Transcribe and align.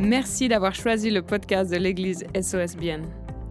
Merci 0.00 0.48
d'avoir 0.48 0.74
choisi 0.74 1.10
le 1.10 1.20
podcast 1.20 1.70
de 1.70 1.76
l'Église 1.76 2.24
SOSBN. 2.34 3.02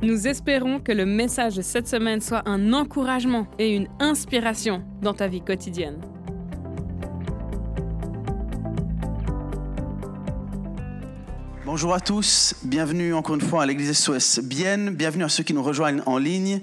Nous 0.01 0.27
espérons 0.27 0.79
que 0.79 0.91
le 0.91 1.05
message 1.05 1.55
de 1.55 1.61
cette 1.61 1.87
semaine 1.87 2.21
soit 2.21 2.41
un 2.49 2.73
encouragement 2.73 3.45
et 3.59 3.75
une 3.75 3.87
inspiration 3.99 4.83
dans 5.03 5.13
ta 5.13 5.27
vie 5.27 5.41
quotidienne. 5.41 6.01
Bonjour 11.67 11.93
à 11.93 11.99
tous, 11.99 12.55
bienvenue 12.63 13.13
encore 13.13 13.35
une 13.35 13.41
fois 13.41 13.61
à 13.61 13.65
l'église 13.67 13.93
SOS 13.93 14.39
Bienne, 14.39 14.89
bienvenue 14.89 15.25
à 15.25 15.29
ceux 15.29 15.43
qui 15.43 15.53
nous 15.53 15.61
rejoignent 15.61 16.01
en 16.07 16.17
ligne. 16.17 16.61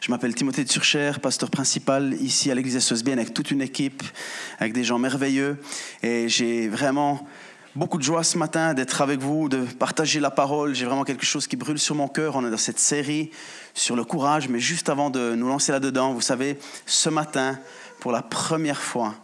Je 0.00 0.10
m'appelle 0.10 0.34
Timothée 0.34 0.64
de 0.64 0.68
Surcher, 0.68 1.12
pasteur 1.22 1.48
principal 1.48 2.14
ici 2.20 2.50
à 2.50 2.56
l'église 2.56 2.76
SOS 2.80 3.04
Bienne 3.04 3.20
avec 3.20 3.32
toute 3.32 3.52
une 3.52 3.62
équipe, 3.62 4.02
avec 4.58 4.72
des 4.72 4.82
gens 4.82 4.98
merveilleux 4.98 5.60
et 6.02 6.28
j'ai 6.28 6.66
vraiment 6.66 7.24
beaucoup 7.78 7.96
de 7.96 8.02
joie 8.02 8.24
ce 8.24 8.36
matin 8.36 8.74
d'être 8.74 9.02
avec 9.02 9.20
vous, 9.20 9.48
de 9.48 9.58
partager 9.58 10.18
la 10.18 10.32
parole. 10.32 10.74
J'ai 10.74 10.84
vraiment 10.84 11.04
quelque 11.04 11.24
chose 11.24 11.46
qui 11.46 11.54
brûle 11.54 11.78
sur 11.78 11.94
mon 11.94 12.08
cœur. 12.08 12.34
On 12.34 12.44
est 12.44 12.50
dans 12.50 12.56
cette 12.56 12.80
série 12.80 13.30
sur 13.72 13.94
le 13.94 14.04
courage, 14.04 14.48
mais 14.48 14.58
juste 14.58 14.88
avant 14.88 15.10
de 15.10 15.36
nous 15.36 15.46
lancer 15.46 15.70
là-dedans, 15.70 16.12
vous 16.12 16.20
savez, 16.20 16.58
ce 16.86 17.08
matin, 17.08 17.56
pour 18.00 18.10
la 18.10 18.20
première 18.20 18.82
fois, 18.82 19.14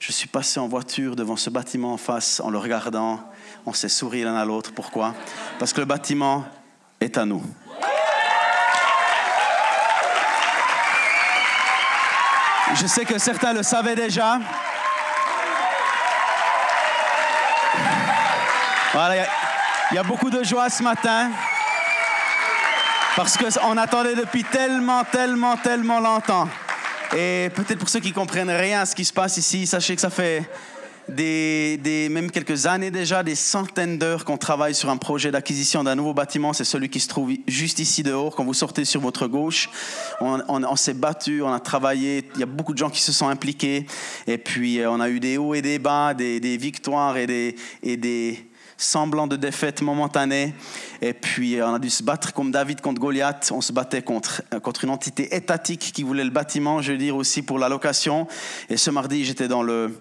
je 0.00 0.10
suis 0.10 0.26
passé 0.26 0.58
en 0.58 0.68
voiture 0.68 1.16
devant 1.16 1.36
ce 1.36 1.50
bâtiment 1.50 1.92
en 1.92 1.98
face 1.98 2.40
en 2.40 2.48
le 2.48 2.56
regardant 2.56 3.20
on 3.66 3.74
s'est 3.74 3.90
souri 3.90 4.22
l'un 4.24 4.34
à 4.34 4.44
l'autre. 4.44 4.72
Pourquoi? 4.74 5.14
Parce 5.58 5.72
que 5.72 5.80
le 5.80 5.86
bâtiment 5.86 6.44
est 6.98 7.16
à 7.18 7.26
nous. 7.26 7.42
Je 12.74 12.86
sais 12.86 13.04
que 13.04 13.18
certains 13.18 13.52
le 13.52 13.62
savaient 13.62 13.94
déjà. 13.94 14.40
Voilà, 18.92 19.26
il 19.90 19.94
y, 19.94 19.98
a 19.98 20.02
beaucoup 20.02 20.28
de 20.28 20.44
joie 20.44 20.68
ce 20.68 20.82
matin. 20.82 21.30
Parce 23.16 23.38
qu'on 23.38 23.76
attendait 23.78 24.14
depuis 24.14 24.44
tellement, 24.44 25.02
tellement, 25.04 25.56
tellement 25.56 25.98
longtemps. 25.98 26.46
Et 27.16 27.48
peut-être 27.54 27.78
pour 27.78 27.88
ceux 27.88 28.00
qui 28.00 28.12
comprennent 28.12 28.50
rien 28.50 28.80
à 28.80 28.86
ce 28.86 28.94
qui 28.94 29.06
se 29.06 29.12
passe 29.12 29.38
ici, 29.38 29.66
sachez 29.66 29.94
que 29.94 30.00
ça 30.02 30.10
fait 30.10 30.46
des, 31.08 32.08
même 32.10 32.30
quelques 32.30 32.66
années 32.66 32.90
déjà, 32.90 33.22
des 33.22 33.34
centaines 33.34 33.96
d'heures 33.96 34.26
qu'on 34.26 34.36
travaille 34.36 34.74
sur 34.74 34.90
un 34.90 34.98
projet 34.98 35.30
d'acquisition 35.30 35.82
d'un 35.84 35.94
nouveau 35.94 36.12
bâtiment. 36.12 36.52
C'est 36.52 36.64
celui 36.64 36.90
qui 36.90 37.00
se 37.00 37.08
trouve 37.08 37.32
juste 37.48 37.78
ici 37.78 38.02
dehors, 38.02 38.36
quand 38.36 38.44
vous 38.44 38.52
sortez 38.52 38.84
sur 38.84 39.00
votre 39.00 39.26
gauche. 39.26 39.70
On, 40.20 40.76
s'est 40.76 40.92
battu, 40.92 41.40
on 41.40 41.52
a 41.52 41.60
travaillé. 41.60 42.28
Il 42.34 42.40
y 42.40 42.44
a 42.44 42.46
beaucoup 42.46 42.74
de 42.74 42.78
gens 42.78 42.90
qui 42.90 43.00
se 43.00 43.12
sont 43.12 43.28
impliqués. 43.28 43.86
Et 44.26 44.36
puis, 44.36 44.80
euh, 44.80 44.90
on 44.90 45.00
a 45.00 45.08
eu 45.08 45.18
des 45.18 45.38
hauts 45.38 45.54
et 45.54 45.62
des 45.62 45.78
bas, 45.78 46.12
des, 46.12 46.56
victoires 46.58 47.16
et 47.16 47.26
des, 47.26 47.56
et 47.82 47.96
des 47.96 48.51
semblants 48.82 49.26
de 49.26 49.36
défaites 49.36 49.82
momentanées. 49.82 50.54
Et 51.00 51.12
puis, 51.12 51.58
euh, 51.58 51.68
on 51.68 51.74
a 51.74 51.78
dû 51.78 51.90
se 51.90 52.02
battre 52.02 52.32
comme 52.32 52.50
David 52.50 52.80
contre 52.80 53.00
Goliath. 53.00 53.50
On 53.54 53.60
se 53.60 53.72
battait 53.72 54.02
contre, 54.02 54.42
euh, 54.52 54.60
contre 54.60 54.84
une 54.84 54.90
entité 54.90 55.34
étatique 55.34 55.92
qui 55.94 56.02
voulait 56.02 56.24
le 56.24 56.30
bâtiment, 56.30 56.82
je 56.82 56.92
veux 56.92 56.98
dire, 56.98 57.16
aussi 57.16 57.42
pour 57.42 57.58
la 57.58 57.68
location. 57.68 58.26
Et 58.68 58.76
ce 58.76 58.90
mardi, 58.90 59.24
j'étais 59.24 59.48
dans 59.48 59.62
le 59.62 59.98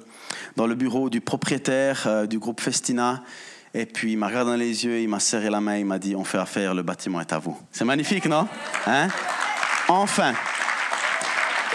dans 0.56 0.68
le 0.68 0.76
bureau 0.76 1.09
du 1.09 1.22
propriétaire 1.22 2.04
euh, 2.08 2.26
du 2.26 2.40
groupe 2.40 2.62
Festina. 2.62 3.24
Et 3.74 3.86
puis 3.86 4.14
il 4.14 4.18
m'a 4.18 4.28
regardé 4.28 4.52
dans 4.52 4.58
les 4.58 4.86
yeux, 4.86 5.00
il 5.00 5.08
m'a 5.08 5.20
serré 5.20 5.50
la 5.50 5.62
main, 5.62 5.78
il 5.78 5.86
m'a 5.86 6.00
dit 6.00 6.16
On 6.16 6.24
fait 6.24 6.38
affaire, 6.38 6.74
le 6.74 6.84
bâtiment 6.84 7.22
est 7.22 7.32
à 7.32 7.40
vous. 7.40 7.58
C'est 7.72 7.86
magnifique, 7.86 8.26
non? 8.26 8.48
Hein? 8.86 9.08
Enfin 9.88 10.34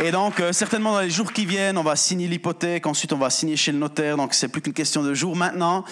et 0.04 0.10
donc, 0.10 0.40
euh, 0.40 0.52
certainement 0.52 0.92
dans 0.92 1.00
les 1.00 1.08
jours 1.08 1.32
qui 1.32 1.46
viennent, 1.46 1.78
on 1.78 1.82
va 1.82 1.96
signer 1.96 2.28
l'hypothèque, 2.28 2.86
ensuite 2.86 3.14
on 3.14 3.16
va 3.16 3.30
signer 3.30 3.56
chez 3.56 3.72
le 3.72 3.78
notaire, 3.78 4.18
donc 4.18 4.34
c'est 4.34 4.48
plus 4.48 4.60
qu'une 4.60 4.74
question 4.74 5.02
de 5.02 5.14
jours 5.14 5.34
maintenant. 5.36 5.84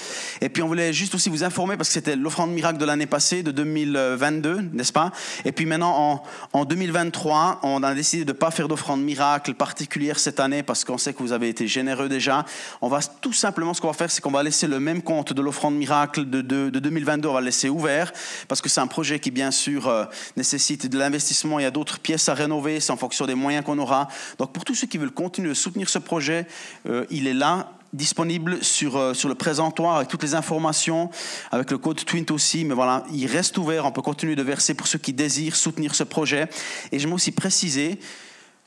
Et 0.43 0.51
puis 0.51 0.63
on 0.63 0.67
voulait 0.67 0.93
juste 0.93 1.15
aussi 1.15 1.31
vous 1.31 1.43
informer, 1.43 1.79
parce 1.79 1.89
que 1.89 1.95
c'était 1.95 2.15
l'offrande 2.15 2.51
miracle 2.51 2.77
de 2.77 2.85
l'année 2.85 3.07
passée, 3.07 3.43
de 3.43 3.51
2022, 3.51 4.69
n'est-ce 4.75 4.93
pas? 4.93 5.11
Et 5.47 5.53
puis 5.53 5.65
maintenant, 5.65 6.23
en, 6.53 6.59
en 6.61 6.65
2023, 6.67 7.61
on 7.63 7.83
a 7.83 7.95
décidé 7.95 8.27
de 8.27 8.33
ne 8.33 8.37
pas 8.37 8.51
faire 8.51 8.69
d'offrande 8.69 9.03
miracle 9.03 9.55
particulière 9.55 10.19
cette 10.19 10.39
année, 10.39 10.63
parce 10.63 10.85
qu'on 10.85 10.99
sait 10.99 11.15
que 11.15 11.23
vous 11.23 11.33
avez 11.33 11.49
été 11.49 11.67
généreux 11.67 12.11
déjà. 12.11 12.45
On 12.83 12.89
va 12.89 13.01
tout 13.23 13.33
simplement, 13.33 13.73
ce 13.73 13.81
qu'on 13.81 13.89
va 13.89 13.95
faire, 13.95 14.11
c'est 14.11 14.21
qu'on 14.21 14.31
va 14.31 14.43
laisser 14.43 14.67
le 14.67 14.81
même 14.81 15.01
compte 15.01 15.33
de 15.33 15.41
l'offrande 15.41 15.77
miracle 15.77 16.29
de, 16.29 16.43
de, 16.43 16.69
de, 16.69 16.79
2022, 16.79 17.29
on 17.29 17.33
va 17.33 17.41
le 17.41 17.47
laisser 17.47 17.71
ouvert, 17.71 18.13
parce 18.49 18.61
que 18.61 18.69
c'est 18.69 18.83
un 18.83 18.87
projet 18.87 19.19
qui, 19.19 19.31
bien 19.31 19.51
sûr, 19.51 19.89
euh, 19.89 20.05
nécessite 20.37 20.89
de 20.89 20.99
l'investissement. 20.99 21.59
Il 21.59 21.63
y 21.63 21.67
a 21.67 21.71
d'autres 21.71 22.01
pièces 22.01 22.29
à 22.29 22.35
rénover, 22.35 22.81
c'est 22.81 22.93
en 22.93 22.99
fonction 22.99 23.25
des 23.25 23.35
moyens 23.35 23.65
qu'on 23.65 23.79
aura 23.79 23.94
donc 24.39 24.53
pour 24.53 24.65
tous 24.65 24.75
ceux 24.75 24.87
qui 24.87 24.99
veulent 24.99 25.11
continuer 25.11 25.51
de 25.51 25.55
soutenir 25.55 25.89
ce 25.89 25.99
projet, 25.99 26.47
euh, 26.89 27.05
il 27.11 27.27
est 27.27 27.35
là 27.35 27.73
disponible 27.93 28.63
sur, 28.63 28.97
euh, 28.97 29.15
sur 29.15 29.29
le 29.29 29.35
présentoir 29.35 29.97
avec 29.97 30.09
toutes 30.09 30.23
les 30.23 30.35
informations, 30.35 31.11
avec 31.53 31.71
le 31.71 31.79
code 31.79 32.05
Twint 32.05 32.31
aussi. 32.31 32.65
Mais 32.65 32.75
voilà, 32.75 33.05
il 33.13 33.27
reste 33.27 33.57
ouvert. 33.57 33.87
On 33.87 33.93
peut 33.93 34.03
continuer 34.03 34.35
de 34.35 34.43
verser 34.43 34.75
pour 34.75 34.87
ceux 34.87 34.99
qui 34.99 35.13
désirent 35.13 35.57
soutenir 35.57 35.95
ce 35.95 36.03
projet. 36.03 36.49
Et 36.93 36.99
je 36.99 37.09
aussi 37.09 37.31
préciser 37.31 38.01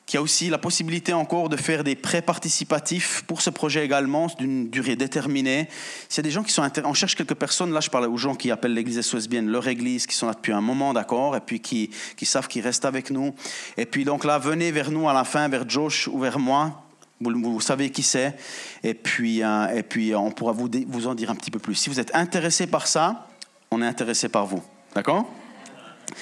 qu'il 0.08 0.16
y 0.16 0.20
a 0.20 0.22
aussi 0.22 0.50
la 0.50 0.58
possibilité 0.58 1.12
encore 1.12 1.50
de 1.50 1.58
faire 1.58 1.84
des 1.84 1.96
prêts 1.96 2.22
participatifs 2.22 3.24
pour 3.28 3.42
ce 3.42 3.50
projet 3.50 3.84
également, 3.84 4.28
d'une 4.40 4.70
durée 4.70 4.96
déterminée. 4.96 5.68
S'il 6.08 6.20
y 6.20 6.22
a 6.22 6.24
des 6.24 6.32
gens 6.32 6.44
qui 6.44 6.54
sont 6.54 6.68
on 6.86 6.94
cherche 6.94 7.16
quelques 7.16 7.36
personnes, 7.36 7.74
là 7.74 7.82
je 7.82 7.90
parle 7.90 8.06
aux 8.06 8.16
gens 8.16 8.34
qui 8.34 8.50
appellent 8.50 8.74
l'église 8.74 9.02
SOS 9.02 9.28
bien 9.28 9.42
leur 9.42 9.68
église, 9.68 10.08
qui 10.08 10.16
sont 10.16 10.28
là 10.28 10.34
depuis 10.34 10.54
un 10.54 10.62
moment, 10.62 10.94
d'accord, 10.94 11.36
et 11.36 11.42
puis 11.42 11.60
qui, 11.60 11.92
qui 12.16 12.26
savent 12.26 12.48
qu'ils 12.48 12.64
restent 12.64 12.86
avec 12.86 13.12
nous. 13.12 13.36
Et 13.76 13.86
puis 13.86 14.06
donc 14.06 14.24
là, 14.24 14.40
venez 14.40 14.72
vers 14.72 14.92
nous 14.92 15.10
à 15.10 15.14
la 15.14 15.26
fin, 15.26 15.50
vers 15.50 15.70
Josh 15.70 16.08
ou 16.08 16.20
vers 16.20 16.40
moi. 16.40 16.84
Vous, 17.20 17.60
savez 17.60 17.90
qui 17.90 18.04
c'est, 18.04 18.38
et 18.84 18.94
puis, 18.94 19.44
euh, 19.44 19.76
et 19.76 19.84
puis 19.84 20.16
on 20.16 20.32
pourra 20.32 20.54
vous, 20.54 20.70
vous 20.88 21.08
en 21.08 21.16
dire 21.16 21.32
un 21.32 21.36
petit 21.36 21.52
peu 21.52 21.60
plus. 21.60 21.76
Si 21.76 21.90
vous 21.90 22.00
êtes 22.00 22.16
intéressé 22.16 22.68
par 22.68 22.88
ça, 22.88 23.28
on 23.72 23.82
est 23.82 23.88
intéressé 23.88 24.30
par 24.30 24.46
vous. 24.46 24.64
D'accord? 24.94 25.26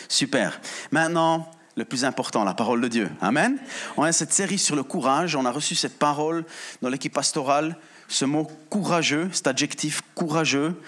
Super. 0.07 0.59
Maintenant, 0.91 1.51
le 1.75 1.85
plus 1.85 2.05
important, 2.05 2.43
la 2.43 2.53
parole 2.53 2.81
de 2.81 2.87
Dieu. 2.87 3.11
Amen. 3.21 3.57
On 3.97 4.03
a 4.03 4.11
cette 4.11 4.33
série 4.33 4.57
sur 4.57 4.75
le 4.75 4.83
courage. 4.83 5.35
On 5.35 5.45
a 5.45 5.51
reçu 5.51 5.75
cette 5.75 5.99
parole 5.99 6.45
dans 6.81 6.89
l'équipe 6.89 7.13
pastorale. 7.13 7.77
Ce 8.07 8.23
mot 8.23 8.47
courageux, 8.69 9.29
cet 9.33 9.47
adjectif 9.47 10.01
courageux, 10.13 10.79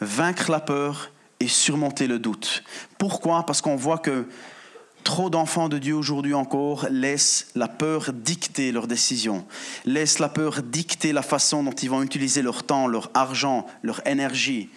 vaincre 0.00 0.50
la 0.50 0.60
peur 0.60 1.10
et 1.40 1.48
surmonter 1.48 2.06
le 2.06 2.18
doute. 2.18 2.62
Pourquoi? 2.98 3.44
Parce 3.44 3.60
qu'on 3.60 3.76
voit 3.76 3.98
que 3.98 4.26
trop 5.02 5.30
d'enfants 5.30 5.68
de 5.68 5.78
Dieu 5.78 5.94
aujourd'hui 5.94 6.34
encore 6.34 6.86
laissent 6.90 7.48
la 7.54 7.68
peur 7.68 8.12
dicter 8.12 8.72
leurs 8.72 8.86
décisions, 8.86 9.46
laissent 9.84 10.18
la 10.18 10.28
peur 10.28 10.62
dicter 10.62 11.12
la 11.12 11.22
façon 11.22 11.62
dont 11.62 11.72
ils 11.72 11.90
vont 11.90 12.02
utiliser 12.02 12.42
leur 12.42 12.64
temps, 12.64 12.86
leur 12.86 13.10
argent, 13.14 13.66
leur 13.82 14.06
énergie. 14.06 14.70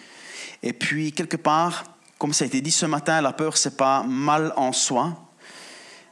Et 0.62 0.72
puis, 0.72 1.12
quelque 1.12 1.36
part, 1.36 1.84
comme 2.18 2.32
ça 2.32 2.44
a 2.44 2.46
été 2.46 2.60
dit 2.60 2.70
ce 2.70 2.86
matin, 2.86 3.20
la 3.20 3.32
peur, 3.32 3.56
c'est 3.56 3.76
pas 3.76 4.02
mal 4.02 4.52
en 4.56 4.72
soi, 4.72 5.29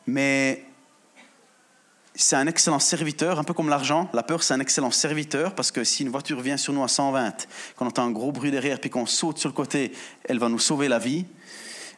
mais 0.09 0.65
c'est 2.15 2.35
un 2.35 2.47
excellent 2.47 2.79
serviteur, 2.79 3.39
un 3.39 3.45
peu 3.45 3.53
comme 3.53 3.69
l'argent. 3.69 4.09
La 4.15 4.23
peur, 4.23 4.43
c'est 4.43 4.55
un 4.55 4.61
excellent 4.61 4.91
serviteur 4.91 5.55
parce 5.55 5.71
que 5.71 5.85
si 5.85 6.03
une 6.03 6.09
voiture 6.09 6.41
vient 6.41 6.57
sur 6.57 6.73
nous 6.73 6.83
à 6.83 6.89
120, 6.89 7.47
qu'on 7.77 7.87
entend 7.87 8.05
un 8.07 8.11
gros 8.11 8.33
bruit 8.33 8.51
derrière, 8.51 8.81
puis 8.81 8.89
qu'on 8.89 9.05
saute 9.05 9.37
sur 9.37 9.51
le 9.51 9.55
côté, 9.55 9.93
elle 10.25 10.39
va 10.39 10.49
nous 10.49 10.59
sauver 10.59 10.89
la 10.89 10.99
vie. 10.99 11.27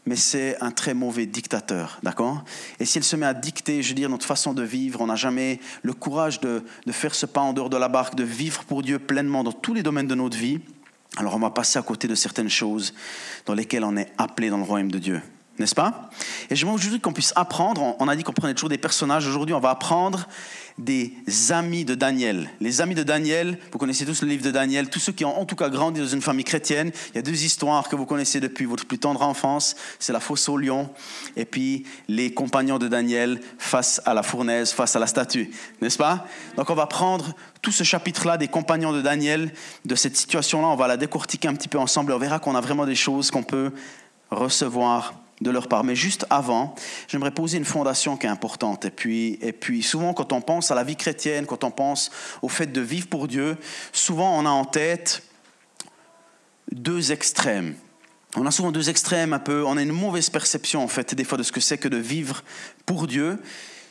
Mais 0.06 0.16
c'est 0.16 0.60
un 0.60 0.72
très 0.72 0.93
mauvais 0.93 1.26
dictateur, 1.26 2.00
d'accord? 2.03 2.43
Et 2.81 2.84
si 2.84 2.98
elle 2.98 3.04
se 3.04 3.15
met 3.15 3.26
à 3.26 3.34
dicter, 3.34 3.81
je 3.81 3.91
veux 3.91 3.94
dire, 3.94 4.09
notre 4.09 4.27
façon 4.27 4.54
de 4.54 4.62
vivre, 4.65 5.00
on 5.00 5.06
n'a 5.06 5.15
jamais 5.15 5.60
le 5.82 5.92
courage 5.92 6.41
de, 6.41 6.65
de 6.87 6.92
faire 6.92 7.15
ce 7.15 7.27
pas 7.27 7.42
en 7.42 7.53
dehors 7.53 7.71
de 7.71 7.77
la 7.77 7.88
barque, 7.88 8.16
de 8.16 8.25
vivre 8.25 8.65
pour 8.65 8.82
Dieu 8.82 8.98
pleinement 8.98 9.44
dans 9.44 9.53
tous 9.53 9.75
les 9.75 9.84
domaines 9.84 10.09
de 10.09 10.16
notre 10.16 10.37
vie, 10.37 10.59
alors 11.16 11.37
on 11.37 11.38
va 11.38 11.50
passer 11.50 11.78
à 11.78 11.82
côté 11.82 12.09
de 12.09 12.15
certaines 12.16 12.50
choses 12.50 12.92
dans 13.47 13.54
lesquelles 13.54 13.84
on 13.84 13.97
est 13.97 14.10
appelé 14.19 14.50
dans 14.50 14.59
le 14.59 14.65
royaume 14.65 14.91
de 14.91 14.98
Dieu 14.98 15.22
n'est-ce 15.60 15.75
pas? 15.75 16.10
Et 16.48 16.56
je 16.56 16.66
veux 16.66 16.72
aujourd'hui 16.72 17.00
qu'on 17.00 17.12
puisse 17.12 17.32
apprendre, 17.37 17.94
on 17.98 18.09
a 18.09 18.16
dit 18.16 18.25
qu'on 18.25 18.32
prenait 18.32 18.54
toujours 18.54 18.71
des 18.71 18.78
personnages, 18.78 19.26
aujourd'hui 19.26 19.54
on 19.54 19.60
va 19.60 19.71
apprendre 19.71 20.26
des 20.78 21.12
amis 21.50 21.84
de 21.84 21.94
Daniel. 21.94 22.48
Les 22.60 22.81
amis 22.81 22.94
de 22.94 23.03
Daniel, 23.03 23.59
vous 23.71 23.78
connaissez 23.78 24.06
tous 24.06 24.22
le 24.22 24.28
livre 24.28 24.43
de 24.43 24.50
Daniel, 24.50 24.88
tous 24.88 24.98
ceux 24.98 25.12
qui 25.12 25.27
ont 25.27 25.39
en 25.39 25.45
tout 25.45 25.57
cas 25.57 25.68
grandi 25.68 26.01
dans 26.01 26.07
une 26.07 26.22
famille 26.22 26.45
chrétienne, 26.45 26.91
il 27.10 27.16
y 27.16 27.18
a 27.18 27.22
deux 27.22 27.45
histoires 27.45 27.89
que 27.89 27.97
vous 27.97 28.07
connaissez 28.07 28.41
depuis 28.41 28.65
votre 28.65 28.86
plus 28.86 28.98
tendre 28.98 29.21
enfance, 29.22 29.77
c'est 29.98 30.15
la 30.15 30.21
fosse 30.21 30.48
au 30.48 30.57
lion 30.57 30.89
et 31.36 31.45
puis 31.45 31.84
les 32.09 32.33
compagnons 32.33 32.78
de 32.78 32.89
Daniel 32.89 33.41
face 33.59 34.01
à 34.07 34.15
la 34.15 34.22
fournaise, 34.22 34.72
face 34.72 34.97
à 34.97 34.98
la 34.98 35.07
statue, 35.07 35.51
n'est-ce 35.83 35.98
pas? 35.98 36.27
Donc 36.57 36.71
on 36.71 36.74
va 36.74 36.86
prendre 36.86 37.34
tout 37.60 37.72
ce 37.72 37.84
chapitre-là 37.84 38.39
des 38.39 38.48
compagnons 38.48 38.92
de 38.92 39.03
Daniel, 39.03 39.53
de 39.84 39.95
cette 39.95 40.16
situation-là, 40.16 40.68
on 40.68 40.77
va 40.77 40.89
la 40.89 40.97
décortiquer 40.97 41.48
un 41.48 41.54
petit 41.54 41.68
peu 41.68 41.78
ensemble, 41.78 42.12
on 42.12 42.18
verra 42.18 42.39
qu'on 42.39 42.54
a 42.54 42.60
vraiment 42.62 42.86
des 42.86 42.95
choses 42.95 43.30
qu'on 43.30 43.42
peut 43.42 43.72
recevoir 44.30 45.15
de 45.41 45.51
leur 45.51 45.69
part. 45.69 45.84
Mais 45.84 45.95
juste 45.95 46.27
avant, 46.31 46.75
j'aimerais 47.09 47.31
poser 47.31 47.59
une 47.59 47.65
fondation 47.65 48.16
qui 48.16 48.27
est 48.27 48.31
importante. 48.31 48.84
Et 48.84 48.91
puis, 48.91 49.39
et 49.41 49.53
puis 49.53 49.83
souvent, 49.83 50.13
quand 50.13 50.33
on 50.33 50.41
pense 50.41 50.71
à 50.71 50.75
la 50.75 50.84
vie 50.84 50.97
chrétienne, 50.97 51.47
quand 51.47 51.65
on 51.65 51.71
pense 51.71 52.10
au 52.42 52.48
fait 52.48 52.66
de 52.66 52.81
vivre 52.81 53.09
pour 53.09 53.28
Dieu, 53.28 53.57
souvent 53.92 54.39
on 54.39 54.47
a 54.47 54.51
en 54.51 54.65
tête 54.65 55.22
deux 56.72 57.13
extrêmes. 57.13 57.75
On 58.37 58.47
a 58.47 58.51
souvent 58.51 58.71
deux 58.71 58.91
extrêmes 58.91 59.33
un 59.33 59.41
peu, 59.41 59.65
on 59.65 59.77
a 59.77 59.83
une 59.83 59.92
mauvaise 59.92 60.31
perception 60.31 60.84
en 60.84 60.89
fait 60.89 61.15
des 61.15 61.25
fois 61.25 61.37
de 61.37 61.43
ce 61.43 61.51
que 61.51 61.60
c'est 61.60 61.78
que 61.78 61.89
de 61.89 61.97
vivre 61.97 62.45
pour 62.86 63.09
Dieu. 63.09 63.39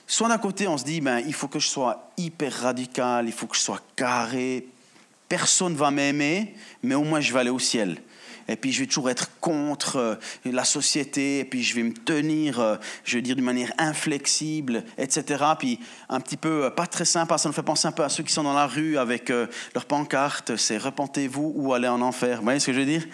Soit 0.07 0.29
d'un 0.29 0.37
côté 0.37 0.67
on 0.67 0.77
se 0.77 0.85
dit, 0.85 1.01
ben, 1.01 1.19
il 1.19 1.33
faut 1.33 1.47
que 1.47 1.59
je 1.59 1.67
sois 1.67 2.11
hyper 2.17 2.53
radical, 2.61 3.27
il 3.27 3.33
faut 3.33 3.47
que 3.47 3.57
je 3.57 3.61
sois 3.61 3.81
carré, 3.97 4.65
personne 5.27 5.73
ne 5.73 5.77
va 5.77 5.91
m'aimer, 5.91 6.55
mais 6.83 6.95
au 6.95 7.03
moins 7.03 7.19
je 7.19 7.33
vais 7.33 7.39
aller 7.39 7.49
au 7.49 7.59
ciel. 7.59 8.01
Et 8.49 8.55
puis 8.55 8.71
je 8.71 8.79
vais 8.79 8.87
toujours 8.87 9.09
être 9.09 9.29
contre 9.39 9.97
euh, 9.97 10.15
la 10.45 10.63
société, 10.63 11.39
et 11.39 11.45
puis 11.45 11.63
je 11.63 11.75
vais 11.75 11.83
me 11.83 11.93
tenir, 11.93 12.59
euh, 12.59 12.75
je 13.03 13.17
vais 13.17 13.21
dire, 13.21 13.35
d'une 13.35 13.45
manière 13.45 13.71
inflexible, 13.77 14.83
etc. 14.97 15.43
Puis 15.57 15.79
un 16.09 16.19
petit 16.19 16.37
peu 16.37 16.65
euh, 16.65 16.69
pas 16.69 16.87
très 16.87 17.05
sympa, 17.05 17.37
ça 17.37 17.47
nous 17.47 17.53
fait 17.53 17.63
penser 17.63 17.87
un 17.87 17.91
peu 17.91 18.03
à 18.03 18.09
ceux 18.09 18.23
qui 18.23 18.33
sont 18.33 18.43
dans 18.43 18.53
la 18.53 18.67
rue 18.67 18.97
avec 18.97 19.29
leur 19.29 19.85
pancarte, 19.85 20.55
c'est 20.55 20.77
repentez-vous 20.77 21.53
ou 21.55 21.73
allez 21.73 21.87
en 21.87 22.01
enfer. 22.01 22.37
Vous 22.37 22.43
voyez 22.43 22.59
ce 22.59 22.67
que 22.67 22.73
je 22.73 22.79
veux 22.79 22.85
dire? 22.85 23.05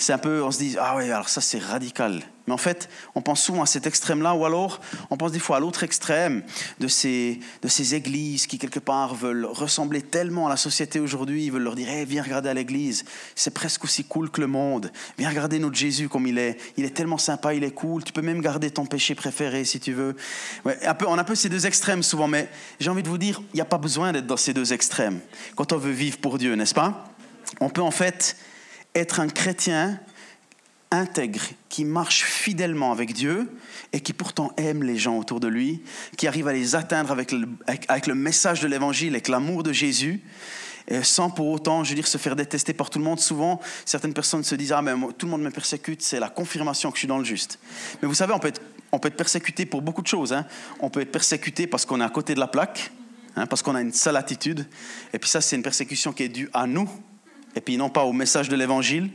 C'est 0.00 0.12
un 0.12 0.18
peu, 0.18 0.42
on 0.42 0.50
se 0.52 0.58
dit, 0.58 0.76
ah 0.78 0.94
oui, 0.96 1.10
alors 1.10 1.28
ça 1.28 1.40
c'est 1.40 1.58
radical. 1.58 2.22
Mais 2.46 2.54
en 2.54 2.58
fait, 2.58 2.88
on 3.14 3.20
pense 3.20 3.42
souvent 3.42 3.62
à 3.62 3.66
cet 3.66 3.86
extrême-là, 3.86 4.34
ou 4.34 4.46
alors 4.46 4.80
on 5.10 5.18
pense 5.18 5.32
des 5.32 5.38
fois 5.38 5.58
à 5.58 5.60
l'autre 5.60 5.82
extrême 5.84 6.44
de 6.80 6.88
ces, 6.88 7.40
de 7.60 7.68
ces 7.68 7.94
églises 7.94 8.46
qui, 8.46 8.58
quelque 8.58 8.78
part, 8.78 9.14
veulent 9.14 9.44
ressembler 9.44 10.00
tellement 10.00 10.46
à 10.46 10.50
la 10.50 10.56
société 10.56 10.98
aujourd'hui, 10.98 11.44
ils 11.44 11.52
veulent 11.52 11.64
leur 11.64 11.74
dire 11.74 11.90
hey, 11.90 12.06
Viens 12.06 12.22
regarder 12.22 12.48
à 12.48 12.54
l'église, 12.54 13.04
c'est 13.34 13.52
presque 13.52 13.84
aussi 13.84 14.04
cool 14.04 14.30
que 14.30 14.40
le 14.40 14.46
monde. 14.46 14.90
Viens 15.18 15.28
regarder 15.28 15.58
notre 15.58 15.76
Jésus 15.76 16.08
comme 16.08 16.26
il 16.26 16.38
est. 16.38 16.56
Il 16.78 16.86
est 16.86 16.94
tellement 16.94 17.18
sympa, 17.18 17.52
il 17.52 17.64
est 17.64 17.72
cool. 17.72 18.02
Tu 18.02 18.12
peux 18.14 18.22
même 18.22 18.40
garder 18.40 18.70
ton 18.70 18.86
péché 18.86 19.14
préféré 19.14 19.64
si 19.64 19.78
tu 19.78 19.92
veux. 19.92 20.16
Ouais, 20.64 20.78
on 21.06 21.18
a 21.18 21.20
un 21.20 21.24
peu 21.24 21.34
ces 21.34 21.48
deux 21.48 21.66
extrêmes 21.66 22.02
souvent, 22.02 22.28
mais 22.28 22.48
j'ai 22.80 22.88
envie 22.88 23.02
de 23.02 23.08
vous 23.08 23.18
dire 23.18 23.42
il 23.52 23.56
n'y 23.56 23.60
a 23.60 23.66
pas 23.66 23.78
besoin 23.78 24.12
d'être 24.12 24.26
dans 24.26 24.36
ces 24.38 24.54
deux 24.54 24.72
extrêmes 24.72 25.20
quand 25.54 25.72
on 25.72 25.76
veut 25.76 25.90
vivre 25.90 26.18
pour 26.18 26.38
Dieu, 26.38 26.54
n'est-ce 26.54 26.74
pas? 26.74 27.04
On 27.60 27.68
peut 27.68 27.82
en 27.82 27.90
fait 27.90 28.36
être 28.98 29.20
un 29.20 29.28
chrétien 29.28 29.98
intègre, 30.90 31.42
qui 31.68 31.84
marche 31.84 32.24
fidèlement 32.24 32.92
avec 32.92 33.12
Dieu 33.12 33.48
et 33.92 34.00
qui 34.00 34.12
pourtant 34.12 34.52
aime 34.56 34.82
les 34.82 34.96
gens 34.96 35.18
autour 35.18 35.40
de 35.40 35.48
lui, 35.48 35.82
qui 36.16 36.26
arrive 36.26 36.48
à 36.48 36.52
les 36.52 36.74
atteindre 36.74 37.10
avec 37.10 37.32
le, 37.32 38.14
message 38.14 38.60
de 38.60 38.68
l'évangile, 38.68 39.14
avec 39.14 39.28
l'amour 39.28 39.62
de 39.62 39.72
Jésus, 39.72 40.22
sans 41.02 41.28
pour 41.28 41.48
autant, 41.48 41.84
je 41.84 41.90
veux 41.90 41.94
dire, 41.94 42.06
se 42.06 42.16
faire 42.16 42.36
détester 42.36 42.72
par 42.72 42.88
tout 42.88 42.98
le 42.98 43.04
monde. 43.04 43.20
Souvent, 43.20 43.60
certaines 43.84 44.14
personnes 44.14 44.44
se 44.44 44.54
disent 44.54 44.72
Ah, 44.72 44.80
mais 44.80 44.92
tout 45.18 45.26
le 45.26 45.30
monde 45.30 45.42
me 45.42 45.50
persécute, 45.50 46.00
c'est 46.00 46.20
la 46.20 46.30
confirmation 46.30 46.90
que 46.90 46.96
je 46.96 47.00
suis 47.00 47.08
dans 47.08 47.18
le 47.18 47.24
juste. 47.24 47.58
Mais 48.00 48.08
vous 48.08 48.14
savez, 48.14 48.32
on 48.32 48.38
peut 48.38 48.48
être, 48.48 48.62
on 48.90 48.98
peut 48.98 49.08
être 49.08 49.16
persécuté 49.16 49.66
pour 49.66 49.82
beaucoup 49.82 50.00
de 50.00 50.06
choses. 50.06 50.32
Hein. 50.32 50.46
On 50.80 50.88
peut 50.88 51.00
être 51.00 51.12
persécuté 51.12 51.66
parce 51.66 51.84
qu'on 51.84 52.00
est 52.00 52.04
à 52.04 52.08
côté 52.08 52.34
de 52.34 52.40
la 52.40 52.46
plaque, 52.46 52.90
hein, 53.36 53.46
parce 53.46 53.62
qu'on 53.62 53.74
a 53.74 53.82
une 53.82 53.92
sale 53.92 54.16
attitude. 54.16 54.66
Et 55.12 55.18
puis 55.18 55.28
ça, 55.28 55.42
c'est 55.42 55.56
une 55.56 55.62
persécution 55.62 56.14
qui 56.14 56.22
est 56.22 56.28
due 56.28 56.48
à 56.54 56.66
nous, 56.66 56.88
et 57.54 57.60
puis 57.60 57.76
non 57.76 57.88
pas 57.88 58.04
au 58.04 58.12
message 58.12 58.48
de 58.48 58.56
l'évangile. 58.56 59.10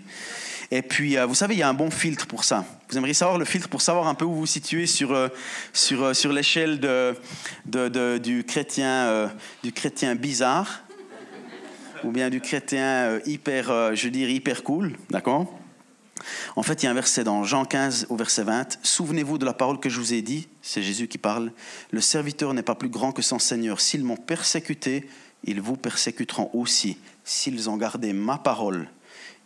Et 0.71 0.81
puis, 0.81 1.17
euh, 1.17 1.27
vous 1.27 1.35
savez, 1.35 1.53
il 1.53 1.59
y 1.59 1.61
a 1.63 1.69
un 1.69 1.75
bon 1.75 1.91
filtre 1.91 2.25
pour 2.25 2.43
ça. 2.43 2.65
Vous 2.89 2.97
aimeriez 2.97 3.13
savoir 3.13 3.37
le 3.37 3.45
filtre 3.45 3.69
pour 3.69 3.83
savoir 3.83 4.07
un 4.07 4.15
peu 4.15 4.25
où 4.25 4.33
vous 4.33 4.39
vous 4.39 4.45
situez 4.47 4.87
sur, 4.87 5.11
euh, 5.11 5.27
sur, 5.71 6.03
euh, 6.03 6.13
sur 6.15 6.33
l'échelle 6.33 6.79
du, 7.65 8.43
chrétien, 8.43 9.31
du 9.61 9.71
chrétien 9.71 10.15
bizarre 10.15 10.83
ou 12.03 12.11
bien 12.11 12.31
du 12.31 12.41
chrétien 12.41 13.19
hyper, 13.25 13.95
je 13.95 14.09
dirais, 14.09 14.33
hyper 14.33 14.63
cool, 14.63 14.97
d'accord? 15.11 15.59
En 16.55 16.63
fait, 16.63 16.81
il 16.81 16.85
y 16.85 16.87
a 16.87 16.91
un 16.91 16.95
verset 16.95 17.23
dans 17.23 17.43
Jean 17.43 17.65
15 17.65 18.07
au 18.09 18.15
verset 18.15 18.43
20. 18.43 18.79
Souvenez-vous 18.81 19.37
de 19.37 19.45
la 19.45 19.53
parole 19.53 19.79
que 19.79 19.89
je 19.89 19.99
vous 19.99 20.13
ai 20.13 20.23
dit, 20.23 20.47
c'est 20.63 20.81
Jésus 20.81 21.07
qui 21.07 21.19
parle. 21.19 21.51
Le 21.91 22.01
serviteur 22.01 22.53
n'est 22.55 22.63
pas 22.63 22.75
plus 22.75 22.89
grand 22.89 23.11
que 23.11 23.21
son 23.21 23.37
Seigneur. 23.37 23.79
S'ils 23.79 24.03
m'ont 24.03 24.17
persécuté, 24.17 25.07
ils 25.43 25.61
vous 25.61 25.77
persécuteront 25.77 26.49
aussi. 26.53 26.97
S'ils 27.23 27.69
ont 27.69 27.77
gardé 27.77 28.13
ma 28.13 28.37
parole, 28.37 28.89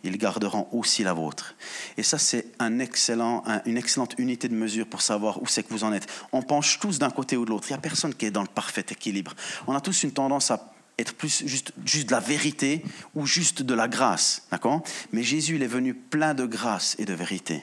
ils 0.04 0.16
garderont 0.16 0.68
aussi 0.72 1.02
la 1.02 1.12
vôtre. 1.12 1.54
Et 1.96 2.02
ça, 2.02 2.18
c'est 2.18 2.46
une 2.60 2.80
excellente 2.80 4.14
unité 4.18 4.48
de 4.48 4.54
mesure 4.54 4.86
pour 4.86 5.02
savoir 5.02 5.42
où 5.42 5.46
c'est 5.46 5.62
que 5.62 5.70
vous 5.70 5.84
en 5.84 5.92
êtes. 5.92 6.06
On 6.32 6.42
penche 6.42 6.78
tous 6.78 6.98
d'un 6.98 7.10
côté 7.10 7.36
ou 7.36 7.44
de 7.44 7.50
l'autre. 7.50 7.66
Il 7.68 7.72
n'y 7.72 7.78
a 7.78 7.80
personne 7.80 8.14
qui 8.14 8.26
est 8.26 8.30
dans 8.30 8.42
le 8.42 8.48
parfait 8.48 8.84
équilibre. 8.90 9.34
On 9.66 9.74
a 9.74 9.80
tous 9.80 10.04
une 10.04 10.12
tendance 10.12 10.50
à 10.50 10.72
être 10.98 11.14
plus 11.14 11.46
juste, 11.46 11.72
juste 11.84 12.08
de 12.08 12.12
la 12.12 12.20
vérité 12.20 12.84
ou 13.14 13.26
juste 13.26 13.62
de 13.62 13.74
la 13.74 13.88
grâce. 13.88 14.42
D'accord? 14.50 14.82
Mais 15.12 15.22
Jésus, 15.22 15.56
il 15.56 15.62
est 15.62 15.68
venu 15.68 15.94
plein 15.94 16.34
de 16.34 16.44
grâce 16.44 16.96
et 16.98 17.04
de 17.04 17.14
vérité. 17.14 17.62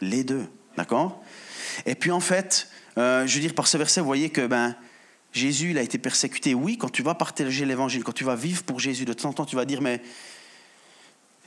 Les 0.00 0.24
deux. 0.24 0.46
D'accord? 0.76 1.22
Et 1.86 1.94
puis 1.94 2.10
en 2.10 2.20
fait, 2.20 2.68
euh, 2.98 3.26
je 3.26 3.34
veux 3.34 3.40
dire, 3.40 3.54
par 3.54 3.66
ce 3.66 3.76
verset, 3.76 4.00
vous 4.00 4.06
voyez 4.06 4.30
que 4.30 4.46
ben, 4.46 4.74
Jésus, 5.32 5.70
il 5.70 5.78
a 5.78 5.82
été 5.82 5.98
persécuté. 5.98 6.54
Oui, 6.54 6.76
quand 6.76 6.90
tu 6.90 7.02
vas 7.02 7.14
partager 7.14 7.64
l'évangile, 7.64 8.04
quand 8.04 8.12
tu 8.12 8.24
vas 8.24 8.36
vivre 8.36 8.62
pour 8.64 8.80
Jésus, 8.80 9.04
de 9.04 9.12
temps 9.12 9.28
en 9.28 9.32
temps, 9.32 9.44
tu 9.46 9.56
vas 9.56 9.64
dire, 9.64 9.80
mais 9.80 10.02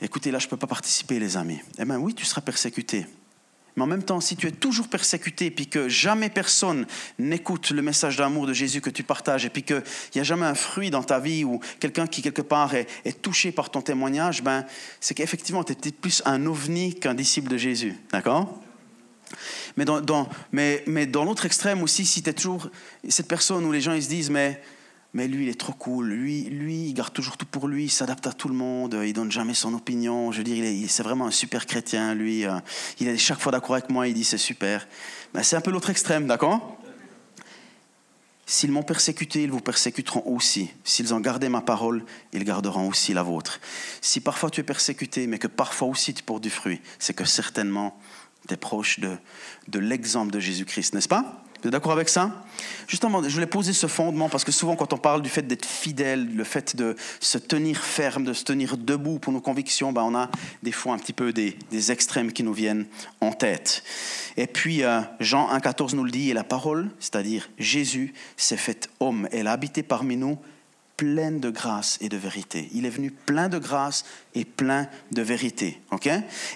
écoutez, 0.00 0.30
là, 0.30 0.38
je 0.38 0.46
ne 0.46 0.50
peux 0.50 0.56
pas 0.56 0.66
participer, 0.66 1.18
les 1.18 1.36
amis. 1.36 1.60
Eh 1.78 1.84
bien 1.84 1.98
oui, 1.98 2.14
tu 2.14 2.24
seras 2.24 2.40
persécuté. 2.40 3.06
Mais 3.76 3.82
en 3.82 3.86
même 3.86 4.04
temps, 4.04 4.20
si 4.20 4.36
tu 4.36 4.46
es 4.46 4.52
toujours 4.52 4.88
persécuté, 4.88 5.50
puis 5.50 5.66
que 5.66 5.88
jamais 5.88 6.30
personne 6.30 6.86
n'écoute 7.18 7.70
le 7.70 7.82
message 7.82 8.16
d'amour 8.16 8.46
de 8.46 8.52
Jésus 8.52 8.80
que 8.80 8.90
tu 8.90 9.02
partages, 9.02 9.44
et 9.44 9.50
puis 9.50 9.64
qu'il 9.64 9.82
n'y 10.14 10.20
a 10.20 10.24
jamais 10.24 10.46
un 10.46 10.54
fruit 10.54 10.90
dans 10.90 11.02
ta 11.02 11.18
vie 11.18 11.44
ou 11.44 11.60
quelqu'un 11.80 12.06
qui, 12.06 12.22
quelque 12.22 12.42
part, 12.42 12.74
est, 12.74 12.86
touché 13.20 13.50
par 13.50 13.70
ton 13.70 13.82
témoignage, 13.82 14.42
ben, 14.42 14.64
c'est 15.00 15.14
qu'effectivement, 15.14 15.64
tu 15.64 15.72
es 15.72 15.92
plus 15.92 16.22
un 16.24 16.46
ovni 16.46 16.94
qu'un 16.94 17.14
disciple 17.14 17.48
de 17.48 17.56
Jésus. 17.56 17.96
D'accord? 18.12 18.60
Mais 19.76 19.84
dans, 19.84 20.28
mais, 20.52 20.82
mais 20.86 21.06
dans 21.06 21.24
l'autre 21.24 21.46
extrême 21.46 21.82
aussi, 21.82 22.04
si 22.04 22.22
tu 22.22 22.30
es 22.30 22.32
toujours 22.32 22.68
cette 23.08 23.28
personne 23.28 23.64
où 23.64 23.72
les 23.72 23.80
gens 23.80 23.92
ils 23.92 24.02
se 24.02 24.08
disent, 24.08 24.30
mais 24.30 24.60
mais 25.14 25.28
lui, 25.28 25.44
il 25.44 25.48
est 25.48 25.58
trop 25.58 25.72
cool. 25.72 26.08
Lui, 26.08 26.42
lui, 26.42 26.88
il 26.88 26.92
garde 26.92 27.12
toujours 27.12 27.36
tout 27.36 27.46
pour 27.46 27.68
lui, 27.68 27.84
il 27.84 27.90
s'adapte 27.90 28.26
à 28.26 28.32
tout 28.32 28.48
le 28.48 28.54
monde, 28.54 28.98
il 29.04 29.12
donne 29.12 29.30
jamais 29.30 29.54
son 29.54 29.72
opinion. 29.72 30.32
Je 30.32 30.38
veux 30.38 30.44
dire, 30.44 30.88
c'est 30.88 31.04
vraiment 31.04 31.26
un 31.26 31.30
super 31.30 31.66
chrétien, 31.66 32.14
lui. 32.14 32.44
Euh, 32.44 32.58
il 32.98 33.06
est 33.06 33.16
chaque 33.16 33.38
fois 33.38 33.52
d'accord 33.52 33.76
avec 33.76 33.90
moi, 33.90 34.08
il 34.08 34.14
dit 34.14 34.24
c'est 34.24 34.38
super. 34.38 34.86
Ben, 35.32 35.44
c'est 35.44 35.54
un 35.54 35.60
peu 35.60 35.70
l'autre 35.70 35.90
extrême, 35.90 36.26
d'accord? 36.26 36.78
S'ils 38.44 38.72
m'ont 38.72 38.82
persécuté, 38.82 39.44
ils 39.44 39.50
vous 39.50 39.60
persécuteront 39.60 40.22
aussi. 40.26 40.68
S'ils 40.82 41.14
ont 41.14 41.20
gardé 41.20 41.48
ma 41.48 41.62
parole, 41.62 42.04
ils 42.32 42.44
garderont 42.44 42.88
aussi 42.88 43.14
la 43.14 43.22
vôtre. 43.22 43.60
Si 44.00 44.20
parfois 44.20 44.50
tu 44.50 44.60
es 44.60 44.64
persécuté, 44.64 45.28
mais 45.28 45.38
que 45.38 45.46
parfois 45.46 45.88
aussi 45.88 46.12
tu 46.12 46.24
portes 46.24 46.42
du 46.42 46.50
fruit, 46.50 46.80
c'est 46.98 47.14
que 47.14 47.24
certainement 47.24 47.96
tu 48.46 48.54
es 48.54 48.56
proche 48.56 49.00
de, 49.00 49.16
de 49.68 49.78
l'exemple 49.78 50.32
de 50.32 50.40
Jésus-Christ, 50.40 50.94
n'est-ce 50.94 51.08
pas? 51.08 51.44
Vous 51.64 51.68
êtes 51.68 51.72
d'accord 51.72 51.92
avec 51.92 52.10
ça? 52.10 52.30
Justement, 52.86 53.22
je 53.22 53.32
voulais 53.32 53.46
poser 53.46 53.72
ce 53.72 53.86
fondement 53.86 54.28
parce 54.28 54.44
que 54.44 54.52
souvent, 54.52 54.76
quand 54.76 54.92
on 54.92 54.98
parle 54.98 55.22
du 55.22 55.30
fait 55.30 55.40
d'être 55.40 55.64
fidèle, 55.64 56.28
le 56.36 56.44
fait 56.44 56.76
de 56.76 56.94
se 57.20 57.38
tenir 57.38 57.78
ferme, 57.78 58.22
de 58.22 58.34
se 58.34 58.44
tenir 58.44 58.76
debout 58.76 59.18
pour 59.18 59.32
nos 59.32 59.40
convictions, 59.40 59.90
ben 59.90 60.02
on 60.02 60.14
a 60.14 60.30
des 60.62 60.72
fois 60.72 60.92
un 60.92 60.98
petit 60.98 61.14
peu 61.14 61.32
des, 61.32 61.56
extrêmes 61.90 62.34
qui 62.34 62.42
nous 62.42 62.52
viennent 62.52 62.84
en 63.22 63.32
tête. 63.32 63.82
Et 64.36 64.46
puis, 64.46 64.84
euh, 64.84 65.00
Jean 65.20 65.48
1,14 65.56 65.96
nous 65.96 66.04
le 66.04 66.10
dit, 66.10 66.28
et 66.28 66.34
la 66.34 66.44
parole, 66.44 66.90
c'est-à-dire 67.00 67.48
Jésus, 67.58 68.12
s'est 68.36 68.58
fait 68.58 68.90
homme. 69.00 69.26
Elle 69.32 69.46
a 69.46 69.52
habité 69.52 69.82
parmi 69.82 70.18
nous 70.18 70.38
pleine 70.96 71.40
de 71.40 71.50
grâce 71.50 71.98
et 72.00 72.08
de 72.08 72.16
vérité. 72.16 72.68
Il 72.72 72.86
est 72.86 72.90
venu 72.90 73.10
plein 73.10 73.48
de 73.48 73.58
grâce 73.58 74.04
et 74.34 74.44
plein 74.44 74.88
de 75.12 75.22
vérité. 75.22 75.80
ok? 75.90 76.08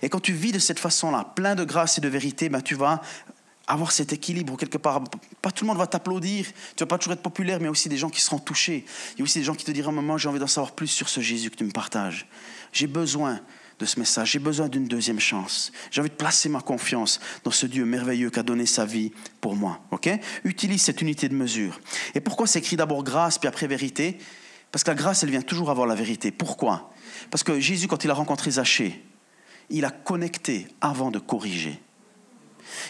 Et 0.02 0.08
quand 0.08 0.20
tu 0.20 0.32
vis 0.32 0.52
de 0.52 0.58
cette 0.58 0.78
façon-là, 0.78 1.32
plein 1.34 1.54
de 1.54 1.64
grâce 1.64 1.98
et 1.98 2.00
de 2.00 2.08
vérité, 2.08 2.48
ben 2.48 2.60
tu 2.60 2.74
vas 2.74 3.00
avoir 3.66 3.92
cet 3.92 4.12
équilibre 4.12 4.56
quelque 4.56 4.78
part. 4.78 5.04
Pas 5.42 5.50
tout 5.50 5.64
le 5.64 5.68
monde 5.68 5.78
va 5.78 5.86
t'applaudir, 5.86 6.46
tu 6.76 6.82
vas 6.82 6.86
pas 6.86 6.98
toujours 6.98 7.12
être 7.12 7.22
populaire, 7.22 7.58
mais 7.58 7.64
il 7.64 7.66
y 7.66 7.68
a 7.68 7.72
aussi 7.72 7.88
des 7.88 7.98
gens 7.98 8.10
qui 8.10 8.20
seront 8.20 8.38
touchés. 8.38 8.84
Il 9.14 9.18
y 9.18 9.22
a 9.22 9.24
aussi 9.24 9.38
des 9.38 9.44
gens 9.44 9.54
qui 9.54 9.64
te 9.64 9.70
diront, 9.70 9.92
maman, 9.92 10.18
j'ai 10.18 10.28
envie 10.28 10.38
d'en 10.38 10.46
savoir 10.46 10.72
plus 10.72 10.88
sur 10.88 11.08
ce 11.08 11.20
Jésus 11.20 11.50
que 11.50 11.56
tu 11.56 11.64
me 11.64 11.72
partages. 11.72 12.26
J'ai 12.72 12.86
besoin 12.86 13.40
de 13.78 13.86
ce 13.86 13.98
message, 13.98 14.32
j'ai 14.32 14.38
besoin 14.38 14.68
d'une 14.68 14.86
deuxième 14.86 15.20
chance. 15.20 15.70
J'ai 15.90 16.00
envie 16.00 16.10
de 16.10 16.14
placer 16.14 16.48
ma 16.48 16.60
confiance 16.60 17.20
dans 17.44 17.50
ce 17.50 17.66
Dieu 17.66 17.84
merveilleux 17.84 18.30
qui 18.30 18.38
a 18.40 18.42
donné 18.42 18.66
sa 18.66 18.84
vie 18.84 19.12
pour 19.40 19.54
moi. 19.54 19.80
Utilise 20.44 20.82
cette 20.82 21.00
unité 21.00 21.28
de 21.28 21.34
mesure. 21.34 21.80
Et 22.14 22.20
pourquoi 22.20 22.46
c'est 22.46 22.58
écrit 22.58 22.76
d'abord 22.76 23.04
grâce, 23.04 23.38
puis 23.38 23.48
après 23.48 23.66
vérité? 23.66 24.18
Parce 24.72 24.84
que 24.84 24.90
la 24.90 24.96
grâce, 24.96 25.22
elle 25.22 25.30
vient 25.30 25.42
toujours 25.42 25.70
avoir 25.70 25.86
la 25.86 25.94
vérité. 25.94 26.30
Pourquoi? 26.30 26.92
Parce 27.30 27.42
que 27.42 27.60
Jésus, 27.60 27.86
quand 27.86 28.04
il 28.04 28.10
a 28.10 28.14
rencontré 28.14 28.50
Zachée, 28.52 29.04
il 29.70 29.84
a 29.84 29.90
connecté 29.90 30.66
avant 30.80 31.10
de 31.10 31.18
corriger. 31.18 31.80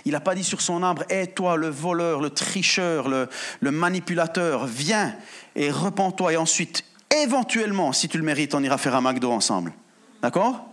Il 0.04 0.12
n'a 0.12 0.20
pas 0.20 0.34
dit 0.34 0.44
sur 0.44 0.60
son 0.60 0.82
arbre, 0.82 1.04
hé 1.10 1.28
toi 1.28 1.56
le 1.56 1.68
voleur, 1.68 2.20
le 2.20 2.30
tricheur, 2.30 3.08
le, 3.08 3.28
manipulateur, 3.70 4.66
viens 4.66 5.14
et 5.54 5.70
repens-toi 5.70 6.32
et 6.32 6.36
ensuite, 6.36 6.84
éventuellement, 7.22 7.92
si 7.92 8.08
tu 8.08 8.18
le 8.18 8.24
mérites, 8.24 8.54
on 8.54 8.62
ira 8.62 8.78
faire 8.78 8.96
un 8.96 9.00
McDo 9.00 9.30
ensemble. 9.30 9.72
D'accord? 10.22 10.67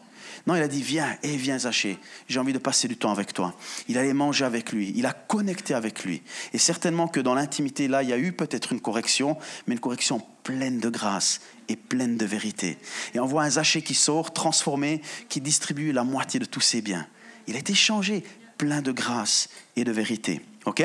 Non, 0.48 0.56
il 0.56 0.62
a 0.62 0.68
dit, 0.68 0.84
viens, 0.84 1.18
et 1.24 1.38
viens 1.38 1.58
Zaché, 1.58 1.98
j'ai 2.28 2.40
envie 2.40 2.54
de 2.54 2.60
passer 2.60 2.88
du 2.88 2.98
temps 2.98 3.12
avec 3.12 3.34
toi. 3.34 3.56
Il 3.88 3.98
allait 3.98 4.14
manger 4.14 4.46
avec 4.46 4.72
lui, 4.72 4.94
il 4.96 5.08
a 5.08 5.14
connecté 5.14 5.74
avec 5.74 6.04
lui. 6.04 6.22
Et 6.54 6.60
certainement 6.60 7.08
que 7.08 7.20
dans 7.20 7.34
l'intimité, 7.34 7.88
là, 7.88 8.04
il 8.04 8.10
y 8.10 8.14
a 8.14 8.18
eu 8.18 8.32
peut-être 8.32 8.72
une 8.72 8.80
correction, 8.80 9.38
mais 9.66 9.74
une 9.74 9.80
correction 9.80 10.22
pleine 10.44 10.80
de 10.80 10.90
grâce 10.90 11.42
et 11.68 11.75
pleine 11.75 12.16
de 12.16 12.25
vérité. 12.25 12.78
Et 13.16 13.20
on 13.20 13.25
voit 13.25 13.44
un 13.44 13.50
Zaché 13.50 13.82
qui 13.82 13.96
sort, 13.96 14.34
transformé, 14.34 15.02
qui 15.30 15.42
distribue 15.42 15.92
la 15.92 16.04
moitié 16.04 16.40
de 16.40 16.46
tous 16.46 16.62
ses 16.62 16.82
biens. 16.82 17.08
Il 17.48 17.56
a 17.56 17.60
été 17.60 17.74
changé, 17.74 18.24
plein 18.60 18.84
de 18.84 18.92
grâce 18.92 19.50
et 19.75 19.84
de 19.84 19.92
vérité. 19.92 20.42
OK? 20.66 20.84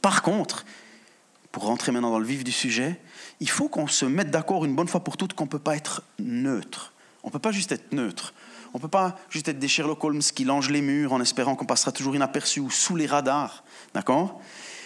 Par 0.00 0.22
contre, 0.22 0.64
pour 1.52 1.64
rentrer 1.64 1.92
maintenant 1.92 2.10
dans 2.10 2.18
le 2.18 2.26
vif 2.26 2.42
du 2.42 2.52
sujet, 2.52 3.00
il 3.38 3.48
faut 3.48 3.68
qu'on 3.68 3.86
se 3.86 4.06
mette 4.06 4.30
d'accord 4.30 4.64
une 4.64 4.74
bonne 4.74 4.88
fois 4.88 5.04
pour 5.04 5.16
toutes 5.16 5.34
qu'on 5.34 5.44
ne 5.44 5.50
peut 5.50 5.58
pas 5.58 5.76
être 5.76 6.02
neutre. 6.18 6.92
On 7.22 7.28
ne 7.28 7.32
peut 7.32 7.38
pas 7.38 7.52
juste 7.52 7.70
être 7.70 7.92
neutre. 7.92 8.34
On 8.74 8.78
ne 8.78 8.82
peut 8.82 8.88
pas 8.88 9.16
juste 9.28 9.48
être 9.48 9.58
des 9.58 9.68
Sherlock 9.68 10.02
Holmes 10.02 10.22
qui 10.22 10.44
langent 10.44 10.70
les 10.70 10.82
murs 10.82 11.12
en 11.12 11.20
espérant 11.20 11.54
qu'on 11.54 11.66
passera 11.66 11.92
toujours 11.92 12.14
inaperçu 12.14 12.60
ou 12.60 12.70
sous 12.70 12.96
les 12.96 13.06
radars. 13.06 13.64
D'accord? 13.94 14.40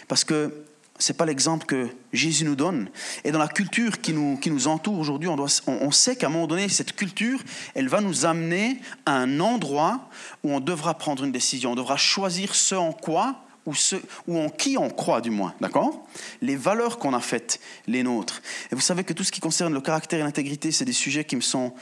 Parce 0.09 0.25
que 0.25 0.65
c'est 0.99 1.17
pas 1.17 1.27
l'exemple 1.27 1.67
que 1.67 1.89
Jésus 2.13 2.45
nous 2.45 2.57
donne. 2.57 2.89
Et 3.25 3.31
dans 3.31 3.39
la 3.39 3.49
culture 3.49 4.01
qui 4.01 4.13
nous, 4.13 4.39
qui 4.39 4.51
nous 4.51 4.67
entoure 4.67 4.99
aujourd'hui, 4.99 5.29
on, 5.29 5.37
on, 5.67 5.91
sait 5.91 6.17
qu'à 6.17 6.27
un 6.27 6.31
moment 6.31 6.47
donné, 6.47 6.69
cette 6.69 6.97
culture, 6.97 7.41
elle 7.75 7.89
va 7.89 8.01
nous 8.01 8.25
amener 8.25 8.81
à 9.05 9.17
un 9.17 9.41
endroit 9.41 10.09
où 10.43 10.53
on 10.53 10.61
devra 10.61 10.95
prendre 10.95 11.25
une 11.25 11.33
décision. 11.33 11.73
On 11.73 11.77
devra 11.77 11.97
choisir 11.97 12.55
ce 12.55 12.75
en 12.75 12.93
quoi 12.93 13.37
ou, 13.67 13.75
ce, 13.75 13.97
ou 14.27 14.39
en 14.39 14.49
qui 14.49 14.79
on 14.79 14.89
croit 14.89 15.21
du 15.21 15.31
moins, 15.31 15.53
d'accord? 15.61 16.07
Les 16.41 16.57
valeurs 16.57 16.99
qu'on 16.99 17.13
a 17.13 17.21
faites, 17.21 17.61
les 17.87 18.03
nôtres. 18.03 18.41
Et 18.71 18.75
vous 18.75 18.81
savez 18.81 19.05
que 19.05 19.13
tout 19.13 19.25
ce 19.25 19.33
qui 19.33 19.41
concerne 19.41 19.75
le 19.75 19.81
caractère 19.81 20.21
et 20.21 20.23
l'intégrité, 20.23 20.71
c'est 20.71 20.85
des 20.85 20.93
sujets 20.93 21.25
qui 21.25 21.37
me 21.37 21.41
sont 21.41 21.75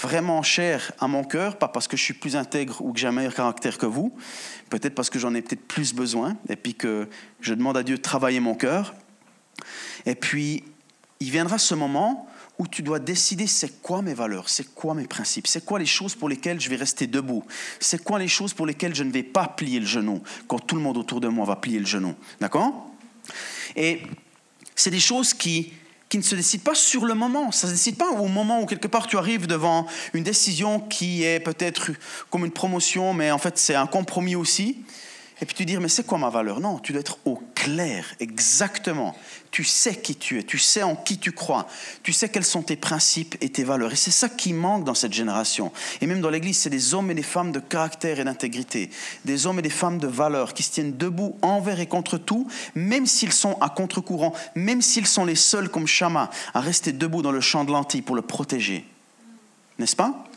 vraiment 0.00 0.42
chers 0.42 0.92
à 0.98 1.08
mon 1.08 1.24
cœur, 1.24 1.58
pas 1.58 1.68
parce 1.68 1.86
que 1.86 1.96
je 1.96 2.02
suis 2.02 2.14
plus 2.14 2.36
intègre 2.36 2.80
ou 2.82 2.92
que 2.92 2.98
j'ai 2.98 3.06
un 3.06 3.12
meilleur 3.12 3.34
caractère 3.34 3.78
que 3.78 3.86
vous, 3.86 4.16
peut-être 4.70 4.94
parce 4.94 5.10
que 5.10 5.18
j'en 5.18 5.34
ai 5.34 5.42
peut-être 5.42 5.66
plus 5.66 5.94
besoin, 5.94 6.36
et 6.48 6.56
puis 6.56 6.74
que 6.74 7.08
je 7.40 7.54
demande 7.54 7.76
à 7.76 7.82
Dieu 7.82 7.96
de 7.96 8.02
travailler 8.02 8.40
mon 8.40 8.54
cœur. 8.54 8.94
Et 10.06 10.14
puis, 10.14 10.64
il 11.20 11.30
viendra 11.30 11.58
ce 11.58 11.74
moment 11.74 12.28
où 12.58 12.66
tu 12.66 12.82
dois 12.82 12.98
décider 12.98 13.46
c'est 13.46 13.80
quoi 13.82 14.02
mes 14.02 14.14
valeurs, 14.14 14.48
c'est 14.48 14.74
quoi 14.74 14.94
mes 14.94 15.06
principes, 15.06 15.46
c'est 15.46 15.64
quoi 15.64 15.78
les 15.78 15.86
choses 15.86 16.14
pour 16.14 16.28
lesquelles 16.28 16.60
je 16.60 16.68
vais 16.68 16.76
rester 16.76 17.06
debout, 17.06 17.44
c'est 17.78 18.02
quoi 18.02 18.18
les 18.18 18.28
choses 18.28 18.52
pour 18.52 18.66
lesquelles 18.66 18.94
je 18.94 19.02
ne 19.02 19.10
vais 19.10 19.22
pas 19.22 19.48
plier 19.48 19.80
le 19.80 19.86
genou 19.86 20.22
quand 20.46 20.58
tout 20.58 20.76
le 20.76 20.82
monde 20.82 20.98
autour 20.98 21.20
de 21.20 21.28
moi 21.28 21.46
va 21.46 21.56
plier 21.56 21.78
le 21.78 21.86
genou. 21.86 22.14
D'accord? 22.38 22.90
Et 23.76 24.02
c'est 24.74 24.90
des 24.90 25.00
choses 25.00 25.32
qui 25.32 25.72
qui 26.10 26.18
ne 26.18 26.22
se 26.22 26.34
décide 26.34 26.62
pas 26.62 26.74
sur 26.74 27.06
le 27.06 27.14
moment. 27.14 27.50
Ça 27.52 27.66
ne 27.66 27.72
se 27.72 27.76
décide 27.76 27.96
pas 27.96 28.10
au 28.10 28.28
moment 28.28 28.60
où 28.60 28.66
quelque 28.66 28.88
part 28.88 29.06
tu 29.06 29.16
arrives 29.16 29.46
devant 29.46 29.86
une 30.12 30.24
décision 30.24 30.80
qui 30.80 31.24
est 31.24 31.40
peut-être 31.40 31.92
comme 32.28 32.44
une 32.44 32.50
promotion, 32.50 33.14
mais 33.14 33.30
en 33.30 33.38
fait 33.38 33.56
c'est 33.56 33.74
un 33.74 33.86
compromis 33.86 34.36
aussi 34.36 34.84
et 35.42 35.46
puis 35.46 35.54
tu 35.54 35.64
dis, 35.64 35.76
mais 35.78 35.88
c'est 35.88 36.04
quoi 36.04 36.18
ma 36.18 36.28
valeur? 36.28 36.60
Non, 36.60 36.78
tu 36.78 36.92
dois 36.92 37.00
être 37.00 37.18
au 37.24 37.40
clair, 37.54 38.04
exactement. 38.20 39.16
Tu 39.50 39.64
sais 39.64 39.96
qui 39.96 40.14
tu 40.14 40.38
es, 40.38 40.44
tu 40.44 40.58
sais 40.58 40.84
en 40.84 40.94
qui 40.94 41.18
tu 41.18 41.32
crois, 41.32 41.66
tu 42.04 42.12
sais 42.12 42.28
quels 42.28 42.44
sont 42.44 42.62
tes 42.62 42.76
principes 42.76 43.36
et 43.40 43.48
tes 43.48 43.64
valeurs. 43.64 43.92
Et 43.92 43.96
c'est 43.96 44.12
ça 44.12 44.28
qui 44.28 44.52
manque 44.52 44.84
dans 44.84 44.94
cette 44.94 45.12
génération. 45.12 45.72
Et 46.00 46.06
même 46.06 46.20
dans 46.20 46.30
l'Église, 46.30 46.56
c'est 46.56 46.70
des 46.70 46.94
hommes 46.94 47.10
et 47.10 47.14
des 47.14 47.24
femmes 47.24 47.50
de 47.50 47.58
caractère 47.58 48.20
et 48.20 48.24
d'intégrité, 48.24 48.90
des 49.24 49.46
hommes 49.46 49.58
et 49.58 49.62
des 49.62 49.68
femmes 49.68 49.98
de 49.98 50.06
valeur 50.06 50.54
qui 50.54 50.62
se 50.62 50.70
tiennent 50.70 50.96
debout 50.96 51.36
envers 51.42 51.80
et 51.80 51.86
contre 51.86 52.16
tout, 52.16 52.46
même 52.76 53.06
s'ils 53.06 53.32
sont 53.32 53.58
à 53.60 53.68
contre-courant, 53.68 54.34
même 54.54 54.82
s'ils 54.82 55.08
sont 55.08 55.24
les 55.24 55.34
seuls 55.34 55.68
comme 55.68 55.88
Shama 55.88 56.30
à 56.54 56.60
rester 56.60 56.92
debout 56.92 57.22
dans 57.22 57.32
le 57.32 57.40
champ 57.40 57.64
de 57.64 57.72
lentilles 57.72 58.02
pour 58.02 58.14
le 58.14 58.22
protéger. 58.22 58.86
N'est-ce 59.80 59.96
pas? 59.96 60.29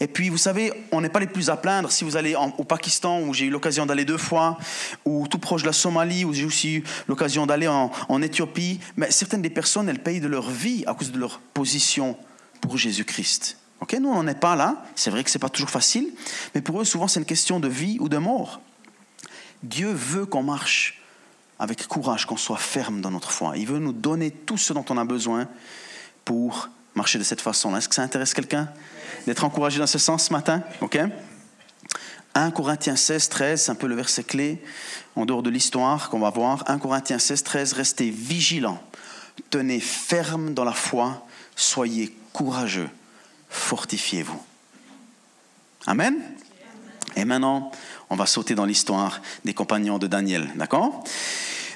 Et 0.00 0.06
puis, 0.06 0.28
vous 0.28 0.38
savez, 0.38 0.72
on 0.92 1.00
n'est 1.00 1.08
pas 1.08 1.18
les 1.18 1.26
plus 1.26 1.50
à 1.50 1.56
plaindre 1.56 1.90
si 1.90 2.04
vous 2.04 2.16
allez 2.16 2.36
au 2.36 2.64
Pakistan, 2.64 3.20
où 3.22 3.34
j'ai 3.34 3.46
eu 3.46 3.50
l'occasion 3.50 3.84
d'aller 3.84 4.04
deux 4.04 4.18
fois, 4.18 4.58
ou 5.04 5.26
tout 5.26 5.38
proche 5.38 5.62
de 5.62 5.66
la 5.66 5.72
Somalie, 5.72 6.24
où 6.24 6.32
j'ai 6.32 6.44
aussi 6.44 6.76
eu 6.76 6.84
l'occasion 7.08 7.46
d'aller 7.46 7.66
en, 7.66 8.22
Éthiopie. 8.22 8.78
Mais 8.96 9.10
certaines 9.10 9.42
des 9.42 9.50
personnes, 9.50 9.88
elles 9.88 10.02
payent 10.02 10.20
de 10.20 10.28
leur 10.28 10.50
vie 10.50 10.84
à 10.86 10.94
cause 10.94 11.10
de 11.10 11.18
leur 11.18 11.40
position 11.40 12.16
pour 12.60 12.76
Jésus-Christ. 12.76 13.56
Ok, 13.80 13.96
nous, 14.00 14.08
on 14.08 14.22
n'en 14.22 14.26
est 14.26 14.38
pas 14.38 14.56
là. 14.56 14.84
C'est 14.94 15.10
vrai 15.10 15.24
que 15.24 15.30
ce 15.30 15.38
n'est 15.38 15.40
pas 15.40 15.48
toujours 15.48 15.70
facile, 15.70 16.08
mais 16.54 16.60
pour 16.60 16.80
eux, 16.80 16.84
souvent, 16.84 17.08
c'est 17.08 17.20
une 17.20 17.26
question 17.26 17.60
de 17.60 17.68
vie 17.68 17.96
ou 18.00 18.08
de 18.08 18.18
mort. 18.18 18.60
Dieu 19.62 19.90
veut 19.90 20.26
qu'on 20.26 20.42
marche 20.42 21.02
avec 21.58 21.86
courage, 21.88 22.26
qu'on 22.26 22.36
soit 22.36 22.56
ferme 22.56 23.00
dans 23.00 23.10
notre 23.10 23.32
foi. 23.32 23.56
Il 23.56 23.66
veut 23.66 23.80
nous 23.80 23.92
donner 23.92 24.30
tout 24.30 24.58
ce 24.58 24.72
dont 24.72 24.84
on 24.90 24.96
a 24.96 25.04
besoin 25.04 25.48
pour 26.24 26.68
marcher 26.94 27.18
de 27.18 27.24
cette 27.24 27.40
façon-là. 27.40 27.78
Est-ce 27.78 27.88
que 27.88 27.94
ça 27.94 28.02
intéresse 28.02 28.34
quelqu'un? 28.34 28.68
D'être 29.28 29.44
encouragé 29.44 29.78
dans 29.78 29.86
ce 29.86 29.98
sens 29.98 30.24
ce 30.24 30.32
matin. 30.32 30.62
OK? 30.80 30.98
1 32.34 32.50
Corinthiens 32.50 32.96
16, 32.96 33.28
13, 33.28 33.62
c'est 33.62 33.70
un 33.70 33.74
peu 33.74 33.86
le 33.86 33.94
verset 33.94 34.24
clé 34.24 34.62
en 35.16 35.26
dehors 35.26 35.42
de 35.42 35.50
l'histoire 35.50 36.08
qu'on 36.08 36.18
va 36.18 36.30
voir. 36.30 36.64
1 36.66 36.78
Corinthiens 36.78 37.18
16, 37.18 37.42
13, 37.42 37.72
restez 37.74 38.08
vigilants, 38.08 38.82
tenez 39.50 39.80
ferme 39.80 40.54
dans 40.54 40.64
la 40.64 40.72
foi, 40.72 41.26
soyez 41.56 42.16
courageux, 42.32 42.88
fortifiez-vous. 43.50 44.40
Amen? 45.86 46.14
Et 47.14 47.26
maintenant, 47.26 47.70
on 48.08 48.16
va 48.16 48.24
sauter 48.24 48.54
dans 48.54 48.64
l'histoire 48.64 49.20
des 49.44 49.52
compagnons 49.52 49.98
de 49.98 50.06
Daniel, 50.06 50.48
d'accord? 50.54 51.04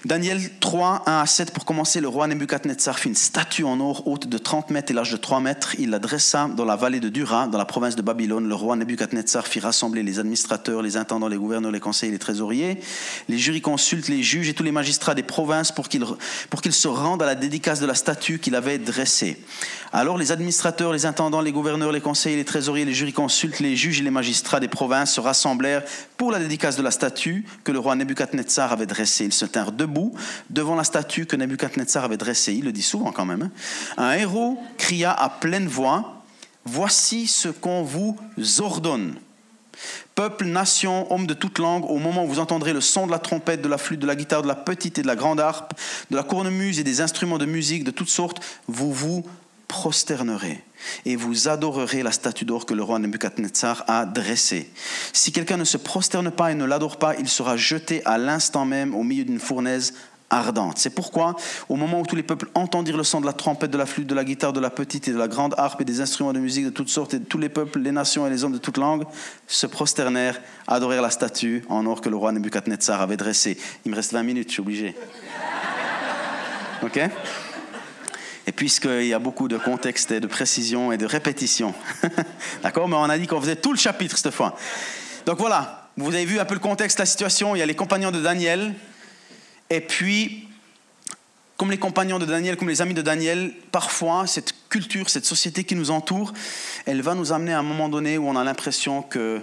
Daniel 0.04 0.40
3, 0.58 1.04
1 1.06 1.20
à 1.20 1.26
7, 1.26 1.52
pour 1.52 1.64
commencer, 1.64 2.00
le 2.00 2.08
roi 2.08 2.26
Nebuchadnezzar 2.26 2.98
fit 2.98 3.08
une 3.08 3.14
statue 3.14 3.62
en 3.62 3.78
or 3.78 4.08
haute 4.08 4.26
de 4.26 4.36
30 4.36 4.70
mètres 4.70 4.90
et 4.90 4.94
large 4.94 5.12
de 5.12 5.16
3 5.16 5.38
mètres. 5.38 5.76
Il 5.78 5.90
la 5.90 6.00
dressa 6.00 6.48
dans 6.48 6.64
la 6.64 6.74
vallée 6.74 6.98
de 6.98 7.08
Dura, 7.08 7.46
dans 7.46 7.58
la 7.58 7.64
province 7.64 7.94
de 7.94 8.02
Babylone. 8.02 8.48
Le 8.48 8.54
roi 8.56 8.74
Nebuchadnezzar 8.74 9.46
fit 9.46 9.60
rassembler 9.60 10.02
les 10.02 10.18
administrateurs, 10.18 10.82
les 10.82 10.96
intendants, 10.96 11.28
les 11.28 11.36
gouverneurs, 11.36 11.70
les 11.70 11.78
conseillers, 11.78 12.10
les 12.10 12.18
trésoriers, 12.18 12.80
les 13.28 13.38
jurisconsultes, 13.38 14.08
les 14.08 14.24
juges 14.24 14.48
et 14.48 14.54
tous 14.54 14.64
les 14.64 14.72
magistrats 14.72 15.14
des 15.14 15.22
provinces 15.22 15.70
pour 15.70 15.88
qu'ils, 15.88 16.04
pour 16.50 16.62
qu'ils 16.62 16.72
se 16.72 16.88
rendent 16.88 17.22
à 17.22 17.26
la 17.26 17.36
dédicace 17.36 17.78
de 17.78 17.86
la 17.86 17.94
statue 17.94 18.40
qu'il 18.40 18.56
avait 18.56 18.78
dressée. 18.78 19.38
Alors 19.92 20.16
les 20.16 20.32
administrateurs, 20.32 20.92
les 20.92 21.04
intendants, 21.04 21.42
les 21.42 21.52
gouverneurs, 21.52 21.92
les 21.92 22.00
conseillers, 22.00 22.36
les 22.36 22.44
trésoriers, 22.44 22.84
les 22.84 22.94
jurisconsultes, 22.94 23.60
les 23.60 23.76
juges 23.76 24.00
et 24.00 24.02
les 24.02 24.10
magistrats 24.10 24.58
des 24.58 24.68
provinces 24.68 25.12
se 25.12 25.20
rassemblèrent 25.20 25.84
pour 26.16 26.32
la 26.32 26.38
dédicace 26.38 26.76
de 26.76 26.82
la 26.82 26.90
statue 26.90 27.44
que 27.62 27.72
le 27.72 27.78
roi 27.78 27.94
Nebuchadnezzar 27.94 28.72
avait 28.72 28.86
dressée. 28.86 29.26
Ils 29.26 29.32
se 29.34 29.44
tinrent 29.44 29.72
debout 29.72 30.14
devant 30.48 30.76
la 30.76 30.84
statue 30.84 31.26
que 31.26 31.36
Nebuchadnezzar 31.36 32.04
avait 32.04 32.16
dressée. 32.16 32.54
Il 32.54 32.64
le 32.64 32.72
dit 32.72 32.82
souvent 32.82 33.12
quand 33.12 33.26
même. 33.26 33.42
Hein. 33.42 33.50
Un 33.98 34.12
héros 34.14 34.58
cria 34.78 35.12
à 35.12 35.28
pleine 35.28 35.68
voix 35.68 36.22
Voici 36.64 37.26
ce 37.26 37.48
qu'on 37.48 37.82
vous 37.82 38.16
ordonne. 38.60 39.16
Peuple, 40.14 40.44
nation, 40.44 41.12
homme 41.12 41.26
de 41.26 41.34
toute 41.34 41.58
langue, 41.58 41.84
au 41.90 41.98
moment 41.98 42.24
où 42.24 42.28
vous 42.28 42.38
entendrez 42.38 42.72
le 42.72 42.80
son 42.80 43.06
de 43.06 43.10
la 43.10 43.18
trompette, 43.18 43.62
de 43.62 43.68
la 43.68 43.78
flûte, 43.78 43.98
de 43.98 44.06
la 44.06 44.14
guitare, 44.14 44.42
de 44.42 44.48
la 44.48 44.54
petite 44.54 44.98
et 44.98 45.02
de 45.02 45.06
la 45.06 45.16
grande 45.16 45.40
harpe, 45.40 45.74
de 46.10 46.16
la 46.16 46.22
cornemuse 46.22 46.78
et 46.78 46.84
des 46.84 47.00
instruments 47.00 47.38
de 47.38 47.46
musique 47.46 47.82
de 47.82 47.90
toutes 47.90 48.10
sortes, 48.10 48.40
vous 48.68 48.92
vous 48.92 49.24
prosternerez 49.72 50.62
et 51.06 51.16
vous 51.16 51.48
adorerez 51.48 52.02
la 52.02 52.12
statue 52.12 52.44
d'or 52.44 52.66
que 52.66 52.74
le 52.74 52.82
roi 52.82 52.98
Nebuchadnezzar 52.98 53.84
a 53.88 54.04
dressée. 54.04 54.70
Si 55.14 55.32
quelqu'un 55.32 55.56
ne 55.56 55.64
se 55.64 55.78
prosterne 55.78 56.30
pas 56.30 56.52
et 56.52 56.54
ne 56.54 56.66
l'adore 56.66 56.98
pas, 56.98 57.14
il 57.16 57.26
sera 57.26 57.56
jeté 57.56 58.04
à 58.04 58.18
l'instant 58.18 58.66
même 58.66 58.94
au 58.94 59.02
milieu 59.02 59.24
d'une 59.24 59.40
fournaise 59.40 59.94
ardente. 60.28 60.76
C'est 60.76 60.94
pourquoi, 60.94 61.36
au 61.70 61.76
moment 61.76 62.00
où 62.00 62.06
tous 62.06 62.16
les 62.16 62.22
peuples 62.22 62.50
entendirent 62.54 62.98
le 62.98 63.02
son 63.02 63.22
de 63.22 63.26
la 63.26 63.32
trompette, 63.32 63.70
de 63.70 63.78
la 63.78 63.86
flûte, 63.86 64.06
de 64.06 64.14
la 64.14 64.24
guitare, 64.24 64.52
de 64.52 64.60
la 64.60 64.68
petite 64.68 65.08
et 65.08 65.12
de 65.12 65.18
la 65.18 65.28
grande 65.28 65.54
harpe 65.56 65.80
et 65.80 65.86
des 65.86 66.02
instruments 66.02 66.34
de 66.34 66.38
musique 66.38 66.66
de 66.66 66.70
toutes 66.70 66.90
sortes, 66.90 67.14
et 67.14 67.20
tous 67.20 67.38
les 67.38 67.48
peuples, 67.48 67.78
les 67.78 67.92
nations 67.92 68.26
et 68.26 68.30
les 68.30 68.44
hommes 68.44 68.52
de 68.52 68.58
toutes 68.58 68.76
langues 68.76 69.04
se 69.46 69.66
prosternèrent, 69.66 70.38
adorèrent 70.66 71.02
la 71.02 71.10
statue 71.10 71.64
en 71.70 71.86
or 71.86 72.02
que 72.02 72.10
le 72.10 72.16
roi 72.16 72.30
Nebuchadnezzar 72.32 73.00
avait 73.00 73.16
dressée. 73.16 73.56
Il 73.86 73.90
me 73.90 73.96
reste 73.96 74.12
20 74.12 74.22
minutes, 74.22 74.48
je 74.48 74.52
suis 74.52 74.60
obligé. 74.60 74.94
OK? 76.82 77.00
Et 78.46 78.52
puisqu'il 78.52 79.06
y 79.06 79.14
a 79.14 79.18
beaucoup 79.18 79.48
de 79.48 79.56
contexte 79.56 80.10
et 80.10 80.20
de 80.20 80.26
précision 80.26 80.92
et 80.92 80.98
de 80.98 81.06
répétition. 81.06 81.74
D'accord 82.62 82.88
Mais 82.88 82.96
on 82.96 83.04
a 83.04 83.18
dit 83.18 83.26
qu'on 83.26 83.40
faisait 83.40 83.56
tout 83.56 83.72
le 83.72 83.78
chapitre 83.78 84.18
cette 84.18 84.34
fois. 84.34 84.56
Donc 85.26 85.38
voilà, 85.38 85.90
vous 85.96 86.08
avez 86.08 86.24
vu 86.24 86.40
un 86.40 86.44
peu 86.44 86.54
le 86.54 86.60
contexte, 86.60 86.98
la 86.98 87.06
situation. 87.06 87.54
Il 87.54 87.60
y 87.60 87.62
a 87.62 87.66
les 87.66 87.76
compagnons 87.76 88.10
de 88.10 88.20
Daniel. 88.20 88.74
Et 89.70 89.80
puis, 89.80 90.48
comme 91.56 91.70
les 91.70 91.78
compagnons 91.78 92.18
de 92.18 92.26
Daniel, 92.26 92.56
comme 92.56 92.68
les 92.68 92.82
amis 92.82 92.94
de 92.94 93.02
Daniel, 93.02 93.52
parfois, 93.70 94.26
cette 94.26 94.54
culture, 94.68 95.08
cette 95.08 95.24
société 95.24 95.64
qui 95.64 95.76
nous 95.76 95.90
entoure, 95.90 96.32
elle 96.86 97.02
va 97.02 97.14
nous 97.14 97.32
amener 97.32 97.52
à 97.52 97.60
un 97.60 97.62
moment 97.62 97.88
donné 97.88 98.18
où 98.18 98.28
on 98.28 98.36
a 98.36 98.44
l'impression 98.44 99.02
que 99.02 99.40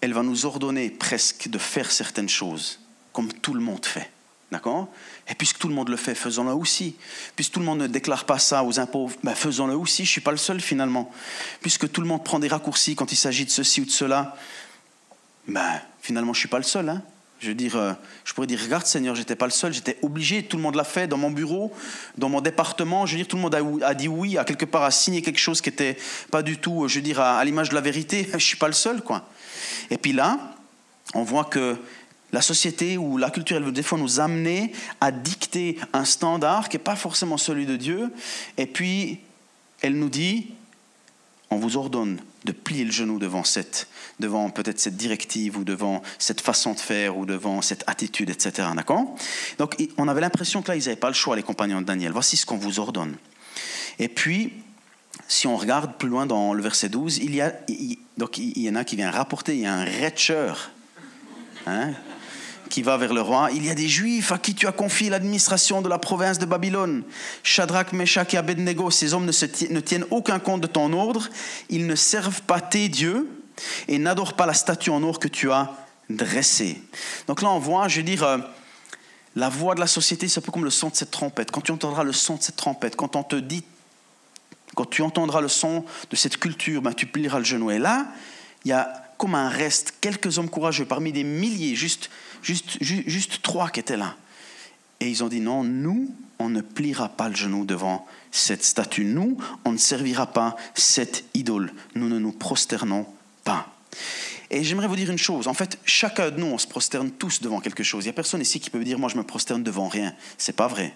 elle 0.00 0.14
va 0.14 0.22
nous 0.22 0.46
ordonner 0.46 0.88
presque 0.88 1.48
de 1.48 1.58
faire 1.58 1.90
certaines 1.90 2.28
choses, 2.28 2.80
comme 3.12 3.30
tout 3.30 3.52
le 3.52 3.60
monde 3.60 3.84
fait. 3.84 4.10
D'accord? 4.50 4.88
Et 5.28 5.34
puisque 5.36 5.58
tout 5.58 5.68
le 5.68 5.74
monde 5.74 5.88
le 5.90 5.96
fait, 5.96 6.14
faisons-le 6.14 6.52
aussi. 6.52 6.96
Puisque 7.36 7.52
tout 7.52 7.60
le 7.60 7.66
monde 7.66 7.78
ne 7.78 7.86
déclare 7.86 8.24
pas 8.24 8.38
ça 8.40 8.64
aux 8.64 8.80
impôts, 8.80 9.10
ben 9.22 9.34
faisons-le 9.34 9.76
aussi. 9.76 10.04
Je 10.04 10.08
ne 10.08 10.12
suis 10.12 10.20
pas 10.20 10.32
le 10.32 10.36
seul 10.36 10.60
finalement. 10.60 11.12
Puisque 11.60 11.90
tout 11.90 12.00
le 12.00 12.08
monde 12.08 12.24
prend 12.24 12.40
des 12.40 12.48
raccourcis 12.48 12.96
quand 12.96 13.12
il 13.12 13.16
s'agit 13.16 13.44
de 13.44 13.50
ceci 13.50 13.80
ou 13.80 13.84
de 13.84 13.90
cela, 13.90 14.36
ben 15.46 15.80
finalement 16.02 16.32
je 16.32 16.38
ne 16.38 16.40
suis 16.40 16.48
pas 16.48 16.58
le 16.58 16.64
seul. 16.64 16.88
Hein. 16.88 17.00
je 17.38 17.48
veux 17.48 17.54
dire, 17.54 17.76
euh, 17.76 17.92
je 18.24 18.34
pourrais 18.34 18.48
dire, 18.48 18.60
regarde 18.60 18.86
Seigneur, 18.86 19.14
j'étais 19.14 19.36
pas 19.36 19.46
le 19.46 19.52
seul, 19.52 19.72
j'étais 19.72 19.98
obligé, 20.02 20.42
tout 20.42 20.56
le 20.56 20.64
monde 20.64 20.74
l'a 20.74 20.84
fait 20.84 21.06
dans 21.06 21.16
mon 21.16 21.30
bureau, 21.30 21.72
dans 22.18 22.28
mon 22.28 22.40
département. 22.40 23.06
Je 23.06 23.12
veux 23.12 23.18
dire, 23.18 23.28
tout 23.28 23.36
le 23.36 23.42
monde 23.42 23.82
a, 23.84 23.94
dit 23.94 24.08
oui, 24.08 24.36
à 24.36 24.42
quelque 24.42 24.64
part, 24.64 24.82
a 24.82 24.90
signé 24.90 25.22
quelque 25.22 25.38
chose 25.38 25.60
qui 25.60 25.70
n'était 25.70 25.96
pas 26.32 26.42
du 26.42 26.58
tout, 26.58 26.88
je 26.88 26.96
veux 26.96 27.02
dire, 27.02 27.20
à, 27.20 27.38
à 27.38 27.44
l'image 27.44 27.68
de 27.68 27.76
la 27.76 27.80
vérité. 27.82 28.28
Je 28.32 28.38
suis 28.38 28.56
pas 28.56 28.66
le 28.66 28.72
seul, 28.72 29.00
quoi. 29.00 29.28
Et 29.90 29.96
puis 29.96 30.12
là, 30.12 30.56
on 31.14 31.22
voit 31.22 31.44
que 31.44 31.76
la 32.32 32.42
société 32.42 32.96
ou 32.96 33.16
la 33.16 33.30
culture, 33.30 33.56
elle 33.56 33.64
veut 33.64 33.72
des 33.72 33.82
fois 33.82 33.98
nous 33.98 34.20
amener 34.20 34.72
à 35.00 35.10
dicter 35.10 35.78
un 35.92 36.04
standard 36.04 36.68
qui 36.68 36.76
n'est 36.76 36.82
pas 36.82 36.96
forcément 36.96 37.36
celui 37.36 37.66
de 37.66 37.76
Dieu. 37.76 38.10
Et 38.56 38.66
puis, 38.66 39.20
elle 39.82 39.98
nous 39.98 40.08
dit, 40.08 40.48
on 41.50 41.56
vous 41.56 41.76
ordonne 41.76 42.20
de 42.44 42.52
plier 42.52 42.84
le 42.84 42.92
genou 42.92 43.18
devant 43.18 43.44
cette, 43.44 43.88
devant 44.18 44.50
peut-être 44.50 44.78
cette 44.78 44.96
directive 44.96 45.58
ou 45.58 45.64
devant 45.64 46.02
cette 46.18 46.40
façon 46.40 46.72
de 46.72 46.80
faire 46.80 47.18
ou 47.18 47.26
devant 47.26 47.60
cette 47.60 47.84
attitude, 47.86 48.30
etc. 48.30 48.68
Donc, 49.58 49.76
on 49.98 50.08
avait 50.08 50.20
l'impression 50.20 50.62
que 50.62 50.68
là, 50.68 50.76
ils 50.76 50.84
n'avaient 50.84 50.96
pas 50.96 51.08
le 51.08 51.14
choix, 51.14 51.36
les 51.36 51.42
compagnons 51.42 51.80
de 51.80 51.86
Daniel. 51.86 52.12
Voici 52.12 52.36
ce 52.36 52.46
qu'on 52.46 52.56
vous 52.56 52.78
ordonne. 52.78 53.16
Et 53.98 54.08
puis, 54.08 54.52
si 55.28 55.46
on 55.46 55.56
regarde 55.56 55.96
plus 55.98 56.08
loin 56.08 56.26
dans 56.26 56.54
le 56.54 56.62
verset 56.62 56.88
12, 56.88 57.18
il 57.18 57.34
y, 57.34 57.40
a, 57.40 57.52
donc 58.16 58.38
il 58.38 58.58
y 58.58 58.70
en 58.70 58.76
a 58.76 58.84
qui 58.84 58.96
vient 58.96 59.10
rapporter, 59.10 59.54
il 59.54 59.60
y 59.60 59.66
a 59.66 59.74
un 59.74 59.84
retcheur. 59.84 60.70
Hein? 61.66 61.92
Qui 62.70 62.82
va 62.82 62.96
vers 62.96 63.12
le 63.12 63.20
roi, 63.20 63.50
il 63.52 63.66
y 63.66 63.70
a 63.70 63.74
des 63.74 63.88
Juifs 63.88 64.32
à 64.32 64.38
qui 64.38 64.54
tu 64.54 64.66
as 64.66 64.72
confié 64.72 65.10
l'administration 65.10 65.82
de 65.82 65.88
la 65.88 65.98
province 65.98 66.38
de 66.38 66.46
Babylone. 66.46 67.02
Shadrach, 67.42 67.92
Meshach 67.92 68.32
et 68.32 68.38
Abednego, 68.38 68.90
ces 68.90 69.12
hommes 69.12 69.26
ne, 69.26 69.72
ne 69.74 69.80
tiennent 69.80 70.06
aucun 70.10 70.38
compte 70.38 70.62
de 70.62 70.66
ton 70.66 70.92
ordre, 70.92 71.28
ils 71.68 71.86
ne 71.86 71.94
servent 71.94 72.42
pas 72.42 72.60
tes 72.60 72.88
dieux 72.88 73.28
et 73.88 73.98
n'adorent 73.98 74.34
pas 74.34 74.46
la 74.46 74.54
statue 74.54 74.90
en 74.90 75.02
or 75.02 75.18
que 75.18 75.28
tu 75.28 75.50
as 75.50 75.74
dressée. 76.08 76.80
Donc 77.26 77.42
là, 77.42 77.50
on 77.50 77.58
voit, 77.58 77.88
je 77.88 77.98
veux 77.98 78.02
dire, 78.04 78.22
euh, 78.22 78.38
la 79.36 79.48
voix 79.48 79.74
de 79.74 79.80
la 79.80 79.86
société, 79.86 80.28
c'est 80.28 80.40
un 80.40 80.42
peu 80.42 80.52
comme 80.52 80.64
le 80.64 80.70
son 80.70 80.88
de 80.88 80.94
cette 80.94 81.10
trompette. 81.10 81.50
Quand 81.50 81.60
tu 81.60 81.72
entendras 81.72 82.04
le 82.04 82.12
son 82.12 82.36
de 82.36 82.42
cette 82.42 82.56
trompette, 82.56 82.96
quand 82.96 83.16
on 83.16 83.22
te 83.22 83.36
dit, 83.36 83.64
quand 84.74 84.88
tu 84.88 85.02
entendras 85.02 85.40
le 85.40 85.48
son 85.48 85.84
de 86.10 86.16
cette 86.16 86.36
culture, 86.36 86.82
ben, 86.82 86.92
tu 86.92 87.06
plieras 87.06 87.38
le 87.38 87.44
genou. 87.44 87.70
Et 87.70 87.78
là, 87.78 88.06
il 88.64 88.68
y 88.68 88.72
a 88.72 89.09
comme 89.20 89.34
un 89.34 89.50
reste, 89.50 89.96
quelques 90.00 90.38
hommes 90.38 90.48
courageux 90.48 90.86
parmi 90.86 91.12
des 91.12 91.24
milliers, 91.24 91.74
juste, 91.74 92.08
juste, 92.42 92.78
juste, 92.80 93.42
trois 93.42 93.68
qui 93.68 93.78
étaient 93.78 93.98
là. 93.98 94.16
Et 94.98 95.10
ils 95.10 95.22
ont 95.22 95.28
dit 95.28 95.40
non, 95.40 95.62
nous, 95.62 96.14
on 96.38 96.48
ne 96.48 96.62
pliera 96.62 97.10
pas 97.10 97.28
le 97.28 97.36
genou 97.36 97.66
devant 97.66 98.06
cette 98.30 98.64
statue. 98.64 99.04
Nous, 99.04 99.36
on 99.66 99.72
ne 99.72 99.76
servira 99.76 100.26
pas 100.26 100.56
cette 100.74 101.24
idole. 101.34 101.74
Nous 101.94 102.08
ne 102.08 102.18
nous 102.18 102.32
prosternons 102.32 103.04
pas. 103.44 103.66
Et 104.48 104.64
j'aimerais 104.64 104.86
vous 104.86 104.96
dire 104.96 105.10
une 105.10 105.18
chose. 105.18 105.48
En 105.48 105.54
fait, 105.54 105.78
chacun 105.84 106.30
de 106.30 106.40
nous, 106.40 106.46
on 106.46 106.58
se 106.58 106.66
prosterne 106.66 107.10
tous 107.10 107.42
devant 107.42 107.60
quelque 107.60 107.82
chose. 107.82 108.04
Il 108.04 108.06
n'y 108.06 108.12
a 108.12 108.14
personne 108.14 108.40
ici 108.40 108.58
qui 108.58 108.70
peut 108.70 108.82
dire, 108.82 108.98
moi, 108.98 109.10
je 109.10 109.18
me 109.18 109.22
prosterne 109.22 109.62
devant 109.62 109.88
rien. 109.88 110.14
C'est 110.38 110.56
pas 110.56 110.66
vrai. 110.66 110.94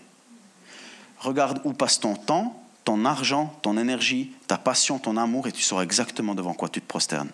Regarde 1.18 1.60
où 1.64 1.74
passe 1.74 2.00
ton 2.00 2.16
temps, 2.16 2.58
ton 2.84 3.04
argent, 3.04 3.54
ton 3.60 3.76
énergie, 3.76 4.32
ta 4.46 4.56
passion, 4.56 4.98
ton 4.98 5.18
amour, 5.18 5.46
et 5.46 5.52
tu 5.52 5.62
sauras 5.62 5.82
exactement 5.82 6.34
devant 6.34 6.54
quoi 6.54 6.70
tu 6.70 6.80
te 6.80 6.88
prosternes. 6.88 7.30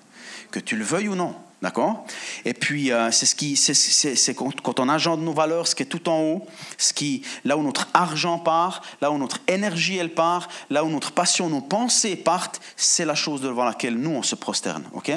Que 0.50 0.60
tu 0.60 0.76
le 0.76 0.84
veuilles 0.84 1.08
ou 1.08 1.14
non. 1.14 1.34
D'accord? 1.62 2.06
Et 2.46 2.54
puis, 2.54 2.90
euh, 2.90 3.10
c'est 3.10 3.26
ce 3.26 3.34
qui, 3.34 3.54
c'est 3.54 4.34
quand, 4.34 4.80
on 4.80 4.88
agende 4.88 5.20
nos 5.20 5.34
valeurs, 5.34 5.66
ce 5.66 5.74
qui 5.74 5.82
est 5.82 5.86
tout 5.86 6.08
en 6.08 6.20
haut, 6.20 6.46
ce 6.78 6.94
qui, 6.94 7.22
là 7.44 7.58
où 7.58 7.62
notre 7.62 7.88
argent 7.92 8.38
part, 8.38 8.80
là 9.02 9.10
où 9.10 9.18
notre 9.18 9.40
énergie 9.46 9.98
elle 9.98 10.14
part, 10.14 10.48
là 10.70 10.84
où 10.84 10.88
notre 10.88 11.12
passion, 11.12 11.50
nos 11.50 11.60
pensées 11.60 12.16
partent, 12.16 12.62
c'est 12.76 13.04
la 13.04 13.14
chose 13.14 13.42
devant 13.42 13.64
laquelle 13.64 13.96
nous 13.96 14.10
on 14.10 14.22
se 14.22 14.34
prosterne. 14.36 14.84
Ok? 14.94 15.12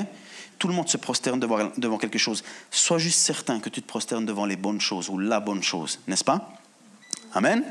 Tout 0.60 0.68
le 0.68 0.74
monde 0.74 0.90
se 0.90 0.98
prosterne 0.98 1.40
devant, 1.40 1.72
devant 1.78 1.98
quelque 1.98 2.20
chose. 2.20 2.44
Sois 2.72 2.98
juste 2.98 3.20
certain 3.20 3.62
que 3.62 3.70
tu 3.70 3.82
te 3.82 3.88
prosternes 3.88 4.26
devant 4.26 4.46
les 4.46 4.58
bonnes 4.58 4.82
choses 4.82 5.10
ou 5.10 5.18
la 5.18 5.40
bonne 5.40 5.64
chose, 5.64 6.00
n'est-ce 6.08 6.26
pas? 6.26 6.54
Amen? 7.34 7.64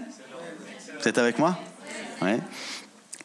Vous 0.99 1.09
êtes 1.09 1.19
avec 1.19 1.39
moi? 1.39 1.59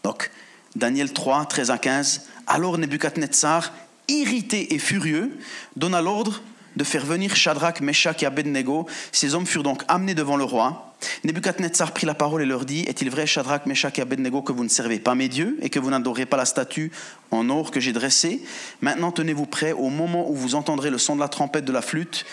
Donc, 0.04 0.30
Daniel 0.76 1.14
3, 1.14 1.46
13 1.46 1.72
à 1.72 1.78
15. 1.78 2.28
Alors 2.48 2.78
Nebuchadnezzar, 2.78 3.72
irrité 4.08 4.74
et 4.74 4.80
furieux, 4.80 5.38
donna 5.76 6.02
l'ordre 6.02 6.42
de 6.78 6.84
faire 6.84 7.06
venir 7.06 7.36
Shadrach, 7.36 7.82
Meshach 7.82 8.22
et 8.22 8.26
Abednego. 8.26 8.86
Ces 9.12 9.36
hommes 9.36 9.48
furent 9.48 9.64
donc 9.64 9.84
amenés 9.88 10.14
devant 10.14 10.38
le 10.38 10.44
roi. 10.44 10.96
Nebuchadnezzar 11.24 11.92
prit 11.92 12.06
la 12.06 12.14
parole 12.14 12.42
et 12.42 12.46
leur 12.46 12.66
dit 12.66 12.82
Est-il 12.88 13.10
vrai, 13.10 13.28
Shadrach, 13.28 13.66
Meshach 13.66 13.98
et 13.98 14.02
Abednego, 14.02 14.42
que 14.42 14.52
vous 14.52 14.64
ne 14.64 14.70
servez 14.70 15.00
pas 15.00 15.16
mes 15.16 15.28
dieux 15.28 15.58
et 15.62 15.70
que 15.70 15.80
vous 15.80 15.90
n'adorez 15.90 16.26
pas 16.26 16.38
la 16.38 16.46
statue 16.46 16.92
en 17.32 17.50
or 17.50 17.72
que 17.72 17.80
j'ai 17.80 17.94
dressée? 17.94 18.42
Maintenant, 18.82 19.12
tenez-vous 19.12 19.48
prêts 19.48 19.74
au 19.74 19.90
moment 19.90 20.30
où 20.30 20.36
vous 20.36 20.56
entendrez 20.56 20.90
le 20.90 20.98
son 20.98 21.16
de 21.16 21.20
la 21.20 21.28
trompette 21.28 21.66
de 21.66 21.72
la 21.74 21.82
flûte. 21.82 22.26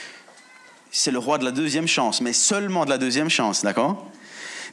C'est 0.90 1.10
le 1.10 1.18
roi 1.18 1.38
de 1.38 1.44
la 1.44 1.50
deuxième 1.50 1.88
chance, 1.88 2.20
mais 2.20 2.32
seulement 2.32 2.84
de 2.84 2.90
la 2.90 2.98
deuxième 2.98 3.30
chance, 3.30 3.64
d'accord? 3.64 4.10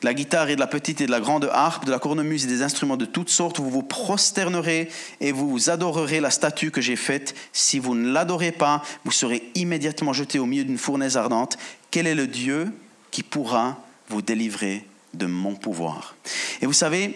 De 0.01 0.05
la 0.07 0.13
guitare 0.13 0.49
et 0.49 0.55
de 0.55 0.59
la 0.59 0.67
petite 0.67 0.99
et 1.01 1.05
de 1.05 1.11
la 1.11 1.19
grande 1.19 1.49
harpe, 1.53 1.85
de 1.85 1.91
la 1.91 1.99
cornemuse 1.99 2.45
et 2.45 2.47
des 2.47 2.63
instruments 2.63 2.97
de 2.97 3.05
toutes 3.05 3.29
sortes, 3.29 3.59
vous 3.59 3.69
vous 3.69 3.83
prosternerez 3.83 4.89
et 5.19 5.31
vous 5.31 5.69
adorerez 5.69 6.19
la 6.19 6.31
statue 6.31 6.71
que 6.71 6.81
j'ai 6.81 6.95
faite. 6.95 7.35
Si 7.53 7.77
vous 7.77 7.93
ne 7.93 8.11
l'adorez 8.11 8.51
pas, 8.51 8.81
vous 9.05 9.11
serez 9.11 9.51
immédiatement 9.53 10.13
jeté 10.13 10.39
au 10.39 10.47
milieu 10.47 10.63
d'une 10.63 10.79
fournaise 10.79 11.17
ardente. 11.17 11.57
Quel 11.91 12.07
est 12.07 12.15
le 12.15 12.27
Dieu 12.27 12.73
qui 13.11 13.21
pourra 13.21 13.79
vous 14.09 14.23
délivrer 14.23 14.85
de 15.13 15.27
mon 15.27 15.53
pouvoir? 15.53 16.15
Et 16.61 16.65
vous 16.65 16.73
savez, 16.73 17.13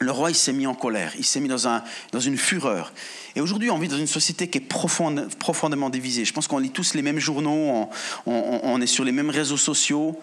le 0.00 0.10
roi, 0.10 0.30
il 0.30 0.34
s'est 0.34 0.52
mis 0.52 0.66
en 0.66 0.74
colère, 0.74 1.12
il 1.16 1.24
s'est 1.24 1.40
mis 1.40 1.48
dans, 1.48 1.68
un, 1.68 1.82
dans 2.10 2.20
une 2.20 2.36
fureur. 2.36 2.92
Et 3.36 3.40
aujourd'hui, 3.40 3.70
on 3.70 3.78
vit 3.78 3.88
dans 3.88 3.98
une 3.98 4.06
société 4.06 4.48
qui 4.48 4.58
est 4.58 4.60
profondément 4.60 5.90
divisée. 5.90 6.24
Je 6.24 6.32
pense 6.32 6.48
qu'on 6.48 6.58
lit 6.58 6.70
tous 6.70 6.94
les 6.94 7.02
mêmes 7.02 7.20
journaux, 7.20 7.88
on 8.26 8.80
est 8.80 8.86
sur 8.86 9.04
les 9.04 9.12
mêmes 9.12 9.30
réseaux 9.30 9.56
sociaux. 9.56 10.20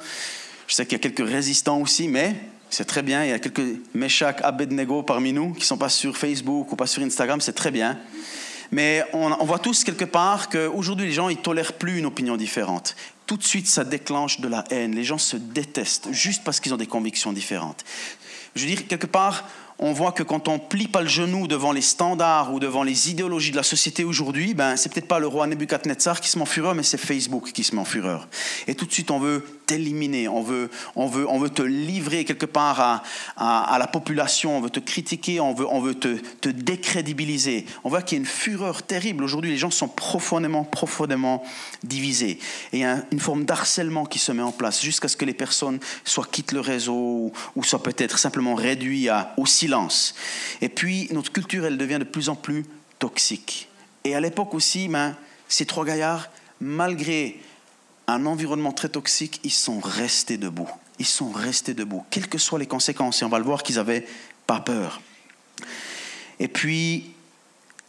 Je 0.73 0.77
sais 0.77 0.87
qu'il 0.87 0.93
y 0.93 1.01
a 1.05 1.07
quelques 1.07 1.29
résistants 1.29 1.79
aussi, 1.79 2.07
mais 2.07 2.33
c'est 2.71 2.85
très 2.85 3.03
bien. 3.03 3.23
Il 3.23 3.29
y 3.29 3.31
a 3.31 3.37
quelques 3.37 3.79
Meshach 3.93 4.37
Abednego 4.41 5.03
parmi 5.03 5.31
nous 5.31 5.53
qui 5.53 5.59
ne 5.59 5.65
sont 5.65 5.77
pas 5.77 5.87
sur 5.87 6.17
Facebook 6.17 6.71
ou 6.71 6.75
pas 6.75 6.87
sur 6.87 7.03
Instagram, 7.03 7.39
c'est 7.41 7.53
très 7.53 7.69
bien. 7.69 7.99
Mais 8.71 9.05
on, 9.13 9.29
voit 9.45 9.59
tous 9.59 9.83
quelque 9.83 10.03
part 10.03 10.49
qu'aujourd'hui, 10.49 11.05
les 11.05 11.11
gens, 11.11 11.29
ils 11.29 11.37
tolèrent 11.37 11.73
plus 11.73 11.99
une 11.99 12.07
opinion 12.07 12.37
différente. 12.37 12.95
Tout 13.27 13.37
de 13.37 13.43
suite, 13.43 13.67
ça 13.67 13.83
déclenche 13.83 14.39
de 14.39 14.47
la 14.47 14.63
haine. 14.71 14.95
Les 14.95 15.03
gens 15.03 15.19
se 15.19 15.37
détestent 15.37 16.11
juste 16.11 16.43
parce 16.43 16.59
qu'ils 16.59 16.73
ont 16.73 16.77
des 16.77 16.87
convictions 16.87 17.33
différentes. 17.33 17.85
Je 18.55 18.61
veux 18.61 18.67
dire, 18.67 18.87
quelque 18.87 19.05
part, 19.05 19.47
on 19.77 19.93
voit 19.93 20.11
que 20.11 20.23
quand 20.23 20.47
on 20.47 20.59
plie 20.59 20.87
pas 20.87 21.01
le 21.01 21.07
genou 21.07 21.47
devant 21.47 21.71
les 21.71 21.81
standards 21.81 22.53
ou 22.53 22.59
devant 22.59 22.83
les 22.83 23.11
idéologies 23.11 23.51
de 23.51 23.57
la 23.57 23.63
société 23.63 24.03
aujourd'hui, 24.03 24.53
ben, 24.53 24.75
c'est 24.75 24.91
peut-être 24.91 25.07
pas 25.07 25.19
le 25.19 25.27
roi 25.27 25.45
Nebuchadnezzar 25.45 26.21
qui 26.21 26.29
se 26.29 26.37
met 26.37 26.43
en 26.43 26.47
fureur, 26.47 26.73
mais 26.73 26.83
c'est 26.83 26.97
Facebook 26.97 27.51
qui 27.51 27.63
se 27.63 27.75
met 27.75 27.81
en 27.81 27.85
fureur. 27.85 28.27
Et 28.67 28.75
tout 28.75 28.85
de 28.85 28.91
suite, 28.91 29.11
on 29.11 29.19
veut 29.19 29.43
t'éliminer, 29.65 30.27
on 30.27 30.41
veut, 30.41 30.69
on, 30.95 31.07
veut, 31.07 31.27
on 31.29 31.39
veut 31.39 31.49
te 31.49 31.61
livrer 31.61 32.25
quelque 32.25 32.45
part 32.45 32.79
à, 32.79 33.03
à, 33.37 33.77
la 33.79 33.87
population, 33.87 34.57
on 34.57 34.61
veut 34.61 34.69
te 34.69 34.79
critiquer, 34.79 35.39
on 35.39 35.53
veut, 35.53 35.67
on 35.69 35.79
veut 35.79 35.95
te, 35.95 36.17
te 36.41 36.49
décrédibiliser. 36.49 37.65
On 37.83 37.89
voit 37.89 38.01
qu'il 38.01 38.17
y 38.17 38.19
a 38.19 38.23
une 38.23 38.29
fureur 38.29 38.83
terrible. 38.83 39.23
Aujourd'hui, 39.23 39.51
les 39.51 39.57
gens 39.57 39.71
sont 39.71 39.87
profondément, 39.87 40.63
profondément 40.63 41.43
divisés. 41.83 42.39
Et 42.71 42.77
il 42.77 42.79
y 42.79 42.85
a 42.85 43.03
une 43.11 43.19
forme 43.19 43.45
d'harcèlement 43.45 44.05
qui 44.05 44.19
se 44.19 44.31
met 44.31 44.41
en 44.41 44.51
place 44.51 44.81
jusqu'à 44.81 45.07
ce 45.07 45.17
que 45.17 45.25
les 45.25 45.33
personnes 45.33 45.79
soit 46.03 46.27
quittent 46.29 46.51
le 46.51 46.59
réseau 46.59 47.31
ou, 47.55 47.63
soient 47.63 47.83
peut-être 47.83 48.19
simplement 48.19 48.55
réduites 48.55 49.09
au 49.37 49.45
silence. 49.45 50.15
Et 50.61 50.69
puis, 50.69 51.07
notre 51.11 51.31
culture, 51.31 51.65
elle 51.65 51.77
devient 51.77 51.99
de 51.99 52.03
plus 52.03 52.29
en 52.29 52.35
plus 52.35 52.65
toxique. 52.99 53.69
Et 54.03 54.15
à 54.15 54.19
l'époque 54.19 54.53
aussi, 54.53 54.87
ben, 54.87 55.15
ces 55.47 55.65
trois 55.65 55.85
gaillards, 55.85 56.29
malgré 56.59 57.39
un 58.07 58.25
environnement 58.25 58.71
très 58.71 58.89
toxique, 58.89 59.39
ils 59.43 59.51
sont 59.51 59.79
restés 59.79 60.37
debout. 60.37 60.69
Ils 60.99 61.05
sont 61.05 61.31
restés 61.31 61.73
debout, 61.73 62.03
quelles 62.09 62.27
que 62.27 62.37
soient 62.37 62.59
les 62.59 62.67
conséquences. 62.67 63.21
Et 63.21 63.25
on 63.25 63.29
va 63.29 63.39
le 63.39 63.45
voir 63.45 63.63
qu'ils 63.63 63.75
n'avaient 63.75 64.05
pas 64.45 64.59
peur. 64.59 65.01
Et 66.39 66.47
puis, 66.47 67.13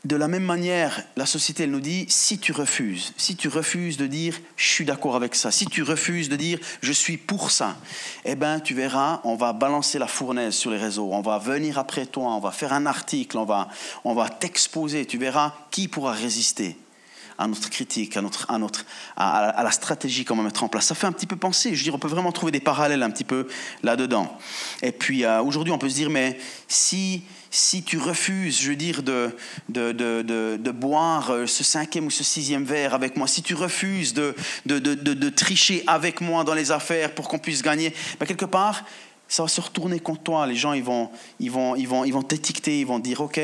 de 0.04 0.16
la 0.16 0.28
même 0.28 0.44
manière, 0.44 1.02
la 1.16 1.24
société, 1.24 1.64
elle 1.64 1.70
nous 1.70 1.80
dit, 1.80 2.06
si 2.08 2.38
tu 2.38 2.52
refuses, 2.52 3.14
si 3.16 3.36
tu 3.36 3.48
refuses 3.48 3.96
de 3.96 4.06
dire, 4.06 4.38
je 4.56 4.66
suis 4.66 4.84
d'accord 4.84 5.16
avec 5.16 5.34
ça, 5.34 5.50
si 5.50 5.66
tu 5.66 5.82
refuses 5.82 6.28
de 6.28 6.36
dire, 6.36 6.58
je 6.82 6.92
suis 6.92 7.16
pour 7.16 7.50
ça, 7.50 7.76
eh 8.26 8.34
bien, 8.34 8.60
tu 8.60 8.74
verras, 8.74 9.20
on 9.24 9.34
va 9.34 9.54
balancer 9.54 9.98
la 9.98 10.06
fournaise 10.06 10.54
sur 10.54 10.70
les 10.70 10.76
réseaux, 10.76 11.08
on 11.12 11.22
va 11.22 11.38
venir 11.38 11.78
après 11.78 12.04
toi, 12.04 12.34
on 12.34 12.40
va 12.40 12.50
faire 12.50 12.74
un 12.74 12.84
article, 12.84 13.38
on 13.38 13.44
va, 13.44 13.68
on 14.04 14.14
va 14.14 14.28
t'exposer, 14.28 15.06
tu 15.06 15.16
verras 15.16 15.54
qui 15.70 15.88
pourra 15.88 16.12
résister 16.12 16.76
à 17.38 17.46
notre 17.46 17.70
critique, 17.70 18.16
à, 18.16 18.22
notre, 18.22 18.84
à, 19.16 19.48
à, 19.48 19.62
la 19.62 19.70
stratégie 19.70 20.24
qu'on 20.24 20.36
va 20.36 20.42
mettre 20.42 20.62
en 20.62 20.68
place. 20.68 20.86
Ça 20.86 20.94
fait 20.94 21.06
un 21.06 21.12
petit 21.12 21.26
peu 21.26 21.36
penser. 21.36 21.70
Je 21.70 21.78
veux 21.78 21.84
dire, 21.84 21.94
on 21.94 21.98
peut 21.98 22.08
vraiment 22.08 22.32
trouver 22.32 22.52
des 22.52 22.60
parallèles 22.60 23.02
un 23.02 23.10
petit 23.10 23.24
peu 23.24 23.48
là-dedans. 23.82 24.38
Et 24.82 24.92
puis 24.92 25.24
euh, 25.24 25.42
aujourd'hui, 25.42 25.72
on 25.72 25.78
peut 25.78 25.88
se 25.88 25.94
dire, 25.94 26.10
mais 26.10 26.38
si, 26.68 27.22
si 27.50 27.82
tu 27.82 27.98
refuses, 27.98 28.60
je 28.60 28.70
veux 28.70 28.76
dire, 28.76 29.02
de, 29.02 29.34
de, 29.68 29.92
de, 29.92 30.22
de, 30.56 30.70
boire 30.70 31.30
euh, 31.30 31.46
ce 31.46 31.64
cinquième 31.64 32.06
ou 32.06 32.10
ce 32.10 32.24
sixième 32.24 32.64
verre 32.64 32.94
avec 32.94 33.16
moi, 33.16 33.26
si 33.26 33.42
tu 33.42 33.54
refuses 33.54 34.14
de, 34.14 34.34
de, 34.66 35.28
tricher 35.30 35.82
avec 35.86 36.20
moi 36.20 36.44
dans 36.44 36.54
les 36.54 36.70
affaires 36.70 37.14
pour 37.14 37.28
qu'on 37.28 37.38
puisse 37.38 37.62
gagner, 37.62 37.94
ben 38.20 38.26
quelque 38.26 38.44
part, 38.44 38.84
ça 39.28 39.42
va 39.42 39.48
se 39.48 39.60
retourner 39.60 40.00
contre 40.00 40.22
toi. 40.22 40.46
Les 40.46 40.56
gens, 40.56 40.72
ils 40.72 40.84
vont, 40.84 41.10
ils 41.40 41.50
vont, 41.50 41.74
ils 41.76 41.88
vont, 41.88 42.04
ils 42.04 42.12
vont 42.12 42.22
t'étiqueter, 42.22 42.80
ils 42.80 42.86
vont 42.86 42.98
dire, 42.98 43.20
OK, 43.20 43.40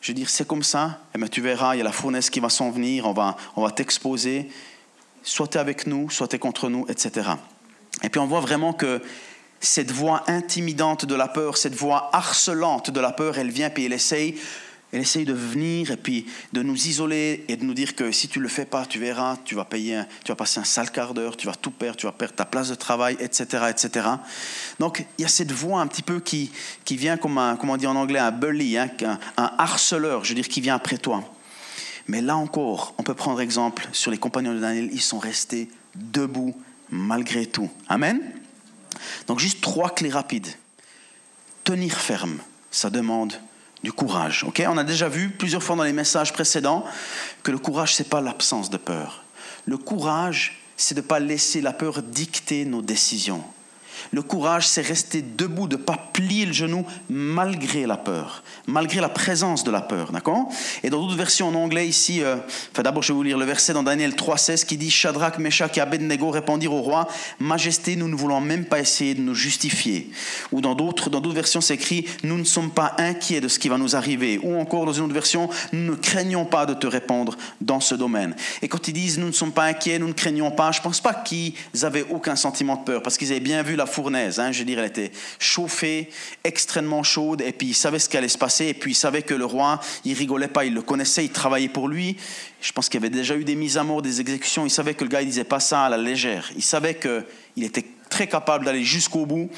je 0.00 0.08
veux 0.08 0.14
dire, 0.14 0.30
c'est 0.30 0.46
comme 0.46 0.62
ça, 0.62 1.00
et 1.02 1.16
eh 1.16 1.18
bien, 1.18 1.28
tu 1.28 1.40
verras, 1.40 1.74
il 1.74 1.78
y 1.78 1.80
a 1.80 1.84
la 1.84 1.92
fournaise 1.92 2.30
qui 2.30 2.40
va 2.40 2.48
s'en 2.48 2.70
venir, 2.70 3.06
on 3.06 3.12
va, 3.12 3.36
on 3.56 3.62
va 3.62 3.70
t'exposer, 3.70 4.50
soit 5.22 5.48
tu 5.48 5.58
es 5.58 5.60
avec 5.60 5.86
nous, 5.86 6.08
soit 6.10 6.28
tu 6.28 6.36
es 6.36 6.38
contre 6.38 6.68
nous, 6.68 6.86
etc. 6.88 7.30
Et 8.02 8.08
puis 8.08 8.20
on 8.20 8.26
voit 8.26 8.40
vraiment 8.40 8.72
que 8.72 9.02
cette 9.60 9.90
voix 9.90 10.24
intimidante 10.26 11.04
de 11.04 11.14
la 11.14 11.28
peur, 11.28 11.58
cette 11.58 11.74
voix 11.74 12.08
harcelante 12.14 12.90
de 12.90 13.00
la 13.00 13.12
peur, 13.12 13.36
elle 13.36 13.50
vient, 13.50 13.68
puis 13.68 13.84
elle 13.84 13.92
essaye 13.92 14.40
elle 14.92 15.00
essaye 15.00 15.24
de 15.24 15.32
venir 15.32 15.92
et 15.92 15.96
puis 15.96 16.26
de 16.52 16.62
nous 16.62 16.88
isoler 16.88 17.44
et 17.48 17.56
de 17.56 17.64
nous 17.64 17.74
dire 17.74 17.94
que 17.94 18.10
si 18.10 18.26
tu 18.28 18.38
ne 18.40 18.42
le 18.42 18.48
fais 18.48 18.64
pas, 18.64 18.86
tu 18.86 18.98
verras, 18.98 19.36
tu 19.44 19.54
vas 19.54 19.64
payer, 19.64 20.02
tu 20.24 20.32
vas 20.32 20.36
passer 20.36 20.58
un 20.58 20.64
sale 20.64 20.90
quart 20.90 21.14
d'heure, 21.14 21.36
tu 21.36 21.46
vas 21.46 21.54
tout 21.54 21.70
perdre, 21.70 21.96
tu 21.96 22.06
vas 22.06 22.12
perdre 22.12 22.34
ta 22.34 22.44
place 22.44 22.68
de 22.68 22.74
travail, 22.74 23.16
etc., 23.20 23.66
etc. 23.70 24.08
Donc 24.80 25.06
il 25.18 25.22
y 25.22 25.24
a 25.24 25.28
cette 25.28 25.52
voix 25.52 25.80
un 25.80 25.86
petit 25.86 26.02
peu 26.02 26.18
qui, 26.18 26.50
qui 26.84 26.96
vient 26.96 27.16
comme 27.16 27.56
comment 27.60 27.74
on 27.74 27.76
dit 27.76 27.86
en 27.86 27.94
anglais, 27.94 28.18
un 28.18 28.32
bully, 28.32 28.76
hein, 28.78 28.90
un, 29.36 29.52
harceleur, 29.58 30.24
je 30.24 30.30
veux 30.30 30.34
dire, 30.34 30.48
qui 30.48 30.60
vient 30.60 30.74
après 30.74 30.98
toi. 30.98 31.22
Mais 32.08 32.20
là 32.20 32.36
encore, 32.36 32.94
on 32.98 33.04
peut 33.04 33.14
prendre 33.14 33.40
exemple 33.40 33.88
sur 33.92 34.10
les 34.10 34.18
compagnons 34.18 34.54
de 34.54 34.58
Daniel, 34.58 34.90
ils 34.92 35.00
sont 35.00 35.20
restés 35.20 35.68
debout 35.94 36.56
malgré 36.90 37.46
tout. 37.46 37.70
Amen? 37.88 38.20
Donc 39.28 39.38
juste 39.38 39.60
trois 39.60 39.90
clés 39.90 40.10
rapides. 40.10 40.48
Tenir 41.62 41.94
ferme, 41.96 42.38
ça 42.72 42.90
demande 42.90 43.34
du 43.82 43.92
courage. 43.92 44.44
On 44.66 44.76
a 44.76 44.84
déjà 44.84 45.08
vu 45.08 45.30
plusieurs 45.30 45.62
fois 45.62 45.76
dans 45.76 45.84
les 45.84 45.92
messages 45.92 46.32
précédents 46.32 46.84
que 47.42 47.50
le 47.50 47.58
courage, 47.58 47.94
ce 47.94 48.02
n'est 48.02 48.08
pas 48.08 48.20
l'absence 48.20 48.70
de 48.70 48.76
peur. 48.76 49.24
Le 49.66 49.76
courage, 49.78 50.62
c'est 50.76 50.94
de 50.94 51.00
ne 51.00 51.06
pas 51.06 51.20
laisser 51.20 51.60
la 51.60 51.72
peur 51.72 52.02
dicter 52.02 52.64
nos 52.64 52.82
décisions. 52.82 53.44
Le 54.12 54.22
courage, 54.22 54.66
c'est 54.68 54.82
rester 54.82 55.22
debout, 55.22 55.68
de 55.68 55.76
ne 55.76 55.82
pas 55.82 56.10
plier 56.12 56.46
le 56.46 56.52
genou 56.52 56.86
malgré 57.08 57.86
la 57.86 57.96
peur, 57.96 58.42
malgré 58.66 59.00
la 59.00 59.08
présence 59.08 59.64
de 59.64 59.70
la 59.70 59.80
peur. 59.80 60.12
D'accord? 60.12 60.48
Et 60.82 60.90
dans 60.90 61.00
d'autres 61.00 61.16
versions 61.16 61.48
en 61.48 61.54
anglais, 61.54 61.88
ici, 61.88 62.22
euh, 62.22 62.36
enfin 62.72 62.82
d'abord 62.82 63.02
je 63.02 63.12
vais 63.12 63.16
vous 63.16 63.22
lire 63.22 63.38
le 63.38 63.44
verset 63.44 63.72
dans 63.72 63.82
Daniel 63.82 64.12
3,16 64.12 64.64
qui 64.64 64.76
dit 64.76 64.90
Shadrach, 64.90 65.38
Meshach 65.38 65.76
et 65.76 65.80
Abednego 65.80 66.30
répondirent 66.30 66.74
au 66.74 66.82
roi 66.82 67.08
Majesté, 67.38 67.96
nous 67.96 68.08
ne 68.08 68.14
voulons 68.14 68.40
même 68.40 68.64
pas 68.64 68.80
essayer 68.80 69.14
de 69.14 69.20
nous 69.20 69.34
justifier. 69.34 70.10
Ou 70.52 70.60
dans 70.60 70.74
d'autres, 70.74 71.10
dans 71.10 71.20
d'autres 71.20 71.34
versions, 71.34 71.60
c'est 71.60 71.74
écrit 71.74 72.06
Nous 72.22 72.38
ne 72.38 72.44
sommes 72.44 72.70
pas 72.70 72.94
inquiets 72.98 73.40
de 73.40 73.48
ce 73.48 73.58
qui 73.58 73.68
va 73.68 73.78
nous 73.78 73.96
arriver. 73.96 74.38
Ou 74.42 74.58
encore 74.58 74.86
dans 74.86 74.92
une 74.92 75.04
autre 75.04 75.14
version 75.14 75.48
Nous 75.72 75.92
ne 75.92 75.96
craignons 75.96 76.44
pas 76.44 76.66
de 76.66 76.74
te 76.74 76.86
répondre 76.86 77.36
dans 77.60 77.80
ce 77.80 77.94
domaine. 77.94 78.34
Et 78.62 78.68
quand 78.68 78.88
ils 78.88 78.92
disent 78.92 79.18
Nous 79.18 79.26
ne 79.26 79.32
sommes 79.32 79.52
pas 79.52 79.64
inquiets, 79.64 79.98
nous 79.98 80.08
ne 80.08 80.12
craignons 80.12 80.50
pas, 80.50 80.72
je 80.72 80.78
ne 80.78 80.84
pense 80.84 81.00
pas 81.00 81.14
qu'ils 81.14 81.54
avaient 81.82 82.06
aucun 82.10 82.36
sentiment 82.36 82.76
de 82.76 82.82
peur 82.82 83.02
parce 83.02 83.16
qu'ils 83.16 83.30
avaient 83.30 83.40
bien 83.40 83.62
vu 83.62 83.76
la 83.76 83.86
fournaise. 83.90 84.40
Hein, 84.40 84.52
je 84.52 84.60
veux 84.60 84.64
dire, 84.64 84.78
elle 84.78 84.86
était 84.86 85.12
chauffée, 85.38 86.10
extrêmement 86.44 87.02
chaude, 87.02 87.42
et 87.42 87.52
puis 87.52 87.68
il 87.68 87.74
savait 87.74 87.98
ce 87.98 88.08
qui 88.08 88.16
allait 88.16 88.28
se 88.28 88.38
passer, 88.38 88.66
et 88.66 88.74
puis 88.74 88.92
il 88.92 88.94
savait 88.94 89.22
que 89.22 89.34
le 89.34 89.44
roi, 89.44 89.80
il 90.04 90.14
rigolait 90.14 90.48
pas, 90.48 90.64
il 90.64 90.74
le 90.74 90.82
connaissait, 90.82 91.24
il 91.24 91.30
travaillait 91.30 91.68
pour 91.68 91.88
lui. 91.88 92.16
Je 92.60 92.72
pense 92.72 92.88
qu'il 92.88 93.00
y 93.00 93.02
avait 93.02 93.14
déjà 93.14 93.36
eu 93.36 93.44
des 93.44 93.54
mises 93.54 93.78
à 93.78 93.84
mort, 93.84 94.02
des 94.02 94.20
exécutions. 94.20 94.66
Il 94.66 94.70
savait 94.70 94.94
que 94.94 95.04
le 95.04 95.10
gars, 95.10 95.22
il 95.22 95.28
disait 95.28 95.44
pas 95.44 95.60
ça 95.60 95.84
à 95.84 95.88
la 95.88 95.98
légère. 95.98 96.50
Il 96.56 96.62
savait 96.62 96.94
qu'il 96.94 97.64
était 97.64 97.86
très 98.08 98.26
capable 98.26 98.64
d'aller 98.64 98.84
jusqu'au 98.84 99.24
bout 99.24 99.50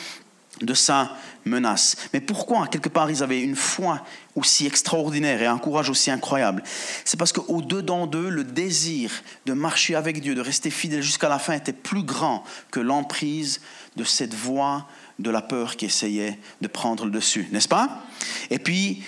de 0.62 0.75
sa 0.75 1.16
menace. 1.44 1.96
Mais 2.12 2.20
pourquoi, 2.20 2.66
quelque 2.66 2.88
part, 2.88 3.11
ils 3.11 3.22
avaient 3.22 3.40
une 3.40 3.57
foi 3.57 4.01
aussi 4.37 4.66
extraordinaire 4.66 5.42
et 5.42 5.46
un 5.46 5.59
courage 5.59 5.90
aussi 5.90 6.11
incroyable? 6.11 6.62
C'est 7.05 7.18
parce 7.18 7.33
qu'au-dedans 7.33 8.07
d'eux, 8.07 8.29
le 8.29 8.44
désir 8.44 9.11
de 9.46 9.53
marcher 9.53 9.94
avec 9.94 10.20
Dieu, 10.20 10.35
de 10.35 10.40
rester 10.40 10.70
fidèle 10.70 11.03
jusqu'à 11.03 11.29
la 11.29 11.38
fin 11.38 11.55
était 11.55 11.72
plus 11.72 12.03
grand 12.03 12.44
que 12.70 12.81
l'emprise 12.81 13.61
de 13.96 14.05
cette 14.05 14.35
voix 14.35 14.87
de 15.18 15.31
la 15.31 15.42
peur 15.42 15.77
qui 15.77 15.87
essayait 15.87 16.38
de 16.61 16.68
prendre 16.68 17.05
le 17.05 17.11
dessus, 17.11 17.48
n'est-ce 17.53 17.68
pas? 17.68 18.03
Et 18.51 18.59
puis, 18.59 19.03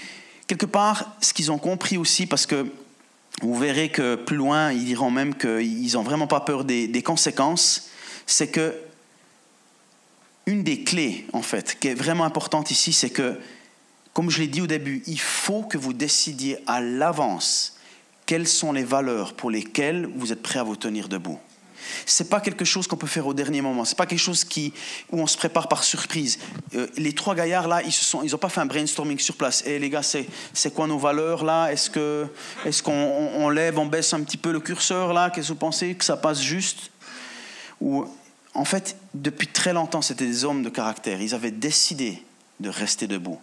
quelque 0.47 0.67
part, 0.67 1.17
ce 1.21 1.33
qu'ils 1.33 1.51
ont 1.51 1.59
compris 1.59 1.97
aussi, 1.97 2.27
parce 2.27 2.47
que 2.47 2.67
vous 3.43 3.57
verrez 3.57 3.89
que 3.89 4.15
plus 4.15 4.37
loin, 4.37 4.73
ils 4.73 4.85
diront 4.85 5.11
même 5.11 5.35
qu'ils 5.35 5.95
n'ont 5.95 6.03
vraiment 6.03 6.27
pas 6.27 6.41
peur 6.41 6.65
des, 6.65 6.87
des 6.87 7.03
conséquences, 7.03 7.89
c'est 8.27 8.49
que 8.49 8.75
une 10.47 10.63
des 10.63 10.83
clés, 10.83 11.27
en 11.33 11.43
fait, 11.43 11.79
qui 11.81 11.89
est 11.89 11.95
vraiment 11.95 12.25
importante 12.25 12.71
ici, 12.71 12.93
c'est 12.93 13.11
que, 13.11 13.39
comme 14.13 14.31
je 14.31 14.41
l'ai 14.41 14.47
dit 14.47 14.61
au 14.61 14.67
début, 14.67 15.03
il 15.07 15.21
faut 15.21 15.63
que 15.63 15.79
vous 15.79 15.93
décidiez 15.93 16.59
à 16.67 16.81
l'avance 16.81 17.77
quelles 18.27 18.49
sont 18.49 18.73
les 18.73 18.85
valeurs 18.85 19.35
pour 19.35 19.51
lesquelles 19.51 20.09
vous 20.17 20.33
êtes 20.33 20.43
prêt 20.43 20.59
à 20.59 20.63
vous 20.63 20.77
tenir 20.77 21.09
debout. 21.09 21.39
C'est 22.07 22.31
pas 22.31 22.41
quelque 22.41 22.65
chose 22.65 22.87
qu'on 22.87 22.97
peut 22.97 23.07
faire 23.07 23.27
au 23.27 23.35
dernier 23.35 23.61
moment. 23.61 23.85
C'est 23.85 23.97
pas 23.97 24.07
quelque 24.07 24.19
chose 24.19 24.45
qui, 24.45 24.73
où 25.11 25.21
on 25.21 25.27
se 25.27 25.37
prépare 25.37 25.69
par 25.69 25.85
surprise. 25.85 26.39
Euh, 26.75 26.87
les 26.97 27.13
trois 27.13 27.35
gaillards 27.35 27.69
là, 27.69 27.83
ils 27.83 27.93
se 27.93 28.37
pas 28.37 28.49
fait 28.49 28.61
un 28.61 28.67
brainstorming 28.67 29.19
sur 29.19 29.37
place. 29.37 29.63
Et 29.67 29.73
eh, 29.73 29.79
les 29.79 29.91
gars, 29.91 30.03
c'est, 30.03 30.27
c'est 30.53 30.73
quoi 30.73 30.87
nos 30.87 30.99
valeurs 30.99 31.45
là? 31.45 31.71
Est-ce 31.71 31.91
que, 31.91 32.27
est-ce 32.65 32.83
qu'on 32.83 32.93
on, 32.93 33.51
lève, 33.51 33.79
on 33.79 33.87
baisse 33.87 34.13
un 34.15 34.23
petit 34.23 34.39
peu 34.39 34.53
le 34.53 34.61
curseur 34.61 35.13
là? 35.13 35.31
Qu'est-ce 35.31 35.49
que 35.49 35.53
vous 35.53 35.59
pensez? 35.59 35.95
Que 35.95 36.05
ça 36.05 36.17
passe 36.17 36.41
juste? 36.41 36.91
En 38.55 38.65
fait, 38.65 38.97
depuis 39.15 39.49
très 39.49 39.73
longtemps, 39.73 40.03
c'était 40.03 40.27
des 40.27 40.45
hommes 40.45 40.63
de 40.63 40.71
caractère. 40.71 41.21
Ils 41.21 41.35
avaient 41.35 41.51
décidé 41.51 42.23
de 42.61 42.69
rester 42.69 43.07
debout. 43.07 43.41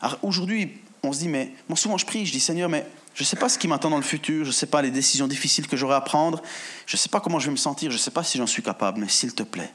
Alors 0.00 0.18
aujourd'hui, 0.22 0.78
on 1.02 1.12
se 1.12 1.20
dit, 1.20 1.28
mais 1.28 1.52
moi 1.68 1.76
souvent 1.76 1.96
je 1.96 2.06
prie, 2.06 2.26
je 2.26 2.32
dis 2.32 2.40
Seigneur, 2.40 2.68
mais 2.68 2.86
je 3.14 3.22
ne 3.22 3.26
sais 3.26 3.36
pas 3.36 3.48
ce 3.48 3.58
qui 3.58 3.66
m'attend 3.68 3.90
dans 3.90 3.96
le 3.96 4.02
futur, 4.02 4.44
je 4.44 4.50
ne 4.50 4.54
sais 4.54 4.66
pas 4.66 4.82
les 4.82 4.90
décisions 4.90 5.26
difficiles 5.26 5.66
que 5.66 5.76
j'aurai 5.76 5.94
à 5.94 6.00
prendre, 6.00 6.42
je 6.86 6.96
ne 6.96 6.98
sais 6.98 7.08
pas 7.08 7.20
comment 7.20 7.38
je 7.38 7.46
vais 7.46 7.52
me 7.52 7.56
sentir, 7.56 7.90
je 7.90 7.96
ne 7.96 8.00
sais 8.00 8.10
pas 8.10 8.22
si 8.22 8.38
j'en 8.38 8.46
suis 8.46 8.62
capable, 8.62 9.00
mais 9.00 9.08
s'il 9.08 9.34
te 9.34 9.42
plaît, 9.42 9.72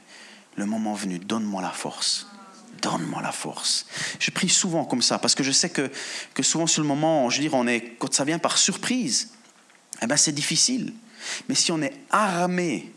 le 0.56 0.66
moment 0.66 0.94
venu, 0.94 1.18
donne-moi 1.18 1.62
la 1.62 1.70
force. 1.70 2.26
Donne-moi 2.82 3.20
la 3.22 3.32
force. 3.32 3.86
Je 4.20 4.30
prie 4.30 4.48
souvent 4.48 4.84
comme 4.84 5.02
ça, 5.02 5.18
parce 5.18 5.34
que 5.34 5.42
je 5.42 5.50
sais 5.50 5.70
que, 5.70 5.90
que 6.34 6.42
souvent 6.42 6.66
sur 6.66 6.82
le 6.82 6.88
moment, 6.88 7.28
je 7.30 7.36
veux 7.36 7.42
dire, 7.42 7.54
on 7.54 7.66
est, 7.66 7.96
quand 7.98 8.12
ça 8.12 8.24
vient 8.24 8.38
par 8.38 8.56
surprise, 8.56 9.32
eh 10.00 10.06
ben 10.06 10.16
c'est 10.16 10.32
difficile. 10.32 10.94
Mais 11.48 11.56
si 11.56 11.72
on 11.72 11.82
est 11.82 11.94
armé 12.10 12.92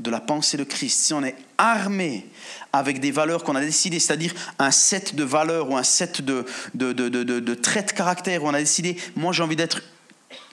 de 0.00 0.10
la 0.10 0.20
pensée 0.20 0.56
de 0.56 0.64
Christ, 0.64 1.00
si 1.00 1.14
on 1.14 1.22
est 1.22 1.36
armé 1.58 2.26
avec 2.72 3.00
des 3.00 3.10
valeurs 3.10 3.44
qu'on 3.44 3.54
a 3.54 3.60
décidées, 3.60 4.00
c'est-à-dire 4.00 4.34
un 4.58 4.70
set 4.70 5.14
de 5.14 5.24
valeurs 5.24 5.70
ou 5.70 5.76
un 5.76 5.82
set 5.82 6.22
de, 6.22 6.46
de, 6.74 6.92
de, 6.92 7.08
de 7.08 7.54
traits 7.54 7.88
de 7.88 7.92
caractère, 7.92 8.42
où 8.42 8.48
on 8.48 8.54
a 8.54 8.58
décidé, 8.58 8.96
moi 9.16 9.32
j'ai 9.32 9.42
envie 9.42 9.56
d'être 9.56 9.82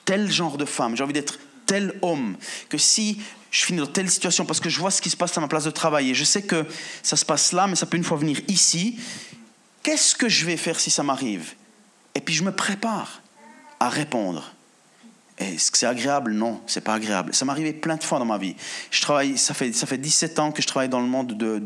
tel 0.04 0.30
genre 0.30 0.58
de 0.58 0.64
femme, 0.64 0.96
j'ai 0.96 1.02
envie 1.02 1.12
d'être 1.12 1.38
tel 1.66 1.98
homme, 2.02 2.36
que 2.68 2.78
si 2.78 3.20
je 3.50 3.64
finis 3.64 3.78
dans 3.78 3.86
telle 3.86 4.10
situation 4.10 4.44
parce 4.44 4.60
que 4.60 4.68
je 4.68 4.78
vois 4.78 4.90
ce 4.90 5.00
qui 5.00 5.10
se 5.10 5.16
passe 5.16 5.36
à 5.36 5.40
ma 5.40 5.48
place 5.48 5.64
de 5.64 5.70
travail 5.70 6.10
et 6.10 6.14
je 6.14 6.24
sais 6.24 6.42
que 6.42 6.66
ça 7.02 7.16
se 7.16 7.24
passe 7.24 7.52
là, 7.52 7.66
mais 7.66 7.76
ça 7.76 7.86
peut 7.86 7.96
une 7.96 8.04
fois 8.04 8.18
venir 8.18 8.40
ici, 8.48 8.98
qu'est-ce 9.82 10.14
que 10.14 10.28
je 10.28 10.44
vais 10.44 10.56
faire 10.56 10.78
si 10.78 10.90
ça 10.90 11.02
m'arrive? 11.02 11.54
Et 12.14 12.20
puis 12.20 12.34
je 12.34 12.42
me 12.42 12.52
prépare 12.52 13.22
à 13.80 13.88
répondre. 13.88 14.54
Est-ce 15.38 15.70
que 15.70 15.78
c'est 15.78 15.86
agréable? 15.86 16.32
Non, 16.32 16.60
c'est 16.66 16.80
pas 16.80 16.94
agréable. 16.94 17.32
Ça 17.32 17.44
m'est 17.44 17.52
arrivé 17.52 17.72
plein 17.72 17.96
de 17.96 18.02
fois 18.02 18.18
dans 18.18 18.24
ma 18.24 18.38
vie. 18.38 18.56
Je 18.90 19.00
travaille, 19.00 19.38
ça 19.38 19.54
fait, 19.54 19.72
ça 19.72 19.86
fait 19.86 19.98
17 19.98 20.38
ans 20.40 20.50
que 20.50 20.60
je 20.62 20.66
travaille 20.66 20.88
dans 20.88 21.00
le 21.00 21.06
monde 21.06 21.36
de, 21.36 21.62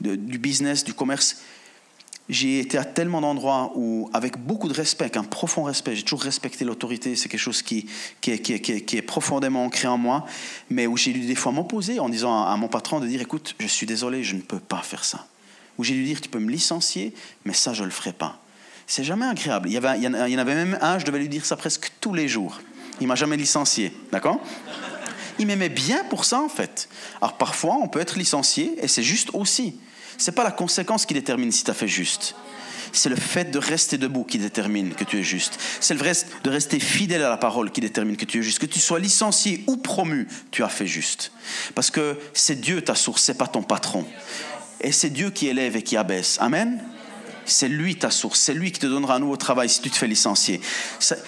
du 0.00 0.38
business, 0.38 0.82
du 0.82 0.94
commerce. 0.94 1.36
J'ai 2.28 2.58
été 2.58 2.78
à 2.78 2.84
tellement 2.84 3.20
d'endroits 3.20 3.72
où, 3.76 4.10
avec 4.14 4.38
beaucoup 4.38 4.68
de 4.68 4.72
respect, 4.72 5.16
un 5.16 5.24
profond 5.24 5.64
respect, 5.64 5.94
j'ai 5.94 6.02
toujours 6.02 6.22
respecté 6.22 6.64
l'autorité, 6.64 7.16
c'est 7.16 7.28
quelque 7.28 7.38
chose 7.38 7.60
qui, 7.60 7.86
qui, 8.22 8.30
est, 8.30 8.38
qui, 8.38 8.54
est, 8.54 8.60
qui, 8.60 8.96
est, 8.96 9.02
profondément 9.02 9.64
ancré 9.66 9.88
en 9.88 9.98
moi, 9.98 10.24
mais 10.70 10.86
où 10.86 10.96
j'ai 10.96 11.12
dû 11.12 11.20
des 11.20 11.34
fois 11.34 11.52
m'opposer 11.52 12.00
en 12.00 12.08
disant 12.08 12.44
à, 12.44 12.56
mon 12.56 12.68
patron 12.68 12.98
de 12.98 13.06
dire 13.06 13.20
écoute, 13.20 13.54
je 13.58 13.66
suis 13.66 13.86
désolé, 13.86 14.24
je 14.24 14.36
ne 14.36 14.40
peux 14.40 14.58
pas 14.58 14.80
faire 14.80 15.04
ça. 15.04 15.26
Où 15.76 15.84
j'ai 15.84 15.92
dû 15.92 16.02
dire 16.02 16.18
tu 16.20 16.30
peux 16.30 16.38
me 16.38 16.50
licencier, 16.50 17.12
mais 17.44 17.52
ça, 17.52 17.74
je 17.74 17.82
ne 17.82 17.86
le 17.86 17.92
ferai 17.92 18.14
pas. 18.14 18.40
C'est 18.86 19.04
jamais 19.04 19.26
agréable. 19.26 19.68
Il 19.68 19.74
y, 19.74 19.76
avait, 19.76 19.98
il 19.98 20.02
y 20.02 20.06
en 20.08 20.38
avait 20.38 20.54
même 20.54 20.78
un, 20.80 20.98
je 20.98 21.04
devais 21.04 21.18
lui 21.18 21.28
dire 21.28 21.44
ça 21.44 21.56
presque 21.56 21.92
tous 22.00 22.14
les 22.14 22.26
jours. 22.26 22.58
Il 23.00 23.06
m'a 23.06 23.14
jamais 23.14 23.36
licencié, 23.36 23.92
d'accord? 24.12 24.40
Il 25.38 25.46
m'aimait 25.46 25.68
bien 25.68 26.04
pour 26.04 26.24
ça 26.24 26.40
en 26.40 26.48
fait. 26.48 26.88
Alors 27.20 27.36
parfois, 27.36 27.76
on 27.82 27.88
peut 27.88 28.00
être 28.00 28.18
licencié 28.18 28.74
et 28.80 28.88
c'est 28.88 29.02
juste 29.02 29.30
aussi. 29.32 29.76
C'est 30.16 30.32
pas 30.32 30.44
la 30.44 30.52
conséquence 30.52 31.06
qui 31.06 31.14
détermine 31.14 31.50
si 31.50 31.64
tu 31.64 31.70
as 31.70 31.74
fait 31.74 31.88
juste. 31.88 32.36
C'est 32.92 33.08
le 33.08 33.16
fait 33.16 33.50
de 33.50 33.58
rester 33.58 33.98
debout 33.98 34.22
qui 34.22 34.38
détermine 34.38 34.94
que 34.94 35.02
tu 35.02 35.18
es 35.18 35.24
juste. 35.24 35.58
C'est 35.80 35.94
le 35.94 35.98
vrai 35.98 36.12
de 36.44 36.50
rester 36.50 36.78
fidèle 36.78 37.24
à 37.24 37.28
la 37.28 37.36
parole 37.36 37.72
qui 37.72 37.80
détermine 37.80 38.16
que 38.16 38.24
tu 38.24 38.38
es 38.38 38.42
juste. 38.42 38.60
Que 38.60 38.66
tu 38.66 38.78
sois 38.78 39.00
licencié 39.00 39.64
ou 39.66 39.76
promu, 39.76 40.28
tu 40.52 40.62
as 40.62 40.68
fait 40.68 40.86
juste. 40.86 41.32
Parce 41.74 41.90
que 41.90 42.16
c'est 42.32 42.60
Dieu 42.60 42.82
ta 42.82 42.94
source, 42.94 43.22
c'est 43.22 43.34
pas 43.36 43.48
ton 43.48 43.64
patron. 43.64 44.06
Et 44.80 44.92
c'est 44.92 45.10
Dieu 45.10 45.30
qui 45.30 45.48
élève 45.48 45.74
et 45.74 45.82
qui 45.82 45.96
abaisse. 45.96 46.38
Amen? 46.40 46.80
C'est 47.46 47.68
lui 47.68 47.96
ta 47.96 48.10
source, 48.10 48.40
c'est 48.40 48.54
lui 48.54 48.72
qui 48.72 48.80
te 48.80 48.86
donnera 48.86 49.16
un 49.16 49.18
nouveau 49.18 49.36
travail 49.36 49.68
si 49.68 49.80
tu 49.80 49.90
te 49.90 49.96
fais 49.96 50.06
licencier. 50.06 50.60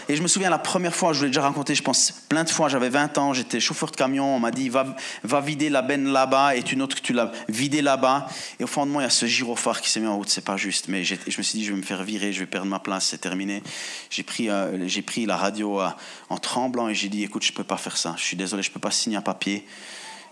Et 0.08 0.16
je 0.16 0.22
me 0.22 0.28
souviens 0.28 0.50
la 0.50 0.58
première 0.58 0.94
fois, 0.94 1.12
je 1.12 1.18
vous 1.18 1.24
l'ai 1.24 1.30
déjà 1.30 1.42
raconté, 1.42 1.74
je 1.74 1.82
pense 1.82 2.12
plein 2.28 2.44
de 2.44 2.50
fois, 2.50 2.68
j'avais 2.68 2.88
20 2.88 3.18
ans, 3.18 3.32
j'étais 3.32 3.60
chauffeur 3.60 3.90
de 3.90 3.96
camion, 3.96 4.36
on 4.36 4.38
m'a 4.38 4.50
dit 4.50 4.68
va, 4.68 4.96
va 5.22 5.40
vider 5.40 5.68
la 5.68 5.82
benne 5.82 6.12
là-bas 6.12 6.56
et 6.56 6.60
une 6.72 6.82
autre 6.82 6.96
que 6.96 7.02
tu 7.02 7.12
l'as 7.12 7.32
vidée 7.48 7.82
là-bas. 7.82 8.26
Et 8.60 8.64
au 8.64 8.66
fond 8.66 8.86
de 8.86 8.90
moi, 8.90 9.02
il 9.02 9.04
y 9.04 9.08
a 9.08 9.10
ce 9.10 9.26
gyrophare 9.26 9.80
qui 9.80 9.90
s'est 9.90 10.00
mis 10.00 10.06
en 10.06 10.16
route, 10.16 10.28
c'est 10.28 10.44
pas 10.44 10.56
juste. 10.56 10.88
Mais 10.88 11.04
je 11.04 11.14
me 11.14 11.42
suis 11.42 11.58
dit, 11.58 11.64
je 11.64 11.72
vais 11.72 11.78
me 11.78 11.82
faire 11.82 12.02
virer, 12.02 12.32
je 12.32 12.40
vais 12.40 12.46
perdre 12.46 12.66
ma 12.66 12.78
place, 12.78 13.06
c'est 13.06 13.18
terminé. 13.18 13.62
J'ai 14.10 14.22
pris, 14.22 14.48
euh, 14.48 14.88
pris 15.06 15.26
la 15.26 15.36
radio 15.36 15.80
euh, 15.80 15.88
en 16.28 16.38
tremblant 16.38 16.88
et 16.88 16.94
j'ai 16.94 17.08
dit 17.08 17.22
écoute, 17.22 17.44
je 17.44 17.52
peux 17.52 17.64
pas 17.64 17.76
faire 17.76 17.96
ça, 17.96 18.14
je 18.18 18.24
suis 18.24 18.36
désolé, 18.36 18.62
je 18.62 18.70
peux 18.70 18.80
pas 18.80 18.90
signer 18.90 19.16
un 19.16 19.22
papier. 19.22 19.66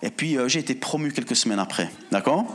Et 0.03 0.11
puis 0.11 0.37
euh, 0.37 0.49
j'ai 0.49 0.61
été 0.61 0.75
promu 0.75 1.13
quelques 1.13 1.37
semaines 1.37 1.59
après, 1.59 1.91
d'accord? 2.11 2.47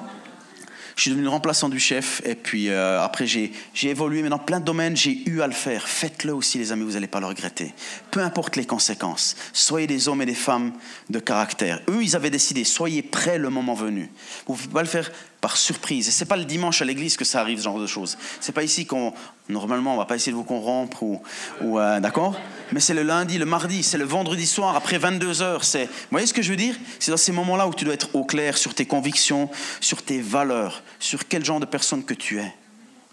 Je 1.00 1.04
suis 1.04 1.12
devenu 1.12 1.30
remplaçant 1.30 1.70
du 1.70 1.80
chef. 1.80 2.22
Et 2.26 2.36
puis 2.36 2.68
euh, 2.68 3.02
après, 3.02 3.26
j'ai 3.26 3.52
évolué. 3.84 4.22
Mais 4.22 4.28
dans 4.28 4.38
plein 4.38 4.60
de 4.60 4.66
domaines, 4.66 4.98
j'ai 4.98 5.24
eu 5.30 5.42
à 5.42 5.48
le 5.48 5.54
faire. 5.54 5.88
Faites-le 5.88 6.34
aussi, 6.34 6.58
les 6.58 6.74
amis, 6.74 6.84
vous 6.84 6.92
n'allez 6.92 7.08
pas 7.08 7.22
le 7.22 7.26
regretter. 7.26 7.74
Peu 8.12 8.20
importe 8.20 8.58
les 8.58 8.66
conséquences. 8.66 9.38
Soyez 9.54 9.88
des 9.88 10.10
hommes 10.10 10.22
et 10.22 10.26
des 10.26 10.36
femmes 10.36 10.74
de 11.10 11.20
caractère. 11.20 11.80
Eux, 11.88 12.04
ils 12.04 12.18
avaient 12.18 12.30
décidé, 12.30 12.66
soyez 12.66 13.02
prêts 13.02 13.38
le 13.38 13.50
moment 13.50 13.76
venu. 13.76 14.10
Vous 14.46 14.54
ne 14.54 14.58
pouvez 14.58 14.74
pas 14.74 14.82
le 14.82 14.90
faire 14.90 15.10
par 15.42 15.58
surprise. 15.58 16.08
Et 16.08 16.12
c'est 16.12 16.26
pas 16.26 16.36
le 16.36 16.46
dimanche 16.46 16.82
à 16.82 16.86
l'église 16.86 17.16
que 17.16 17.26
ça 17.26 17.40
arrive, 17.40 17.60
ce 17.60 17.64
genre 17.64 17.80
de 17.80 17.88
choses. 17.88 18.18
C'est 18.42 18.52
pas 18.52 18.64
ici 18.64 18.86
qu'on, 18.86 19.14
normalement, 19.48 19.94
on 19.94 19.98
va 19.98 20.06
pas 20.06 20.16
essayer 20.16 20.32
de 20.32 20.38
vous 20.38 20.44
corrompre 20.44 21.02
ou, 21.04 21.22
ou 21.62 21.80
euh, 21.80 22.00
d'accord? 22.00 22.36
Mais 22.72 22.80
c'est 22.80 22.94
le 22.94 23.04
lundi, 23.04 23.38
le 23.38 23.46
mardi, 23.46 23.84
c'est 23.84 23.98
le 23.98 24.06
vendredi 24.06 24.46
soir 24.46 24.76
après 24.76 24.98
22 24.98 25.42
heures. 25.42 25.64
C'est, 25.64 25.86
vous 25.86 26.08
voyez 26.12 26.28
ce 26.28 26.34
que 26.34 26.42
je 26.42 26.50
veux 26.50 26.58
dire? 26.58 26.76
C'est 27.00 27.12
dans 27.12 27.18
ces 27.18 27.32
moments-là 27.32 27.68
où 27.68 27.74
tu 27.74 27.86
dois 27.86 27.94
être 27.94 28.16
au 28.16 28.26
clair 28.26 28.58
sur 28.58 28.74
tes 28.74 28.86
convictions, 28.86 29.50
sur 29.80 30.04
tes 30.04 30.22
valeurs, 30.22 30.84
sur 31.00 31.28
quel 31.28 31.46
genre 31.46 31.60
de 31.60 31.66
personne 31.66 32.04
que 32.04 32.14
tu 32.14 32.40
es. 32.40 32.54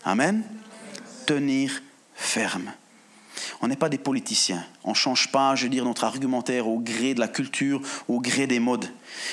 Amen? 0.05 0.43
Tenir 1.27 1.83
ferme. 2.15 2.73
On 3.61 3.69
n'est 3.69 3.77
pas 3.77 3.89
des 3.89 3.99
politiciens. 3.99 4.65
On 4.85 4.91
ne 4.91 4.95
change 4.95 5.31
pas, 5.31 5.55
je 5.55 5.65
veux 5.65 5.69
dire, 5.69 5.85
notre 5.85 6.05
argumentaire 6.05 6.69
au 6.69 6.79
gré 6.79 7.15
de 7.15 7.21
la 7.21 7.29
culture, 7.29 7.81
au 8.09 8.21
gré 8.21 8.47
des 8.47 8.59
modes. 8.59 8.89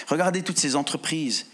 Regardez 0.07 0.41
toutes 0.41 0.59
ces 0.59 0.75
entreprises. 0.75 1.47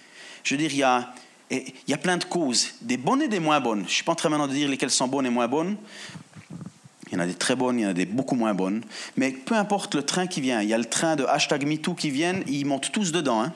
Je 0.43 0.53
veux 0.53 0.57
dire, 0.57 0.71
il 0.71 0.77
y 0.77 0.83
a, 0.83 1.13
et 1.51 1.73
il 1.87 1.91
y 1.91 1.93
a 1.93 1.97
plein 1.97 2.17
de 2.17 2.23
causes, 2.23 2.69
des 2.81 2.97
bonnes 2.97 3.21
et 3.21 3.27
des 3.27 3.39
moins 3.39 3.59
bonnes. 3.59 3.79
Je 3.79 3.85
ne 3.85 3.89
suis 3.89 4.03
pas 4.03 4.11
en 4.11 4.15
train 4.15 4.29
maintenant 4.29 4.47
de 4.47 4.53
dire 4.53 4.69
lesquelles 4.69 4.91
sont 4.91 5.07
bonnes 5.07 5.25
et 5.25 5.31
moins 5.31 5.47
bonnes. 5.47 5.77
Il 7.11 7.15
y 7.15 7.17
en 7.17 7.21
a 7.21 7.25
des 7.25 7.33
très 7.33 7.55
bonnes, 7.55 7.79
il 7.79 7.81
y 7.81 7.85
en 7.87 7.89
a 7.89 7.93
des 7.93 8.05
beaucoup 8.05 8.35
moins 8.35 8.53
bonnes. 8.53 8.83
Mais 9.17 9.31
peu 9.31 9.55
importe 9.55 9.95
le 9.95 10.03
train 10.03 10.27
qui 10.27 10.41
vient, 10.41 10.61
il 10.61 10.69
y 10.69 10.75
a 10.75 10.77
le 10.77 10.85
train 10.85 11.15
de 11.15 11.25
hashtag 11.25 11.65
MeToo 11.65 11.95
qui 11.95 12.11
viennent, 12.11 12.43
ils 12.47 12.65
montent 12.65 12.91
tous 12.91 13.11
dedans. 13.11 13.41
Hein. 13.41 13.53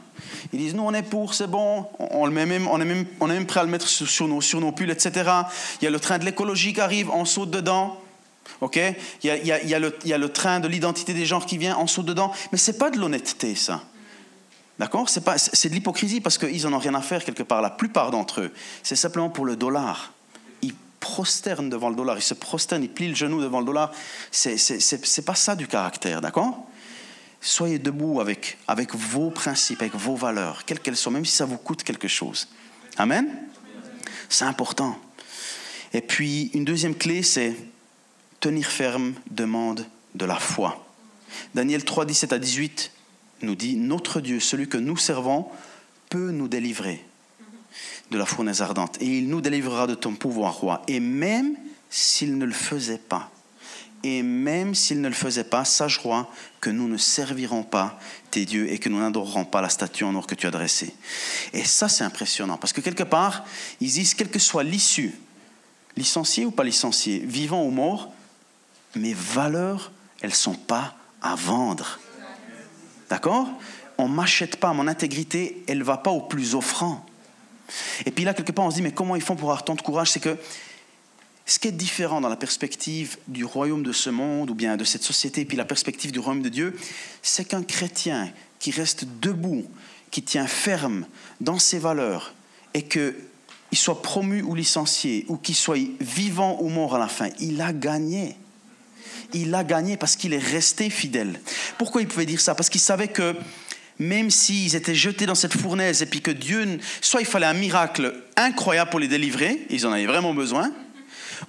Ils 0.54 0.60
disent, 0.60 0.74
nous 0.74 0.84
on 0.84 0.94
est 0.94 1.04
pour, 1.04 1.36
c'est 1.36 1.46
bon, 1.46 1.86
on, 2.00 2.36
est 2.36 2.46
même, 2.46 2.68
on 2.68 2.82
est 2.82 2.86
même 2.86 3.46
prêt 3.46 3.60
à 3.60 3.64
le 3.64 3.70
mettre 3.70 3.88
sur, 3.88 4.28
nos, 4.28 4.42
sur 4.42 4.60
nos 4.60 4.72
pulls, 4.72 4.90
etc. 4.90 5.30
Il 5.80 5.86
y 5.86 5.88
a 5.88 5.92
le 5.92 6.00
train 6.00 6.18
de 6.18 6.26
l'écologie 6.26 6.74
qui 6.74 6.82
arrive, 6.82 7.12
on 7.12 7.26
saute 7.26 7.52
dedans. 7.52 8.00
OK? 8.62 8.80
Il 9.24 9.30
y, 9.30 9.52
a, 9.52 9.80
le, 9.80 9.96
il 10.04 10.10
y 10.10 10.14
a 10.14 10.18
le 10.18 10.30
train 10.30 10.60
de 10.60 10.68
l'identité 10.68 11.14
des 11.14 11.26
genres 11.26 11.46
qui 11.46 11.60
vient, 11.60 11.78
on 11.78 11.86
saute 11.86 12.08
dedans. 12.08 12.32
Mais 12.52 12.58
ce 12.58 12.72
n'est 12.72 12.78
pas 12.78 12.90
de 12.90 12.98
l'honnêteté, 12.98 13.54
ça. 13.54 13.84
D'accord? 14.80 15.08
C'est, 15.10 15.24
pas, 15.24 15.38
c'est 15.38 15.70
de 15.70 15.74
l'hypocrisie 15.74 16.20
parce 16.20 16.38
qu'ils 16.38 16.64
n'en 16.64 16.74
ont 16.74 16.80
rien 16.80 16.96
à 16.96 17.02
faire 17.02 17.24
quelque 17.24 17.44
part, 17.44 17.62
la 17.62 17.70
plupart 17.70 18.12
d'entre 18.12 18.42
eux. 18.42 18.52
C'est 18.82 18.96
simplement 18.96 19.30
pour 19.30 19.46
le 19.46 19.56
dollar 19.56 20.12
prosterne 21.04 21.70
devant 21.70 21.90
le 21.90 21.98
dollar, 21.98 22.18
il 22.18 22.22
se 22.22 22.34
prosterne, 22.34 22.82
il 22.82 22.90
plie 22.90 23.10
le 23.10 23.16
genou 23.16 23.42
devant 23.42 23.60
le 23.60 23.66
dollar. 23.66 23.92
C'est, 24.32 24.58
c'est, 24.58 25.26
pas 25.26 25.36
ça 25.36 25.54
du 25.54 25.68
caractère, 25.68 26.22
d'accord? 26.22 26.66
Soyez 27.42 27.78
debout 27.78 28.22
avec, 28.22 28.58
avec 28.70 28.96
vos 28.96 29.30
principes, 29.30 29.82
avec 29.82 29.96
vos 29.96 30.16
valeurs, 30.16 30.64
quelles 30.64 30.80
qu'elles 30.80 30.96
soient, 30.96 31.12
même 31.12 31.26
si 31.26 31.36
ça 31.36 31.44
vous 31.44 31.58
coûte 31.58 31.84
quelque 31.84 32.08
chose. 32.08 32.48
Amen? 32.96 33.28
C'est 34.30 34.46
important. 34.46 34.98
Et 35.92 36.00
puis, 36.00 36.52
une 36.54 36.64
deuxième 36.64 36.96
clé, 36.96 37.22
c'est 37.22 37.54
tenir 38.40 38.68
ferme 38.68 39.14
demande 39.30 39.86
de 40.16 40.24
la 40.24 40.38
foi. 40.38 40.88
Daniel 41.54 41.84
3, 41.84 42.06
17 42.06 42.32
à 42.32 42.40
18 42.40 42.93
nous 43.44 43.56
dit, 43.56 43.76
Notre 43.76 44.22
Dieu, 44.22 44.40
celui 44.40 44.68
que 44.68 44.78
nous 44.78 44.98
servons, 44.98 45.48
peut 46.10 46.32
nous 46.32 46.48
délivrer 46.48 47.04
de 48.12 48.18
la 48.18 48.26
fournaise 48.26 48.62
ardente, 48.62 49.02
et 49.02 49.18
il 49.18 49.30
nous 49.30 49.42
délivrera 49.42 49.88
de 49.88 49.96
ton 49.96 50.14
pouvoir, 50.14 50.56
roi. 50.56 50.84
Et 50.88 51.00
même 51.00 51.56
s'il 51.90 52.38
ne 52.38 52.46
le 52.46 52.54
faisait 52.54 53.00
pas, 53.00 53.32
et 54.04 54.22
même 54.22 54.76
s'il 54.76 55.00
ne 55.00 55.08
le 55.08 55.14
faisait 55.14 55.46
pas, 55.46 55.64
sache, 55.64 55.98
roi, 55.98 56.30
que 56.60 56.70
nous 56.70 56.88
ne 56.88 56.98
servirons 56.98 57.64
pas 57.64 57.98
tes 58.32 58.46
dieux 58.46 58.72
et 58.72 58.78
que 58.78 58.90
nous 58.90 59.00
n'adorerons 59.00 59.46
pas 59.46 59.62
la 59.62 59.70
statue 59.70 60.04
en 60.04 60.14
or 60.16 60.28
que 60.28 60.36
tu 60.36 60.46
as 60.46 60.52
dressée. 60.52 60.94
Et 61.54 61.64
ça, 61.64 61.88
c'est 61.88 62.04
impressionnant, 62.04 62.58
parce 62.58 62.74
que 62.74 62.82
quelque 62.82 63.04
part, 63.04 63.46
ils 63.80 63.92
disent, 63.92 64.14
quelle 64.14 64.30
que 64.30 64.40
soit 64.40 64.64
l'issue, 64.64 65.14
licencié 65.96 66.46
ou 66.46 66.52
pas 66.52 66.64
licencié, 66.64 67.20
vivant 67.20 67.64
ou 67.64 67.72
mort, 67.72 68.14
mes 68.96 69.14
valeurs, 69.14 69.92
elles 70.22 70.30
ne 70.32 70.36
sont 70.36 70.56
pas 70.56 70.96
à 71.22 71.36
vendre. 71.36 72.00
D'accord? 73.14 73.48
On 74.00 74.10
ne 74.10 74.16
m'achète 74.16 74.56
pas, 74.56 74.74
mon 74.74 74.88
intégrité, 74.88 75.64
elle 75.68 75.78
ne 75.78 75.84
va 75.84 75.98
pas 75.98 76.10
au 76.10 76.22
plus 76.22 76.56
offrant. 76.56 77.06
Et 78.08 78.12
puis 78.12 78.24
là, 78.24 78.34
quelque 78.34 78.52
part, 78.52 78.66
on 78.66 78.72
se 78.72 78.78
dit, 78.78 78.82
mais 78.82 78.92
comment 78.92 79.16
ils 79.16 79.22
font 79.22 79.36
pour 79.36 79.50
avoir 79.50 79.64
tant 79.64 79.76
de 79.76 79.84
courage? 79.84 80.10
C'est 80.10 80.20
que 80.20 80.36
ce 81.46 81.60
qui 81.60 81.68
est 81.68 81.72
différent 81.72 82.22
dans 82.22 82.30
la 82.30 82.36
perspective 82.36 83.18
du 83.28 83.46
royaume 83.46 83.84
de 83.84 83.92
ce 83.92 84.10
monde 84.10 84.50
ou 84.50 84.56
bien 84.56 84.78
de 84.78 84.84
cette 84.84 85.04
société, 85.04 85.42
et 85.42 85.46
puis 85.46 85.56
la 85.56 85.64
perspective 85.64 86.12
du 86.12 86.18
royaume 86.18 86.42
de 86.42 86.50
Dieu, 86.50 86.76
c'est 87.22 87.46
qu'un 87.46 87.62
chrétien 87.62 88.32
qui 88.58 88.72
reste 88.72 89.06
debout, 89.22 89.64
qui 90.10 90.24
tient 90.24 90.48
ferme 90.48 91.06
dans 91.40 91.60
ses 91.60 91.78
valeurs, 91.78 92.34
et 92.74 92.82
qu'il 92.82 93.14
soit 93.74 94.02
promu 94.02 94.42
ou 94.42 94.56
licencié, 94.56 95.26
ou 95.28 95.38
qu'il 95.38 95.54
soit 95.54 95.78
vivant 96.02 96.58
ou 96.62 96.70
mort 96.70 96.96
à 96.96 96.98
la 96.98 97.10
fin, 97.10 97.30
il 97.40 97.62
a 97.62 97.74
gagné. 97.74 98.38
Il 99.34 99.54
a 99.56 99.64
gagné 99.64 99.98
parce 99.98 100.16
qu'il 100.16 100.34
est 100.34 100.38
resté 100.38 100.90
fidèle. 100.90 101.40
Pourquoi 101.78 102.02
il 102.02 102.08
pouvait 102.08 102.26
dire 102.26 102.42
ça? 102.42 102.56
Parce 102.56 102.70
qu'il 102.70 102.82
savait 102.82 103.08
que 103.08 103.36
même 104.00 104.30
s'ils 104.30 104.76
étaient 104.76 104.96
jetés 104.96 105.26
dans 105.26 105.36
cette 105.36 105.54
fournaise 105.54 106.02
et 106.02 106.06
puis 106.06 106.22
que 106.22 106.32
Dieu, 106.32 106.80
soit 107.02 107.22
il 107.22 107.28
fallait 107.28 107.46
un 107.46 107.54
miracle 107.54 108.14
incroyable 108.36 108.90
pour 108.90 109.00
les 109.00 109.08
délivrer, 109.08 109.66
ils 109.70 109.86
en 109.86 109.92
avaient 109.92 110.06
vraiment 110.06 110.34
besoin, 110.34 110.72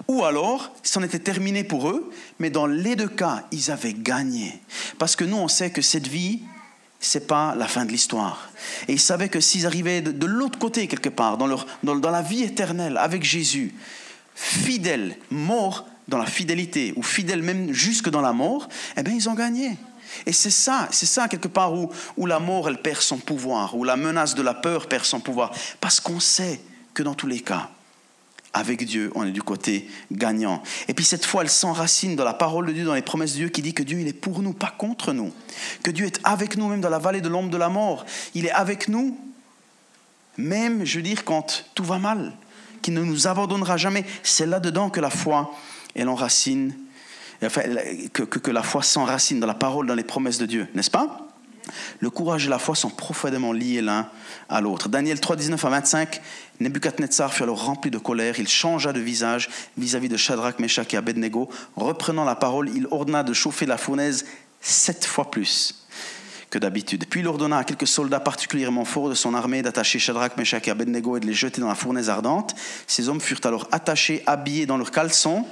ou 0.07 0.23
alors 0.23 0.73
c'en 0.83 1.03
était 1.03 1.19
terminé 1.19 1.63
pour 1.63 1.89
eux, 1.89 2.11
mais 2.39 2.49
dans 2.49 2.67
les 2.67 2.95
deux 2.95 3.07
cas, 3.07 3.45
ils 3.51 3.71
avaient 3.71 3.93
gagné. 3.93 4.59
Parce 4.99 5.15
que 5.15 5.23
nous, 5.23 5.37
on 5.37 5.47
sait 5.47 5.71
que 5.71 5.81
cette 5.81 6.07
vie, 6.07 6.41
c'est 6.99 7.27
pas 7.27 7.55
la 7.55 7.67
fin 7.67 7.85
de 7.85 7.91
l'histoire. 7.91 8.49
Et 8.87 8.93
ils 8.93 8.99
savaient 8.99 9.29
que 9.29 9.39
s'ils 9.39 9.65
arrivaient 9.65 10.01
de, 10.01 10.25
l'autre 10.25 10.59
côté 10.59 10.87
quelque 10.87 11.09
part, 11.09 11.37
dans, 11.37 11.47
leur, 11.47 11.65
dans, 11.83 11.95
dans 11.95 12.11
la 12.11 12.21
vie 12.21 12.43
éternelle 12.43 12.97
avec 12.97 13.23
Jésus, 13.23 13.73
fidèles, 14.35 15.17
morts 15.29 15.87
dans 16.07 16.17
la 16.17 16.25
fidélité, 16.25 16.93
ou 16.95 17.03
fidèles 17.03 17.41
même 17.41 17.71
jusque 17.73 18.09
dans 18.09 18.21
la 18.21 18.33
mort, 18.33 18.67
eh 18.97 19.03
bien, 19.03 19.13
ils 19.13 19.29
ont 19.29 19.33
gagné. 19.33 19.77
Et 20.25 20.31
c'est 20.31 20.51
ça, 20.51 20.87
c'est 20.91 21.05
ça 21.05 21.27
quelque 21.27 21.47
part 21.47 21.73
où, 21.73 21.91
où 22.17 22.25
la 22.25 22.39
mort, 22.39 22.69
elle 22.69 22.81
perd 22.81 23.01
son 23.01 23.17
pouvoir, 23.17 23.75
où 23.75 23.83
la 23.83 23.97
menace 23.97 24.35
de 24.35 24.41
la 24.41 24.53
peur 24.53 24.87
perd 24.87 25.03
son 25.05 25.19
pouvoir. 25.19 25.51
Parce 25.81 25.99
qu'on 25.99 26.19
sait 26.19 26.61
que 26.93 27.03
dans 27.03 27.15
tous 27.15 27.27
les 27.27 27.41
cas, 27.41 27.69
avec 28.53 28.85
Dieu, 28.85 29.11
on 29.15 29.25
est 29.25 29.31
du 29.31 29.43
côté 29.43 29.89
gagnant. 30.13 30.63
Et 30.87 30.93
puis 30.93 31.03
cette 31.03 31.25
fois, 31.25 31.41
elle 31.41 31.49
s'enracine 31.49 32.15
dans 32.15 32.23
la 32.23 32.33
parole 32.33 32.67
de 32.67 32.71
Dieu, 32.71 32.85
dans 32.85 32.93
les 32.93 33.01
promesses 33.01 33.33
de 33.33 33.37
Dieu, 33.37 33.49
qui 33.49 33.61
dit 33.61 33.73
que 33.73 33.83
Dieu, 33.83 33.99
il 33.99 34.07
est 34.07 34.13
pour 34.13 34.41
nous, 34.41 34.53
pas 34.53 34.73
contre 34.77 35.11
nous. 35.11 35.33
Que 35.83 35.91
Dieu 35.91 36.05
est 36.05 36.21
avec 36.23 36.55
nous, 36.55 36.69
même 36.69 36.79
dans 36.79 36.89
la 36.89 36.99
vallée 36.99 37.19
de 37.19 37.27
l'ombre 37.27 37.49
de 37.49 37.57
la 37.57 37.67
mort. 37.67 38.05
Il 38.33 38.45
est 38.45 38.51
avec 38.51 38.87
nous, 38.87 39.19
même, 40.37 40.85
je 40.85 40.97
veux 40.97 41.03
dire, 41.03 41.25
quand 41.25 41.65
tout 41.75 41.83
va 41.83 41.99
mal, 41.99 42.31
qu'il 42.81 42.93
ne 42.93 43.01
nous 43.01 43.27
abandonnera 43.27 43.75
jamais. 43.75 44.05
C'est 44.23 44.45
là-dedans 44.45 44.89
que 44.89 45.01
la 45.01 45.09
foi, 45.09 45.53
elle 45.95 46.09
enracine 46.09 46.73
que, 48.13 48.51
la 48.51 48.63
foi 48.63 48.83
s'enracine 48.83 49.39
dans 49.39 49.47
la 49.47 49.53
parole, 49.53 49.87
dans 49.87 49.95
les 49.95 50.03
promesses 50.03 50.37
de 50.37 50.45
Dieu, 50.45 50.67
n'est-ce 50.73 50.91
pas? 50.91 51.27
Le 51.99 52.09
courage 52.09 52.45
et 52.45 52.49
la 52.49 52.59
foi 52.59 52.75
sont 52.75 52.89
profondément 52.89 53.51
liés 53.51 53.81
l'un 53.81 54.07
à 54.49 54.61
l'autre. 54.61 54.87
Daniel 54.87 55.19
3, 55.19 55.35
19 55.35 55.65
à 55.65 55.69
25, 55.69 56.21
Nebuchadnezzar 56.59 57.33
fut 57.33 57.43
alors 57.43 57.65
rempli 57.65 57.89
de 57.89 57.97
colère, 57.97 58.39
il 58.39 58.47
changea 58.47 58.93
de 58.93 58.99
visage 58.99 59.49
vis-à-vis 59.77 60.09
de 60.09 60.17
Shadrach, 60.17 60.59
Meshach 60.59 60.93
et 60.93 60.97
Abednego. 60.97 61.49
Reprenant 61.75 62.23
la 62.23 62.35
parole, 62.35 62.69
il 62.75 62.87
ordonna 62.91 63.23
de 63.23 63.33
chauffer 63.33 63.65
la 63.65 63.77
fournaise 63.77 64.25
sept 64.61 65.05
fois 65.05 65.31
plus 65.31 65.87
que 66.51 66.59
d'habitude. 66.59 67.05
Puis 67.09 67.21
il 67.21 67.27
ordonna 67.27 67.57
à 67.57 67.63
quelques 67.63 67.87
soldats 67.87 68.19
particulièrement 68.19 68.85
forts 68.85 69.09
de 69.09 69.15
son 69.15 69.33
armée 69.33 69.61
d'attacher 69.61 69.99
Shadrach, 69.99 70.37
Meshach 70.37 70.67
et 70.67 70.71
Abednego 70.71 71.17
et 71.17 71.19
de 71.19 71.25
les 71.25 71.33
jeter 71.33 71.61
dans 71.61 71.67
la 71.67 71.75
fournaise 71.75 72.09
ardente. 72.09 72.55
Ces 72.85 73.09
hommes 73.09 73.21
furent 73.21 73.41
alors 73.43 73.67
attachés, 73.71 74.21
habillés 74.27 74.65
dans 74.65 74.77
leurs 74.77 74.91
caleçons, 74.91 75.45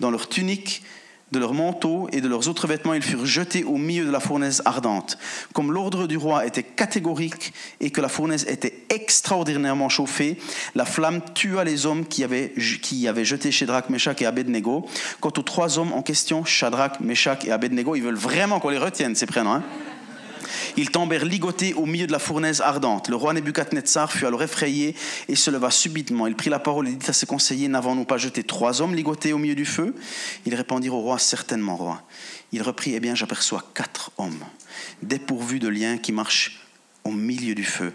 dans 0.00 0.10
leurs 0.10 0.28
tuniques, 0.28 0.82
de 1.32 1.38
leurs 1.38 1.54
manteaux 1.54 2.08
et 2.12 2.20
de 2.20 2.28
leurs 2.28 2.48
autres 2.48 2.66
vêtements, 2.66 2.94
ils 2.94 3.02
furent 3.02 3.26
jetés 3.26 3.64
au 3.64 3.76
milieu 3.76 4.06
de 4.06 4.10
la 4.10 4.20
fournaise 4.20 4.62
ardente. 4.64 5.18
Comme 5.52 5.72
l'ordre 5.72 6.06
du 6.06 6.16
roi 6.16 6.46
était 6.46 6.62
catégorique 6.62 7.52
et 7.80 7.90
que 7.90 8.00
la 8.00 8.08
fournaise 8.08 8.46
était 8.48 8.84
extraordinairement 8.88 9.88
chauffée, 9.88 10.38
la 10.74 10.84
flamme 10.84 11.20
tua 11.34 11.64
les 11.64 11.86
hommes 11.86 12.06
qui 12.06 12.24
avaient, 12.24 12.54
avaient 13.06 13.24
jeté 13.24 13.50
Shadrach, 13.52 13.90
Meshach 13.90 14.22
et 14.22 14.26
Abednego. 14.26 14.86
Quant 15.20 15.32
aux 15.36 15.42
trois 15.42 15.78
hommes 15.78 15.92
en 15.92 16.02
question, 16.02 16.44
Shadrach, 16.44 17.00
Meshach 17.00 17.44
et 17.44 17.52
Abednego, 17.52 17.94
ils 17.94 18.02
veulent 18.02 18.14
vraiment 18.14 18.60
qu'on 18.60 18.70
les 18.70 18.78
retienne, 18.78 19.14
ces 19.14 19.26
prénoms. 19.26 19.62
Ils 20.76 20.90
tombèrent 20.90 21.24
ligotés 21.24 21.74
au 21.74 21.86
milieu 21.86 22.06
de 22.06 22.12
la 22.12 22.18
fournaise 22.18 22.60
ardente. 22.60 23.08
Le 23.08 23.16
roi 23.16 23.32
Nebuchadnezzar 23.32 24.12
fut 24.12 24.26
alors 24.26 24.42
effrayé 24.42 24.94
et 25.28 25.36
se 25.36 25.50
leva 25.50 25.70
subitement. 25.70 26.26
Il 26.26 26.36
prit 26.36 26.50
la 26.50 26.58
parole 26.58 26.88
et 26.88 26.92
dit 26.92 27.10
à 27.10 27.12
ses 27.12 27.26
conseillers 27.26 27.68
N'avons-nous 27.68 28.04
pas 28.04 28.18
jeté 28.18 28.42
trois 28.42 28.80
hommes 28.80 28.94
ligotés 28.94 29.32
au 29.32 29.38
milieu 29.38 29.54
du 29.54 29.64
feu? 29.64 29.94
Ils 30.46 30.54
répondirent 30.54 30.94
au 30.94 31.00
roi 31.00 31.18
Certainement, 31.18 31.76
roi. 31.76 32.02
Il 32.52 32.62
reprit 32.62 32.94
Eh 32.94 33.00
bien, 33.00 33.14
j'aperçois 33.14 33.64
quatre 33.74 34.10
hommes, 34.18 34.44
dépourvus 35.02 35.58
de 35.58 35.68
liens, 35.68 35.98
qui 35.98 36.12
marchent 36.12 36.60
au 37.04 37.10
milieu 37.10 37.54
du 37.54 37.64
feu, 37.64 37.92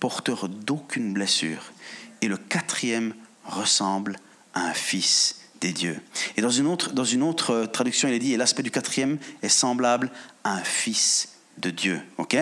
porteurs 0.00 0.48
d'aucune 0.48 1.12
blessure. 1.12 1.72
Et 2.20 2.28
le 2.28 2.36
quatrième 2.36 3.14
ressemble 3.44 4.18
à 4.54 4.66
un 4.66 4.74
fils 4.74 5.36
des 5.60 5.72
dieux. 5.72 6.00
Et 6.36 6.42
dans 6.42 6.50
une 6.50 6.66
autre, 6.66 6.92
dans 6.92 7.04
une 7.04 7.22
autre 7.22 7.66
traduction, 7.72 8.08
il 8.08 8.14
est 8.14 8.18
dit 8.18 8.32
Et 8.32 8.36
l'aspect 8.36 8.62
du 8.62 8.70
quatrième 8.70 9.18
est 9.42 9.48
semblable 9.48 10.10
à 10.44 10.54
un 10.54 10.62
fils 10.62 11.31
de 11.58 11.70
Dieu. 11.70 12.00
ok? 12.18 12.36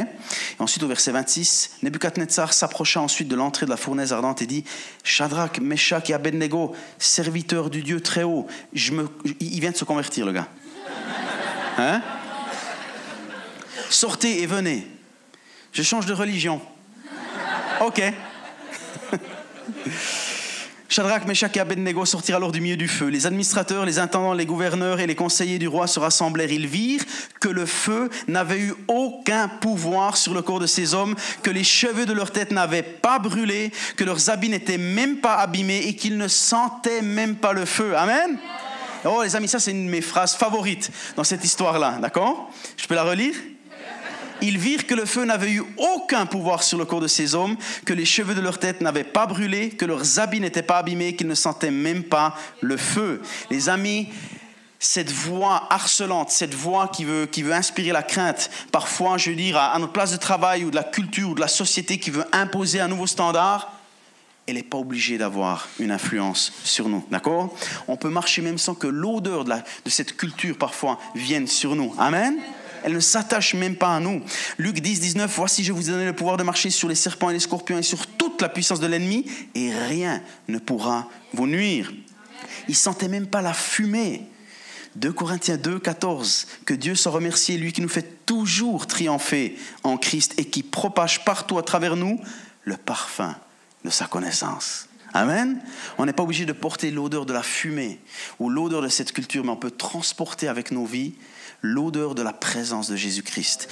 Ensuite, 0.59 0.83
au 0.83 0.89
verset 0.89 1.13
26, 1.13 1.79
Nebuchadnezzar 1.83 2.53
s'approcha 2.53 3.01
ensuite 3.01 3.29
de 3.29 3.37
l'entrée 3.37 3.67
de 3.67 3.71
la 3.71 3.77
fournaise 3.77 4.13
ardente 4.13 4.43
et 4.43 4.47
dit 4.47 4.65
Shadrach, 5.05 5.59
Meshach 5.61 6.09
et 6.11 6.15
Abednego, 6.15 6.75
serviteurs 6.99 7.71
du 7.71 7.83
Dieu 7.83 8.01
très 8.01 8.23
haut, 8.23 8.47
je 8.73 8.93
me... 8.93 9.09
il 9.41 9.61
vient 9.61 9.73
de 9.73 9.77
se 9.77 9.85
convertir, 9.85 10.27
le 10.27 10.33
gars. 10.33 10.49
Hein? 11.79 12.03
Sortez 13.89 14.43
et 14.43 14.47
venez. 14.47 14.87
Je 15.73 15.83
change 15.83 16.07
de 16.07 16.13
religion. 16.13 16.61
Ok. 17.81 18.03
Shadrach, 20.91 21.25
Meshach 21.25 21.57
et 21.57 21.61
Abednego 21.61 22.05
sortirent 22.05 22.35
alors 22.35 22.51
du 22.51 22.61
milieu 22.61 22.77
du 22.77 22.89
feu. 22.89 23.07
Les 23.07 23.25
administrateurs, 23.25 23.87
les 23.87 24.01
intendants, 24.01 24.35
les 24.35 24.45
gouverneurs 24.45 24.99
et 24.99 25.07
les 25.07 25.15
conseillers 25.15 25.61
du 25.61 25.69
roi 25.69 25.87
se 25.87 26.01
rassemblèrent. 26.01 26.51
Ils 26.51 26.67
virent 26.67 27.05
que 27.39 27.49
le 27.49 27.65
feu 27.65 28.11
n'avait 28.27 28.59
eu 28.59 28.75
aucun 28.89 29.47
pouvoir 29.47 30.17
sur 30.17 30.35
le 30.35 30.43
corps 30.43 30.59
de 30.59 30.67
ces 30.67 30.93
hommes, 30.93 31.15
que 31.45 31.51
les 31.51 31.63
cheveux 31.63 32.07
de 32.07 32.13
leur 32.13 32.33
tête 32.33 32.51
n'avaient 32.51 32.83
pas 32.83 33.21
brûlé, 33.21 33.71
que 33.97 34.03
leurs 34.03 34.31
habits 34.31 34.49
n'étaient 34.49 34.79
même 34.79 35.19
pas 35.19 35.37
abîmés 35.37 35.87
et 35.87 35.95
qu'ils 35.95 36.19
ne 36.19 36.27
sentaient 36.27 37.03
même 37.03 37.37
pas 37.37 37.53
le 37.53 37.67
feu. 37.67 37.97
Amen. 37.97 38.37
Oh 39.05 39.23
les 39.23 39.37
amis, 39.37 39.47
ça 39.47 39.61
c'est 39.61 39.71
une 39.71 39.87
de 39.87 39.91
mes 39.91 40.01
phrases 40.01 40.35
favorites 40.35 40.91
dans 41.15 41.25
cette 41.25 41.45
histoire-là, 41.45 41.99
d'accord? 42.03 42.51
Je 42.77 42.89
peux 42.89 42.97
la 42.97 43.05
relire? 43.05 43.35
Ils 44.43 44.59
virent 44.59 44.87
que 44.87 44.95
le 44.95 45.05
feu 45.05 45.25
n'avait 45.25 45.53
eu 45.53 45.63
aucun 45.77 46.27
pouvoir 46.27 46.63
sur 46.63 46.79
le 46.79 46.85
corps 46.85 47.01
de 47.01 47.07
ces 47.07 47.35
hommes, 47.35 47.57
que 47.85 47.93
les 47.93 48.05
cheveux 48.05 48.35
de 48.35 48.41
leur 48.41 48.59
tête 48.59 48.81
n'avaient 48.81 49.05
pas 49.05 49.27
brûlé, 49.27 49.71
que 49.71 49.85
leurs 49.85 50.19
habits 50.19 50.41
n'étaient 50.41 50.63
pas 50.63 50.79
abîmés, 50.79 51.15
qu'ils 51.15 51.29
ne 51.29 51.35
sentaient 51.35 51.71
même 51.71 52.05
pas 52.05 52.35
le 52.61 52.77
feu. 52.77 53.23
Les 53.51 53.69
amis, 53.69 54.09
cette 54.79 55.13
voix 55.13 55.67
harcelante, 55.71 56.31
cette 56.31 56.55
voix 56.55 56.89
qui 56.89 57.05
veut, 57.05 57.27
qui 57.27 57.43
veut 57.43 57.53
inspirer 57.53 57.93
la 57.93 58.03
crainte, 58.03 58.51
parfois, 58.73 59.19
je 59.19 59.31
veux 59.31 59.37
dire, 59.37 59.57
à, 59.57 59.79
notre 59.79 59.93
place 59.93 60.13
de 60.13 60.17
travail 60.17 60.65
ou 60.65 60.71
de 60.71 60.77
la 60.77 60.85
culture 60.85 61.31
ou 61.31 61.35
de 61.35 61.41
la 61.41 61.49
société 61.49 61.99
qui 61.99 62.11
veut 62.11 62.25
imposer 62.33 62.81
un 62.81 62.89
nouveau 62.89 63.07
standard, 63.07 63.73
elle 64.47 64.55
n'est 64.57 64.63
pas 64.63 64.79
obligée 64.79 65.19
d'avoir 65.19 65.69
une 65.79 65.93
influence 65.93 66.53
sur 66.65 66.89
nous. 66.89 67.05
D'accord? 67.11 67.55
On 67.89 67.97
peut 67.97 68.09
marcher 68.09 68.43
même 68.43 68.59
sans 68.59 68.75
que 68.75 68.87
l'odeur 68.87 69.45
de, 69.45 69.53
de 69.53 69.91
cette 69.91 70.17
culture 70.17 70.57
parfois 70.57 70.99
vienne 71.15 71.47
sur 71.47 71.77
nous. 71.77 71.95
Amen? 71.99 72.39
Elle 72.85 72.93
ne 72.93 73.01
s'attache 73.01 73.55
même 73.55 73.77
pas 73.77 73.97
à 73.97 74.01
nous. 74.01 74.23
Luc 74.59 74.81
10, 74.81 75.01
19, 75.01 75.33
voici, 75.37 75.65
je 75.65 75.73
vous 75.73 75.89
ai 75.89 75.93
donné 75.93 76.05
le 76.05 76.15
pouvoir 76.15 76.37
de 76.37 76.43
marcher 76.43 76.71
sur 76.71 76.89
les 76.89 76.95
serpents 76.95 77.31
et 77.31 77.35
les 77.35 77.41
scorpions 77.41 77.79
et 77.79 77.83
sur 77.83 78.07
toute 78.07 78.41
la 78.43 78.49
puissance 78.49 78.81
de 78.81 78.87
l'ennemi, 78.87 79.27
et 79.55 79.73
rien 79.73 80.23
ne 80.49 80.59
pourra 80.59 81.09
vous 81.33 81.47
nuire. 81.47 81.93
Il 82.69 82.77
sentait 82.77 83.09
même 83.09 83.27
pas 83.27 83.43
la 83.43 83.55
fumée 83.55 84.27
2 84.97 85.13
Corinthiens 85.13 85.57
2, 85.57 85.79
14. 85.79 86.47
Que 86.65 86.75
Dieu 86.75 86.95
soit 86.95 87.13
remercié, 87.13 87.57
lui 87.57 87.73
qui 87.73 87.81
nous 87.81 87.89
fait 87.89 88.27
toujours 88.27 88.87
triompher 88.87 89.57
en 89.85 89.97
Christ 89.97 90.35
et 90.39 90.45
qui 90.45 90.63
propage 90.63 91.25
partout 91.25 91.59
à 91.59 91.63
travers 91.63 91.97
nous 91.97 92.21
le 92.65 92.77
parfum 92.77 93.37
de 93.85 93.91
sa 93.91 94.07
connaissance. 94.07 94.89
Amen. 95.13 95.61
On 95.99 96.07
n'est 96.07 96.13
pas 96.13 96.23
obligé 96.23 96.45
de 96.45 96.53
porter 96.53 96.91
l'odeur 96.91 97.27
de 97.27 97.33
la 97.33 97.43
fumée 97.43 97.99
ou 98.39 98.49
l'odeur 98.49 98.83
de 98.83 98.89
cette 98.89 99.13
culture, 99.13 99.45
mais 99.45 99.51
on 99.51 99.57
peut 99.57 99.71
transporter 99.71 100.49
avec 100.49 100.71
nos 100.71 100.85
vies 100.85 101.15
l'odeur 101.63 102.15
de 102.15 102.23
la 102.23 102.33
présence 102.33 102.89
de 102.89 102.97
Jésus-Christ, 102.97 103.69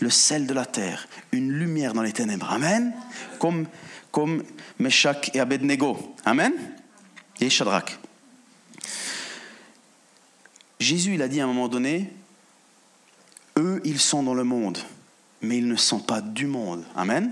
le 0.00 0.10
sel 0.10 0.46
de 0.46 0.54
la 0.54 0.66
terre, 0.66 1.08
une 1.32 1.50
lumière 1.50 1.94
dans 1.94 2.02
les 2.02 2.12
ténèbres. 2.12 2.50
Amen. 2.50 2.92
Comme, 3.38 3.66
comme 4.10 4.42
Meshach 4.78 5.30
et 5.34 5.40
Abednego. 5.40 6.14
Amen. 6.24 6.52
Et 7.40 7.50
Shadrach. 7.50 7.98
Jésus, 10.80 11.14
il 11.14 11.22
a 11.22 11.28
dit 11.28 11.40
à 11.40 11.44
un 11.44 11.46
moment 11.46 11.68
donné, 11.68 12.12
eux, 13.58 13.80
ils 13.84 14.00
sont 14.00 14.22
dans 14.22 14.34
le 14.34 14.44
monde, 14.44 14.78
mais 15.40 15.58
ils 15.58 15.68
ne 15.68 15.76
sont 15.76 16.00
pas 16.00 16.20
du 16.20 16.46
monde. 16.46 16.84
Amen. 16.96 17.30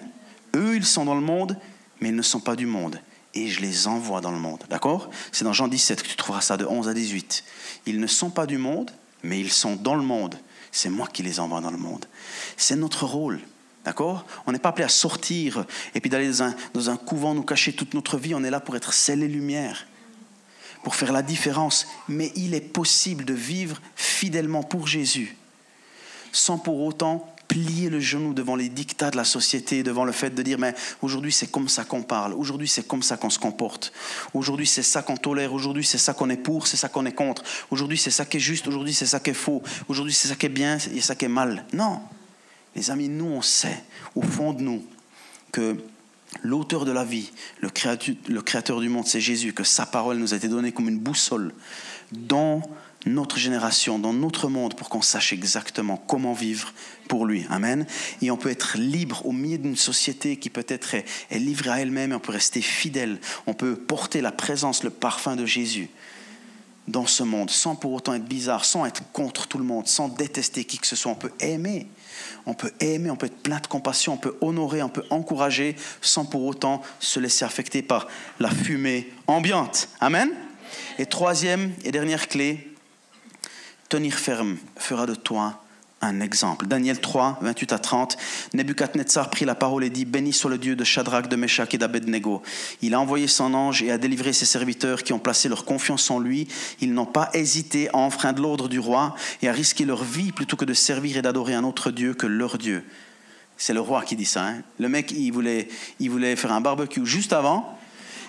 Eux, 0.55 0.77
ils 0.77 0.87
sont 0.87 1.05
dans 1.05 1.15
le 1.15 1.21
monde, 1.21 1.59
mais 2.01 2.11
ils 2.11 2.17
ne 2.17 2.23
sont 2.23 2.41
pas 2.41 2.57
du 2.57 2.67
monde. 2.67 3.01
Et 3.35 3.49
je 3.49 3.61
les 3.61 3.87
envoie 3.87 4.21
dans 4.21 4.31
le 4.31 4.39
monde. 4.39 4.63
D'accord? 4.69 5.11
C'est 5.33 5.45
dans 5.45 5.53
Jean 5.53 5.69
17 5.69 6.03
que 6.03 6.09
tu 6.09 6.17
trouveras 6.17 6.43
ça 6.43 6.57
de 6.57 6.67
11 6.67 6.89
à 6.89 6.95
18. 6.95 7.45
Ils 7.87 8.01
ne 8.01 8.07
sont 8.07 8.31
pas 8.31 8.47
du 8.47 8.59
monde, 8.59 8.91
mais 9.23 9.41
ils 9.41 9.53
sont 9.53 9.77
dans 9.77 9.95
le 9.95 10.03
monde. 10.03 10.37
C'est 10.71 10.89
moi 10.89 11.07
qui 11.07 11.23
les 11.23 11.41
envoie 11.41 11.61
dans 11.61 11.71
le 11.71 11.79
monde. 11.79 12.07
C'est 12.57 12.77
notre 12.77 13.05
rôle. 13.05 13.41
D'accord? 13.85 14.25
On 14.47 14.53
n'est 14.53 14.59
pas 14.59 14.69
appelé 14.69 14.85
à 14.85 14.89
sortir 14.89 15.67
et 15.95 16.01
puis 16.01 16.09
d'aller 16.09 16.31
dans 16.73 16.91
un, 16.91 16.97
couvent 16.97 17.35
nous 17.35 17.43
cacher 17.43 17.73
toute 17.73 17.95
notre 17.95 18.17
vie. 18.17 18.35
On 18.35 18.45
est 18.45 18.51
là 18.51 18.61
pour 18.61 18.77
être 18.77 18.93
et 19.09 19.17
lumière 19.17 19.87
pour 20.83 20.97
faire 20.97 21.13
la 21.13 21.23
différence. 21.23 21.87
Mais 22.09 22.33
il 22.37 22.55
est 22.55 22.61
possible 22.61 23.25
de 23.25 23.35
vivre 23.35 23.81
fidèlement 23.97 24.63
pour 24.63 24.87
Jésus, 24.87 25.37
sans 26.33 26.59
pour 26.59 26.81
autant 26.81 27.32
plier 27.49 27.91
le 27.91 28.01
genou 28.01 28.35
devant 28.35 28.57
les 28.57 28.69
dictats 28.69 29.11
de 29.11 29.17
la 29.17 29.25
société, 29.25 29.83
devant 29.83 30.05
le 30.05 30.13
fait 30.13 30.31
de 30.31 30.43
dire, 30.43 30.59
mais 30.59 30.75
aujourd'hui 31.03 31.33
c'est 31.33 31.51
comme 31.51 31.69
ça 31.69 31.85
qu'on 31.85 32.03
parle, 32.03 32.33
aujourd'hui 32.35 32.69
c'est 32.69 32.87
comme 32.87 33.03
ça 33.03 33.17
qu'on 33.17 33.31
se 33.31 33.39
comporte, 33.39 33.93
aujourd'hui 34.33 34.67
c'est 34.67 34.83
ça 34.83 35.03
qu'on 35.03 35.17
tolère, 35.17 35.53
aujourd'hui 35.53 35.85
c'est 35.85 35.99
ça 35.99 36.15
qu'on 36.15 36.31
est 36.31 36.37
pour, 36.37 36.67
c'est 36.67 36.77
ça 36.77 36.89
qu'on 36.89 37.05
est 37.05 37.13
contre, 37.13 37.43
aujourd'hui 37.71 37.99
c'est 37.99 38.11
ça 38.11 38.25
qui 38.25 38.39
est 38.39 38.41
juste, 38.41 38.69
aujourd'hui 38.69 38.95
c'est 38.95 39.07
ça 39.07 39.21
qui 39.21 39.31
est 39.31 39.35
faux, 39.35 39.63
aujourd'hui 39.89 40.15
c'est 40.15 40.29
ça 40.29 40.35
qui 40.35 40.47
est 40.47 40.51
bien 40.51 40.79
et 40.95 41.01
ça 41.01 41.15
qui 41.15 41.27
est 41.27 41.29
mal. 41.29 41.67
Non, 41.73 42.01
les 42.75 42.91
amis, 42.91 43.09
nous 43.09 43.27
on 43.27 43.43
sait, 43.43 43.85
au 44.15 44.23
fond 44.23 44.53
de 44.53 44.63
nous, 44.63 44.85
que 45.51 45.77
l'auteur 46.43 46.85
de 46.85 46.93
la 46.93 47.05
vie, 47.05 47.31
le 47.61 47.69
créateur, 48.41 48.81
du 48.81 48.89
monde, 48.89 49.07
c'est 49.07 49.21
Jésus, 49.21 49.53
que 49.53 49.65
sa 49.65 49.85
parole 49.85 50.17
nous 50.17 50.33
a 50.33 50.37
été 50.37 50.49
donnée 50.49 50.73
comme 50.73 50.89
une 50.89 50.99
boussole 50.99 51.53
dans 52.13 52.63
notre 53.07 53.39
génération, 53.39 53.99
dans 53.99 54.13
notre 54.13 54.49
monde, 54.49 54.75
pour 54.75 54.89
qu'on 54.89 55.03
sache 55.03 55.33
exactement 55.33 55.97
comment 55.97 56.33
vivre 56.33 56.73
pour 57.09 57.27
lui. 57.27 57.47
Amen. 57.51 57.87
Et 58.21 58.31
on 58.31 58.37
peut 58.37 58.51
être 58.51 58.79
libre 58.79 59.27
au 59.27 59.33
milieu 59.33 59.59
d'une 59.59 59.77
société 59.77 60.37
qui 60.37 60.51
peut-être 60.51 60.95
est, 60.95 61.05
livrée 61.33 61.71
à 61.71 61.81
elle-même, 61.81 62.13
et 62.13 62.15
on 62.15 62.21
peut 62.21 62.33
rester 62.33 62.63
fidèle, 62.63 63.19
on 63.47 63.55
peut 63.55 63.77
porter 63.77 64.21
la 64.21 64.33
présence, 64.33 64.85
le 64.85 64.91
parfum 64.91 65.37
de 65.37 65.47
Jésus 65.47 65.89
dans 66.89 67.07
ce 67.07 67.23
monde, 67.23 67.49
sans 67.49 67.77
pour 67.77 67.93
autant 67.93 68.15
être 68.15 68.25
bizarre, 68.25 68.65
sans 68.65 68.85
être 68.87 69.03
contre 69.13 69.47
tout 69.47 69.59
le 69.59 69.65
monde, 69.65 69.87
sans 69.87 70.09
détester 70.09 70.65
qui 70.65 70.79
que 70.79 70.87
ce 70.87 70.97
soit. 70.97 71.13
On 71.13 71.17
peut 71.17 71.33
aimer 71.39 71.87
on 72.47 72.55
peut 72.55 72.73
aimer, 72.81 73.11
on 73.11 73.17
peut 73.17 73.27
être 73.27 73.43
plein 73.43 73.61
de 73.61 73.67
compassion, 73.67 74.15
on 74.15 74.17
peut 74.17 74.37
honorer, 74.41 74.83
on 74.83 74.89
peut 74.89 75.05
encourager 75.11 75.77
sans 76.01 76.25
pour 76.25 76.45
autant 76.45 76.83
se 76.99 77.21
laisser 77.21 77.45
affecter 77.45 77.83
par 77.83 78.09
la 78.41 78.51
fumée 78.51 79.13
ambiante. 79.27 79.89
Amen. 80.01 80.31
Et 80.99 81.07
troisième 81.07 81.73
et 81.85 81.93
dernière 81.93 82.29
clé, 82.29 82.72
tenir 83.93 84.15
ferme 84.15 84.57
fera 84.79 85.05
de 85.05 85.15
toi 85.15 85.63
un 86.01 86.23
exemple. 86.23 86.67
Daniel 86.67 86.99
3, 86.99 87.41
28 87.43 87.73
à 87.75 87.79
30. 87.79 88.17
Nebuchadnezzar 88.55 89.29
prit 89.29 89.45
la 89.45 89.55
parole 89.55 89.85
et 89.85 89.91
dit 89.91 90.07
Béni 90.07 90.33
soit 90.33 90.49
le 90.49 90.57
Dieu 90.57 90.75
de 90.75 90.83
Shadrach, 90.83 91.29
de 91.29 91.37
Meshach 91.37 91.75
et 91.75 91.79
d'Abednego. 91.79 92.41
Il 92.81 92.95
a 92.95 93.01
envoyé 93.01 93.27
son 93.27 93.53
ange 93.53 93.83
et 93.83 93.91
a 93.91 93.99
délivré 93.99 94.33
ses 94.33 94.47
serviteurs 94.47 95.03
qui 95.03 95.13
ont 95.13 95.19
placé 95.19 95.51
leur 95.51 95.67
confiance 95.67 96.11
en 96.11 96.21
lui. 96.21 96.49
Ils 96.81 96.95
n'ont 96.95 97.05
pas 97.05 97.29
hésité 97.35 97.91
à 97.91 97.99
enfreindre 97.99 98.41
l'ordre 98.41 98.67
du 98.67 98.79
roi 98.79 99.15
et 99.43 99.49
à 99.51 99.53
risquer 99.53 99.85
leur 99.85 100.05
vie 100.05 100.33
plutôt 100.33 100.57
que 100.57 100.65
de 100.65 100.73
servir 100.73 101.19
et 101.19 101.23
d'adorer 101.23 101.53
un 101.53 101.63
autre 101.63 101.91
Dieu 101.91 102.15
que 102.15 102.27
leur 102.27 102.57
Dieu. 102.57 102.85
C'est 103.59 103.75
le 103.75 103.81
roi 103.81 104.05
qui 104.05 104.17
dit 104.17 104.25
ça. 104.25 104.47
Hein. 104.47 104.63
Le 104.79 104.89
mec, 104.89 105.11
il 105.11 105.33
voulait, 105.33 105.69
il 106.01 106.09
voulait 106.09 106.35
faire 106.37 106.53
un 106.53 106.63
barbecue 106.63 107.05
juste 107.05 107.35
avant. 107.35 107.79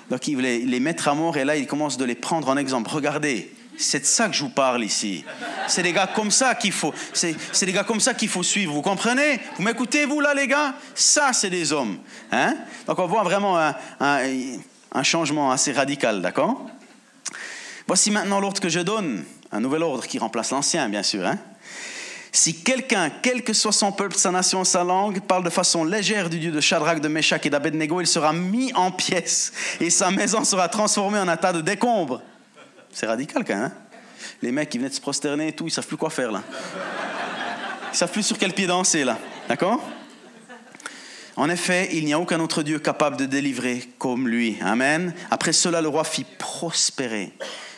Donc 0.10 0.28
il 0.28 0.36
voulait 0.36 0.60
les 0.60 0.82
mettre 0.82 1.08
à 1.08 1.16
mort 1.16 1.38
et 1.38 1.46
là, 1.46 1.56
il 1.56 1.68
commence 1.68 1.98
de 1.98 2.04
les 2.04 2.16
prendre 2.16 2.50
en 2.50 2.58
exemple. 2.58 2.90
Regardez, 2.90 3.50
c'est 3.78 4.02
de 4.02 4.06
ça 4.06 4.28
que 4.28 4.36
je 4.36 4.44
vous 4.44 4.50
parle 4.50 4.84
ici. 4.84 5.24
C'est 5.68 5.84
des 5.84 5.94
gars 5.94 6.08
comme 6.08 6.32
ça 6.32 6.56
qu'il 6.56 6.72
faut, 6.72 6.94
c'est, 7.14 7.66
des 7.66 7.72
gars 7.72 7.84
comme 7.84 8.00
ça 8.00 8.14
qu'il 8.14 8.30
faut 8.30 8.44
suivre. 8.44 8.74
Vous 8.74 8.82
comprenez? 8.82 9.40
Vous 9.58 9.64
m'écoutez, 9.64 10.06
vous 10.06 10.20
là, 10.20 10.34
les 10.34 10.48
gars? 10.48 10.76
Ça, 10.96 11.34
c'est 11.34 11.50
des 11.50 11.74
hommes. 11.74 11.98
Hein? 12.32 12.56
Donc 12.88 13.00
on 13.00 13.08
voit 13.08 13.24
vraiment 13.24 13.58
un, 14.00 15.04
changement 15.04 15.52
assez 15.52 15.72
radical, 15.72 16.22
d'accord? 16.22 16.62
Voici 17.88 18.12
maintenant 18.12 18.40
l'ordre 18.40 18.62
que 18.62 18.70
je 18.70 18.80
donne, 18.80 19.24
un 19.52 19.60
nouvel 19.60 19.84
ordre 19.84 20.06
qui 20.08 20.18
remplace 20.18 20.52
l'ancien, 20.52 20.88
bien 20.88 21.04
sûr. 21.04 21.26
Hein? 21.26 21.38
Si 22.36 22.64
quelqu'un, 22.64 23.12
quel 23.22 23.44
que 23.44 23.54
soit 23.54 23.72
son 23.72 23.92
peuple, 23.92 24.16
sa 24.18 24.32
nation, 24.32 24.64
sa 24.64 24.84
langue, 24.84 25.22
parle 25.22 25.44
de 25.44 25.52
façon 25.52 25.84
légère 25.84 26.30
du 26.32 26.40
Dieu 26.40 26.52
de 26.52 26.62
Shadrach, 26.62 27.00
de 27.00 27.08
Meshach 27.08 27.46
et 27.46 27.50
d'Abednego, 27.52 28.02
il 28.02 28.08
sera 28.08 28.34
mis 28.34 28.74
en 28.74 28.90
pièces 28.92 29.54
et 29.80 29.92
sa 29.92 30.10
maison 30.10 30.44
sera 30.44 30.68
transformée 30.68 31.20
en 31.20 31.28
un 31.28 31.38
tas 31.38 31.54
de 31.54 31.62
décombres. 31.62 32.22
C'est 32.94 33.06
radical 33.06 33.44
quand 33.46 33.56
même. 33.56 33.64
Hein. 33.66 33.72
les 34.42 34.52
mecs 34.52 34.70
qui 34.70 34.78
venaient 34.78 34.90
de 34.90 34.96
se 34.96 35.02
prosterner 35.02 35.50
et 35.50 35.54
tout, 35.54 35.68
ils 35.68 35.72
savent 35.72 35.88
plus 35.88 35.98
quoi 35.98 36.10
faire 36.10 36.32
là. 36.32 36.44
Ils 37.92 37.98
savent 37.98 38.12
plus 38.12 38.24
sur 38.24 38.38
quel 38.38 38.54
pied 38.54 38.68
danser 38.68 39.04
là. 39.04 39.18
D'accord? 39.48 39.84
En 41.36 41.50
effet, 41.50 41.90
il 41.94 42.06
n'y 42.06 42.14
a 42.14 42.20
aucun 42.20 42.40
autre 42.40 42.62
Dieu 42.62 42.80
capable 42.80 43.18
de 43.18 43.26
délivrer 43.26 43.90
comme 43.98 44.28
lui. 44.28 44.58
Amen. 44.62 45.14
Après 45.32 45.54
cela, 45.54 45.82
le 45.82 45.88
roi 45.88 46.04
fit 46.04 46.26
prospérer 46.38 47.34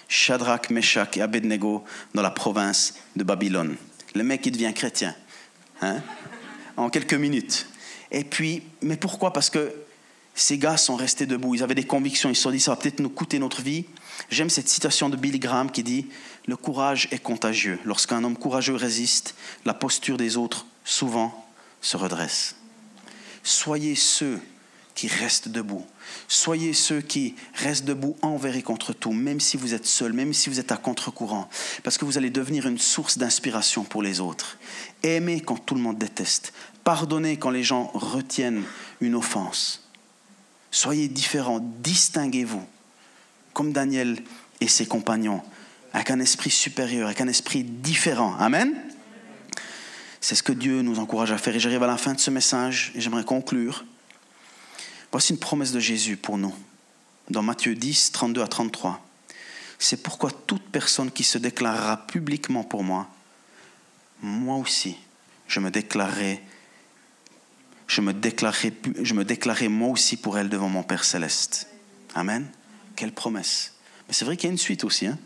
Shadrach, 0.09 0.69
Meshach 0.69 1.15
et 1.15 1.21
Abednego 1.21 1.83
dans 2.13 2.21
la 2.21 2.31
province 2.31 2.95
de 3.15 3.23
Babylone. 3.23 3.77
Le 4.13 4.23
mec, 4.23 4.45
il 4.45 4.51
devient 4.51 4.73
chrétien. 4.73 5.15
Hein 5.81 6.01
en 6.77 6.89
quelques 6.89 7.13
minutes. 7.13 7.67
Et 8.11 8.23
puis, 8.23 8.63
mais 8.81 8.97
pourquoi? 8.97 9.33
Parce 9.33 9.49
que 9.49 9.73
ces 10.33 10.57
gars 10.57 10.77
sont 10.77 10.95
restés 10.95 11.25
debout. 11.25 11.55
Ils 11.55 11.63
avaient 11.63 11.75
des 11.75 11.85
convictions. 11.85 12.29
Ils 12.29 12.35
se 12.35 12.43
sont 12.43 12.51
dit, 12.51 12.59
ça 12.59 12.71
va 12.71 12.77
peut-être 12.77 12.99
nous 12.99 13.09
coûter 13.09 13.39
notre 13.39 13.61
vie. 13.61 13.85
J'aime 14.29 14.49
cette 14.49 14.69
citation 14.69 15.09
de 15.09 15.17
Billy 15.17 15.39
Graham 15.39 15.71
qui 15.71 15.83
dit 15.83 16.07
Le 16.47 16.55
courage 16.55 17.07
est 17.11 17.19
contagieux. 17.19 17.79
Lorsqu'un 17.85 18.23
homme 18.23 18.37
courageux 18.37 18.75
résiste, 18.75 19.35
la 19.65 19.73
posture 19.73 20.17
des 20.17 20.37
autres, 20.37 20.65
souvent, 20.83 21.45
se 21.81 21.97
redresse. 21.97 22.55
Soyez 23.43 23.95
ceux 23.95 24.39
qui 24.95 25.07
restent 25.07 25.49
debout. 25.49 25.85
Soyez 26.27 26.73
ceux 26.73 27.01
qui 27.01 27.35
restent 27.53 27.85
debout 27.85 28.15
envers 28.21 28.55
et 28.55 28.63
contre 28.63 28.93
tout, 28.93 29.11
même 29.11 29.39
si 29.39 29.57
vous 29.57 29.73
êtes 29.73 29.85
seul, 29.85 30.13
même 30.13 30.33
si 30.33 30.49
vous 30.49 30.59
êtes 30.59 30.71
à 30.71 30.77
contre-courant, 30.77 31.49
parce 31.83 31.97
que 31.97 32.05
vous 32.05 32.17
allez 32.17 32.29
devenir 32.29 32.65
une 32.65 32.79
source 32.79 33.17
d'inspiration 33.17 33.83
pour 33.83 34.01
les 34.01 34.21
autres. 34.21 34.57
Aimez 35.03 35.41
quand 35.41 35.57
tout 35.57 35.75
le 35.75 35.81
monde 35.81 35.97
déteste. 35.97 36.53
Pardonnez 36.83 37.37
quand 37.37 37.49
les 37.49 37.63
gens 37.63 37.91
retiennent 37.93 38.63
une 39.01 39.15
offense. 39.15 39.83
Soyez 40.71 41.07
différents, 41.07 41.59
distinguez-vous 41.59 42.65
comme 43.55 43.71
Daniel 43.71 44.21
et 44.59 44.67
ses 44.67 44.85
compagnons, 44.85 45.41
avec 45.93 46.11
un 46.11 46.19
esprit 46.19 46.51
supérieur, 46.51 47.07
avec 47.07 47.21
un 47.21 47.27
esprit 47.29 47.63
différent. 47.63 48.35
Amen. 48.37 48.75
C'est 50.19 50.35
ce 50.35 50.43
que 50.43 50.51
Dieu 50.51 50.81
nous 50.81 50.99
encourage 50.99 51.31
à 51.31 51.37
faire. 51.37 51.55
Et 51.55 51.59
j'arrive 51.59 51.81
à 51.81 51.87
la 51.87 51.97
fin 51.97 52.13
de 52.13 52.19
ce 52.19 52.29
message 52.29 52.91
et 52.95 53.01
j'aimerais 53.01 53.23
conclure. 53.23 53.85
Voici 55.11 55.31
une 55.31 55.39
promesse 55.39 55.71
de 55.71 55.79
Jésus 55.79 56.17
pour 56.17 56.37
nous, 56.37 56.53
dans 57.29 57.41
Matthieu 57.41 57.75
10, 57.75 58.11
32 58.11 58.41
à 58.41 58.47
33. 58.47 59.01
C'est 59.79 60.03
pourquoi 60.03 60.31
toute 60.31 60.63
personne 60.63 61.09
qui 61.09 61.23
se 61.23 61.37
déclarera 61.37 62.05
publiquement 62.07 62.63
pour 62.63 62.83
moi, 62.83 63.07
moi 64.21 64.57
aussi, 64.57 64.97
je 65.47 65.61
me 65.61 65.71
déclarerai, 65.71 66.41
je 67.87 68.01
me 68.01 68.11
déclarerai, 68.11 68.73
je 69.01 69.13
me 69.13 69.23
déclarerai 69.23 69.69
moi 69.69 69.89
aussi 69.89 70.17
pour 70.17 70.37
elle 70.37 70.49
devant 70.49 70.67
mon 70.67 70.83
Père 70.83 71.05
céleste. 71.05 71.69
Amen. 72.15 72.49
Quelle 72.95 73.11
promesse. 73.11 73.73
Mais 74.07 74.13
c'est 74.13 74.25
vrai 74.25 74.37
qu'il 74.37 74.47
y 74.47 74.49
a 74.49 74.51
une 74.51 74.57
suite 74.57 74.83
aussi. 74.83 75.07
Hein. 75.07 75.17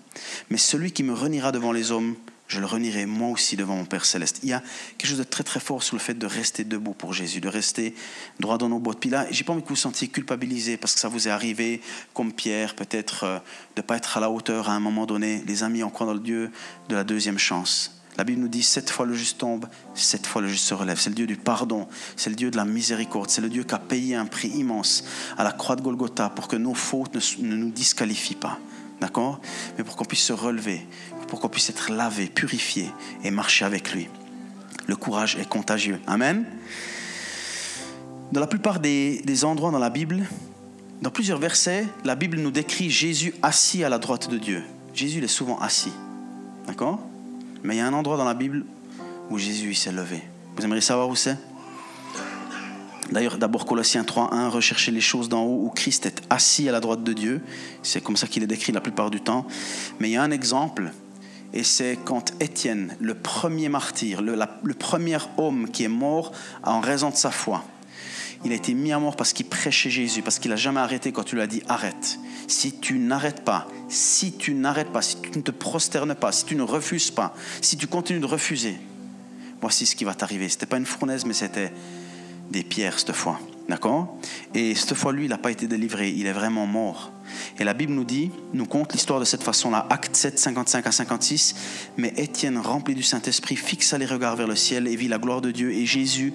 Mais 0.50 0.58
celui 0.58 0.92
qui 0.92 1.04
me 1.04 1.14
reniera 1.14 1.52
devant 1.52 1.72
les 1.72 1.92
hommes, 1.92 2.16
je 2.48 2.60
le 2.60 2.66
renierai 2.66 3.06
moi 3.06 3.30
aussi 3.30 3.56
devant 3.56 3.76
mon 3.76 3.86
Père 3.86 4.06
céleste. 4.06 4.40
Il 4.42 4.50
y 4.50 4.54
a 4.54 4.64
quelque 4.98 5.10
chose 5.10 5.20
de 5.20 5.24
très 5.24 5.44
très 5.44 5.60
fort 5.60 5.84
sur 5.84 5.96
le 5.96 6.02
fait 6.02 6.16
de 6.16 6.26
rester 6.26 6.64
debout 6.64 6.94
pour 6.94 7.14
Jésus, 7.14 7.42
de 7.42 7.48
rester 7.48 7.94
droit 8.40 8.58
dans 8.58 8.70
nos 8.70 8.80
bottes. 8.80 9.00
Puis 9.00 9.10
là, 9.10 9.28
j'ai 9.30 9.44
pas 9.44 9.54
envie 9.54 9.62
que 9.62 9.68
vous 9.68 9.76
vous 9.76 9.82
sentiez 9.82 10.08
culpabilisé 10.08 10.78
parce 10.78 10.96
que 10.96 11.00
ça 11.00 11.10
vous 11.10 11.28
est 11.28 11.32
arrivé, 11.32 11.80
comme 12.14 12.34
Pierre, 12.34 12.76
peut-être 12.76 13.24
euh, 13.24 13.40
de 13.76 13.82
ne 13.82 13.86
pas 13.86 13.98
être 13.98 14.18
à 14.18 14.20
la 14.20 14.32
hauteur 14.32 14.68
à 14.68 14.74
un 14.74 14.80
moment 14.80 15.06
donné. 15.06 15.44
Les 15.46 15.62
amis, 15.62 15.84
on 15.84 15.92
croit 15.92 16.08
dans 16.08 16.14
le 16.14 16.20
Dieu 16.20 16.52
de 16.90 16.96
la 16.96 17.04
deuxième 17.04 17.38
chance. 17.38 17.99
La 18.20 18.26
Bible 18.26 18.42
nous 18.42 18.50
dit 18.50 18.64
sept 18.64 18.90
fois 18.90 19.06
le 19.06 19.14
juste 19.14 19.38
tombe, 19.38 19.66
sept 19.94 20.28
fois 20.28 20.42
le 20.42 20.50
juste 20.50 20.66
se 20.66 20.74
relève. 20.74 21.00
C'est 21.00 21.10
le 21.10 21.16
Dieu 21.16 21.26
du 21.26 21.38
pardon, 21.38 21.88
c'est 22.18 22.30
le 22.30 22.36
Dieu 22.36 22.52
de 22.52 22.58
la 22.58 22.66
miséricorde, 22.66 23.30
c'est 23.30 23.40
le 23.40 23.48
Dieu 23.48 23.64
qui 23.64 23.74
a 23.74 23.80
payé 23.80 24.14
un 24.14 24.26
prix 24.26 24.50
immense 24.50 25.06
à 25.38 25.46
la 25.46 25.54
croix 25.54 25.78
de 25.78 25.82
Golgotha 25.82 26.28
pour 26.28 26.50
que 26.50 26.58
nos 26.58 26.74
fautes 26.74 27.16
ne, 27.40 27.56
nous 27.56 27.72
disqualifient 27.72 28.36
pas. 28.36 28.60
D'accord? 29.00 29.40
Mais 29.78 29.86
pour 29.86 29.96
qu'on 29.96 30.04
puisse 30.04 30.24
se 30.24 30.34
relever, 30.34 30.86
pour 31.30 31.40
qu'on 31.40 31.48
puisse 31.48 31.70
être 31.70 31.94
lavé, 31.94 32.28
purifié 32.28 32.92
et 33.24 33.32
marcher 33.32 33.64
avec 33.64 33.94
lui. 33.94 34.10
Le 34.88 34.98
courage 34.98 35.38
est 35.38 35.48
contagieux. 35.48 36.02
Amen? 36.06 36.44
Dans 38.34 38.42
la 38.42 38.48
plupart 38.48 38.82
des, 38.82 39.46
endroits 39.46 39.72
dans 39.72 39.80
la 39.80 39.90
Bible, 39.90 40.26
dans 41.02 41.10
plusieurs 41.10 41.40
versets, 41.40 41.88
la 42.04 42.16
Bible 42.16 42.38
nous 42.40 42.52
décrit 42.52 42.90
Jésus 42.90 43.34
assis 43.42 43.86
à 43.86 43.88
la 43.88 43.98
droite 43.98 44.30
de 44.30 44.38
Dieu. 44.38 44.62
Jésus 44.94 45.24
est 45.24 45.28
souvent 45.30 45.58
assis. 45.60 45.94
D'accord? 46.68 47.00
Mais 47.64 47.76
il 47.76 47.78
y 47.78 47.82
a 47.82 47.88
un 47.88 47.94
endroit 47.94 48.18
dans 48.18 48.26
la 48.26 48.34
Bible 48.34 48.66
où 49.30 49.38
Jésus 49.38 49.74
s'est 49.74 49.92
levé. 49.92 50.22
Vous 50.56 50.64
aimeriez 50.64 50.82
savoir 50.82 51.10
où 51.10 51.16
c'est? 51.16 51.38
D'ailleurs, 53.12 53.38
d'abord 53.38 53.66
Colossiens 53.66 54.04
3.1, 54.04 54.50
rechercher 54.50 54.92
les 54.92 55.02
choses 55.02 55.30
d'en 55.30 55.44
haut 55.44 55.66
où 55.66 55.70
Christ 55.70 56.06
est 56.06 56.22
assis 56.30 56.70
à 56.70 56.72
la 56.72 56.80
droite 56.80 57.04
de 57.04 57.14
Dieu. 57.14 57.42
C'est 57.82 58.02
comme 58.02 58.18
ça 58.18 58.28
qu'il 58.28 58.44
est 58.44 58.48
décrit 58.48 58.72
la 58.72 58.82
plupart 58.82 59.10
du 59.10 59.20
temps. 59.20 59.48
Mais 60.00 60.10
il 60.10 60.12
y 60.12 60.18
a 60.18 60.24
un 60.24 60.32
exemple 60.32 60.92
et 61.54 61.64
c'est 61.64 61.98
quand 62.04 62.34
Étienne, 62.40 62.96
le 63.00 63.16
premier 63.16 63.70
martyr, 63.70 64.22
le, 64.22 64.38
premier 64.76 65.18
homme 65.38 65.70
qui 65.72 65.84
est 65.84 65.90
mort 65.90 66.32
en 66.64 66.80
raison 66.80 67.10
de 67.10 67.16
sa 67.16 67.32
foi, 67.32 67.64
il 68.46 68.52
a 68.52 68.56
été 68.56 68.74
mis 68.74 68.92
à 68.92 69.00
mort 69.00 69.16
parce 69.16 69.34
qu'il 69.34 69.46
prêchait 69.46 69.90
Jésus, 69.90 70.22
parce 70.22 70.40
qu'il 70.40 70.52
n'a 70.52 70.58
jamais 70.58 70.80
arrêté 70.80 71.12
quand 71.12 71.24
tu 71.24 71.36
lui 71.36 71.42
as 71.42 71.48
dit 71.48 71.62
arrête. 71.68 72.20
Si 72.48 72.80
tu 72.80 72.98
n'arrêtes 72.98 73.44
pas, 73.44 73.68
si 73.90 74.32
tu 74.34 74.54
n'arrêtes 74.54 74.92
pas, 74.92 75.02
si 75.02 75.18
tu 75.22 75.38
ne 75.38 75.44
te 75.44 75.52
prosternes 75.52 76.16
pas, 76.16 76.32
si 76.32 76.46
tu 76.46 76.56
ne 76.56 76.64
refuses 76.64 77.12
pas, 77.12 77.34
si 77.62 77.78
tu 77.78 77.88
continues 77.88 78.22
de 78.22 78.26
refuser, 78.26 78.78
voici 79.62 79.86
ce 79.86 79.96
qui 79.96 80.06
va 80.06 80.16
t'arriver. 80.16 80.48
Ce 80.48 80.56
n'était 80.56 80.66
pas 80.68 80.78
une 80.78 80.86
fournaise, 80.86 81.26
mais 81.26 81.34
c'était 81.34 81.72
des 82.50 82.64
pierres 82.64 82.98
cette 82.98 83.12
fois. 83.12 83.40
D'accord? 83.68 84.18
Et 84.56 84.74
cette 84.74 84.96
fois, 84.96 85.14
lui, 85.14 85.26
il 85.26 85.30
n'a 85.30 85.38
pas 85.38 85.52
été 85.52 85.68
délivré, 85.68 86.10
il 86.10 86.26
est 86.26 86.34
vraiment 86.34 86.66
mort. 86.66 87.12
Et 87.60 87.64
la 87.64 87.76
Bible 87.76 87.94
nous 87.94 88.06
dit, 88.06 88.32
nous 88.54 88.66
compte 88.66 88.94
l'histoire 88.94 89.20
de 89.20 89.26
cette 89.26 89.44
façon-là, 89.44 89.86
Acte 89.92 90.16
7, 90.16 90.40
55 90.40 90.88
à 90.88 90.92
56. 90.92 91.56
Mais 91.98 92.14
Étienne, 92.18 92.58
rempli 92.58 92.96
du 92.96 93.04
Saint-Esprit, 93.04 93.58
fixa 93.58 94.00
les 94.00 94.08
regards 94.08 94.38
vers 94.38 94.48
le 94.48 94.56
ciel 94.56 94.88
et 94.88 94.96
vit 94.96 95.08
la 95.08 95.20
gloire 95.20 95.42
de 95.42 95.52
Dieu 95.52 95.72
et 95.72 95.86
Jésus 95.86 96.34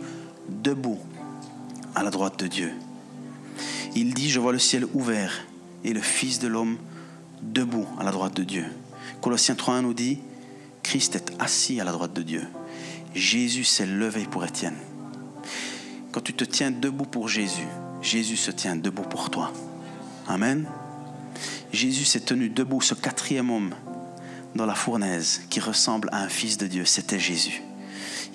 debout 0.63 1.01
à 1.95 2.03
la 2.03 2.11
droite 2.11 2.39
de 2.39 2.47
Dieu. 2.47 2.73
Il 3.95 4.15
dit, 4.15 4.31
je 4.31 4.41
vois 4.41 4.53
le 4.53 4.59
ciel 4.59 4.87
ouvert 4.95 5.47
et 5.85 5.93
le 5.93 6.01
Fils 6.01 6.39
de 6.39 6.49
l'homme 6.49 6.79
debout 7.43 7.87
à 7.99 8.05
la 8.05 8.11
droite 8.11 8.35
de 8.35 8.43
Dieu. 8.43 8.65
Colossiens 9.21 9.55
3.1 9.55 9.83
nous 9.83 9.95
dit, 9.95 10.19
Christ 10.83 11.17
est 11.17 11.33
assis 11.39 11.81
à 11.81 11.85
la 11.85 11.93
droite 11.93 12.13
de 12.13 12.23
Dieu. 12.23 12.43
Jésus 13.15 13.65
s'est 13.65 13.87
levé 13.87 14.25
pour 14.25 14.45
Étienne. 14.45 14.77
Quand 16.13 16.21
tu 16.21 16.35
te 16.35 16.45
tiens 16.45 16.71
debout 16.71 17.05
pour 17.05 17.29
Jésus, 17.29 17.67
Jésus 18.03 18.37
se 18.37 18.51
tient 18.51 18.77
debout 18.77 19.03
pour 19.03 19.31
toi. 19.31 19.53
Amen. 20.29 20.67
Jésus 21.73 22.05
s'est 22.05 22.21
tenu 22.21 22.49
debout, 22.49 22.81
ce 22.81 22.95
quatrième 22.95 23.51
homme 23.51 23.75
dans 24.55 24.67
la 24.67 24.75
fournaise 24.75 25.43
qui 25.51 25.61
ressemble 25.61 26.09
à 26.13 26.23
un 26.23 26.29
fils 26.29 26.59
de 26.59 26.67
Dieu, 26.67 26.85
c'était 26.85 27.19
Jésus. 27.19 27.63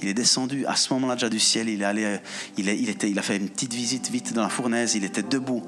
Il 0.02 0.08
est 0.08 0.14
descendu 0.14 0.66
à 0.66 0.76
ce 0.76 0.94
moment-là 0.94 1.16
déjà 1.16 1.30
du 1.30 1.40
ciel, 1.40 1.70
il, 1.70 1.82
est 1.82 1.86
allé, 1.86 2.20
il, 2.58 2.90
était, 2.90 3.10
il 3.10 3.20
a 3.20 3.22
fait 3.22 3.38
une 3.38 3.50
petite 3.50 3.74
visite 3.74 4.10
vite 4.10 4.34
dans 4.34 4.44
la 4.44 4.50
fournaise, 4.50 4.96
il 4.96 5.04
était 5.04 5.24
debout 5.24 5.64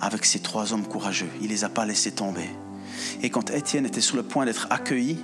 avec 0.00 0.24
ces 0.24 0.38
trois 0.38 0.72
hommes 0.72 0.86
courageux, 0.86 1.28
il 1.40 1.48
les 1.48 1.64
a 1.64 1.68
pas 1.68 1.84
laissés 1.84 2.12
tomber. 2.12 2.48
Et 3.22 3.30
quand 3.30 3.50
Étienne 3.50 3.86
était 3.86 4.00
sur 4.00 4.16
le 4.16 4.22
point 4.22 4.46
d'être 4.46 4.66
accueilli, 4.70 5.18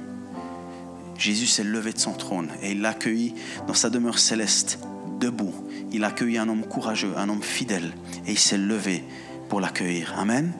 Jésus 1.18 1.46
s'est 1.46 1.64
levé 1.64 1.92
de 1.92 1.98
son 1.98 2.12
trône 2.12 2.48
et 2.62 2.72
il 2.72 2.80
l'a 2.80 2.90
accueilli 2.90 3.34
dans 3.66 3.74
sa 3.74 3.90
demeure 3.90 4.18
céleste, 4.18 4.78
debout. 5.20 5.54
Il 5.92 6.04
a 6.04 6.08
accueilli 6.08 6.38
un 6.38 6.48
homme 6.48 6.64
courageux, 6.64 7.12
un 7.16 7.28
homme 7.28 7.42
fidèle, 7.42 7.92
et 8.26 8.32
il 8.32 8.38
s'est 8.38 8.58
levé 8.58 9.04
pour 9.48 9.60
l'accueillir. 9.60 10.14
Amen. 10.18 10.52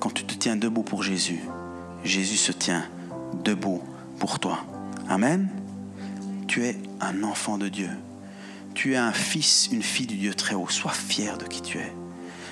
Quand 0.00 0.10
tu 0.10 0.24
te 0.24 0.34
tiens 0.34 0.56
debout 0.56 0.82
pour 0.82 1.02
Jésus, 1.02 1.40
Jésus 2.04 2.36
se 2.36 2.52
tient 2.52 2.84
debout 3.44 3.82
pour 4.18 4.38
toi. 4.38 4.64
Amen. 5.08 5.48
Tu 6.46 6.64
es 6.64 6.76
un 7.00 7.22
enfant 7.22 7.58
de 7.58 7.68
Dieu. 7.68 7.90
Tu 8.74 8.94
es 8.94 8.96
un 8.96 9.12
fils, 9.12 9.68
une 9.72 9.82
fille 9.82 10.06
du 10.06 10.16
Dieu 10.16 10.34
très 10.34 10.54
haut. 10.54 10.68
Sois 10.68 10.92
fier 10.92 11.38
de 11.38 11.44
qui 11.44 11.62
tu 11.62 11.78
es. 11.78 11.92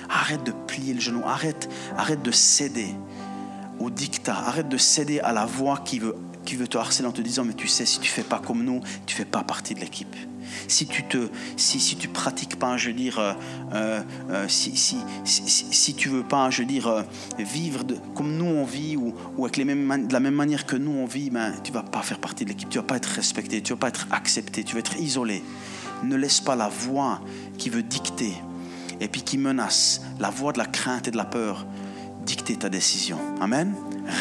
Arrête 0.09 0.43
de 0.43 0.51
plier 0.51 0.93
le 0.93 0.99
genou. 0.99 1.21
Arrête, 1.25 1.69
de 2.23 2.31
céder 2.31 2.93
au 3.79 3.89
dictat. 3.89 4.35
Arrête 4.35 4.69
de 4.69 4.77
céder 4.77 5.19
à 5.19 5.33
la 5.33 5.45
voix 5.45 5.79
qui 5.85 5.99
veut, 5.99 6.15
qui 6.45 6.55
veut 6.55 6.67
te 6.67 6.77
harceler 6.77 7.07
en 7.07 7.11
te 7.11 7.21
disant 7.21 7.45
Mais 7.45 7.53
tu 7.53 7.67
sais, 7.67 7.85
si 7.85 7.99
tu 7.99 8.09
fais 8.09 8.23
pas 8.23 8.39
comme 8.39 8.63
nous, 8.63 8.81
tu 9.05 9.15
fais 9.15 9.25
pas 9.25 9.43
partie 9.43 9.73
de 9.73 9.79
l'équipe 9.79 10.15
si 10.67 10.87
tu 10.87 11.03
te, 11.03 11.29
si, 11.57 11.79
si 11.79 11.95
tu 11.95 12.07
pratiques 12.07 12.57
pas, 12.57 12.77
je 12.77 12.89
veux 12.89 12.95
dire, 12.95 13.19
euh, 13.19 13.33
euh, 13.73 14.01
euh, 14.29 14.45
si, 14.47 14.75
si, 14.75 14.97
si, 15.25 15.93
tu 15.95 16.09
veux 16.09 16.23
pas, 16.23 16.49
je 16.49 16.63
dire, 16.63 17.05
vivre 17.37 17.83
de, 17.83 17.97
comme 18.15 18.35
nous 18.35 18.45
on 18.45 18.65
vit 18.65 18.97
ou, 18.97 19.13
ou 19.37 19.45
avec 19.45 19.57
les 19.57 19.65
mêmes, 19.65 20.07
de 20.07 20.13
la 20.13 20.19
même 20.19 20.35
manière 20.35 20.65
que 20.65 20.75
nous 20.75 20.91
on 20.91 21.05
vit, 21.05 21.29
ben, 21.29 21.53
tu 21.63 21.71
vas 21.71 21.83
pas 21.83 22.01
faire 22.01 22.19
partie 22.19 22.43
de 22.43 22.49
l'équipe, 22.49 22.69
tu 22.69 22.77
vas 22.77 22.83
pas 22.83 22.97
être 22.97 23.05
respecté, 23.05 23.61
tu 23.61 23.73
vas 23.73 23.79
pas 23.79 23.89
être 23.89 24.07
accepté, 24.11 24.63
tu 24.63 24.73
vas 24.73 24.79
être 24.79 24.97
isolé. 24.97 25.43
Ne 26.03 26.15
laisse 26.15 26.41
pas 26.41 26.55
la 26.55 26.67
voix 26.67 27.21
qui 27.57 27.69
veut 27.69 27.83
dicter 27.83 28.33
et 28.99 29.07
puis 29.07 29.21
qui 29.21 29.37
menace, 29.37 30.01
la 30.19 30.29
voix 30.29 30.53
de 30.53 30.57
la 30.57 30.65
crainte 30.65 31.07
et 31.07 31.11
de 31.11 31.17
la 31.17 31.25
peur, 31.25 31.65
dicter 32.25 32.55
ta 32.55 32.69
décision. 32.69 33.17
Amen. 33.41 33.73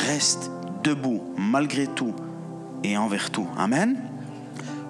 Reste 0.06 0.50
debout 0.82 1.22
malgré 1.36 1.86
tout 1.86 2.14
et 2.82 2.96
envers 2.96 3.30
tout. 3.30 3.48
Amen. 3.56 3.96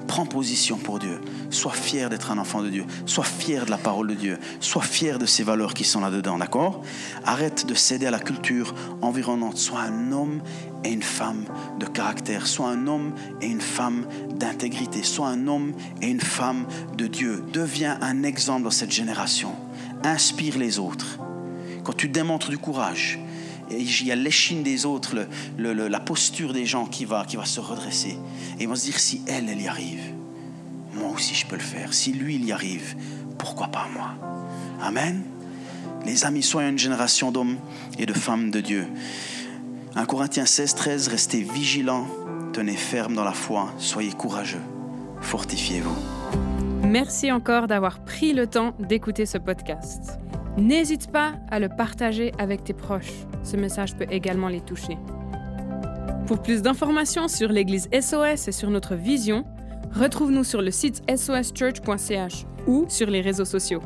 Prends 0.06 0.26
position 0.26 0.76
pour 0.76 0.98
Dieu. 0.98 1.20
Sois 1.50 1.72
fier 1.72 2.10
d'être 2.10 2.30
un 2.30 2.38
enfant 2.38 2.62
de 2.62 2.68
Dieu. 2.68 2.84
Sois 3.06 3.24
fier 3.24 3.64
de 3.64 3.70
la 3.70 3.78
parole 3.78 4.08
de 4.08 4.14
Dieu. 4.14 4.38
Sois 4.60 4.82
fier 4.82 5.18
de 5.18 5.26
ces 5.26 5.42
valeurs 5.42 5.74
qui 5.74 5.84
sont 5.84 6.00
là-dedans, 6.00 6.38
d'accord? 6.38 6.82
Arrête 7.24 7.66
de 7.66 7.74
céder 7.74 8.06
à 8.06 8.10
la 8.10 8.18
culture 8.18 8.74
environnante. 9.00 9.56
Sois 9.56 9.80
un 9.80 10.12
homme 10.12 10.40
et 10.84 10.92
une 10.92 11.02
femme 11.02 11.44
de 11.80 11.86
caractère. 11.86 12.46
Sois 12.46 12.68
un 12.68 12.86
homme 12.86 13.14
et 13.40 13.46
une 13.46 13.60
femme 13.60 14.06
d'intégrité. 14.36 15.02
Sois 15.02 15.28
un 15.28 15.48
homme 15.48 15.72
et 16.02 16.08
une 16.08 16.20
femme 16.20 16.66
de 16.96 17.06
Dieu. 17.06 17.44
Deviens 17.52 17.98
un 18.02 18.22
exemple 18.22 18.64
dans 18.64 18.70
cette 18.70 18.92
génération. 18.92 19.52
Inspire 20.04 20.58
les 20.58 20.78
autres. 20.78 21.18
Quand 21.82 21.94
tu 21.94 22.08
démontres 22.08 22.50
du 22.50 22.58
courage, 22.58 23.18
il 23.70 24.06
y 24.06 24.12
a 24.12 24.16
l'échine 24.16 24.62
des 24.62 24.86
autres, 24.86 25.16
la 25.58 26.00
posture 26.00 26.52
des 26.52 26.66
gens 26.66 26.86
qui 26.86 27.04
va, 27.04 27.26
se 27.44 27.60
redresser. 27.60 28.16
Et 28.58 28.62
ils 28.62 28.68
vont 28.68 28.76
se 28.76 28.84
dire, 28.84 28.98
si 28.98 29.22
elle, 29.26 29.48
elle 29.48 29.60
y 29.60 29.68
arrive, 29.68 30.12
moi 30.94 31.10
aussi 31.14 31.34
je 31.34 31.46
peux 31.46 31.56
le 31.56 31.62
faire. 31.62 31.92
Si 31.92 32.12
lui, 32.12 32.36
il 32.36 32.44
y 32.44 32.52
arrive, 32.52 32.96
pourquoi 33.38 33.68
pas 33.68 33.86
moi? 33.92 34.14
Amen. 34.82 35.22
Les 36.04 36.24
amis, 36.24 36.42
soyez 36.42 36.68
une 36.68 36.78
génération 36.78 37.32
d'hommes 37.32 37.56
et 37.98 38.06
de 38.06 38.12
femmes 38.12 38.50
de 38.50 38.60
Dieu. 38.60 38.86
1 39.96 40.04
Corinthiens 40.06 40.46
16, 40.46 40.74
13, 40.74 41.08
restez 41.08 41.40
vigilants, 41.42 42.06
tenez 42.52 42.76
ferme 42.76 43.14
dans 43.14 43.24
la 43.24 43.32
foi, 43.32 43.72
soyez 43.78 44.12
courageux, 44.12 44.60
fortifiez-vous. 45.20 45.96
Merci 46.82 47.32
encore 47.32 47.66
d'avoir 47.66 48.04
pris 48.04 48.32
le 48.32 48.46
temps 48.46 48.74
d'écouter 48.78 49.24
ce 49.24 49.38
podcast. 49.38 50.18
N'hésite 50.56 51.10
pas 51.10 51.34
à 51.50 51.58
le 51.58 51.68
partager 51.68 52.32
avec 52.38 52.62
tes 52.62 52.74
proches. 52.74 53.12
Ce 53.42 53.56
message 53.56 53.96
peut 53.96 54.06
également 54.10 54.48
les 54.48 54.60
toucher. 54.60 54.96
Pour 56.26 56.40
plus 56.40 56.62
d'informations 56.62 57.28
sur 57.28 57.50
l'Église 57.50 57.88
SOS 57.92 58.48
et 58.48 58.52
sur 58.52 58.70
notre 58.70 58.94
vision, 58.94 59.44
retrouve-nous 59.92 60.44
sur 60.44 60.62
le 60.62 60.70
site 60.70 61.02
soschurch.ch 61.10 62.46
ou 62.66 62.86
sur 62.88 63.10
les 63.10 63.20
réseaux 63.20 63.44
sociaux. 63.44 63.82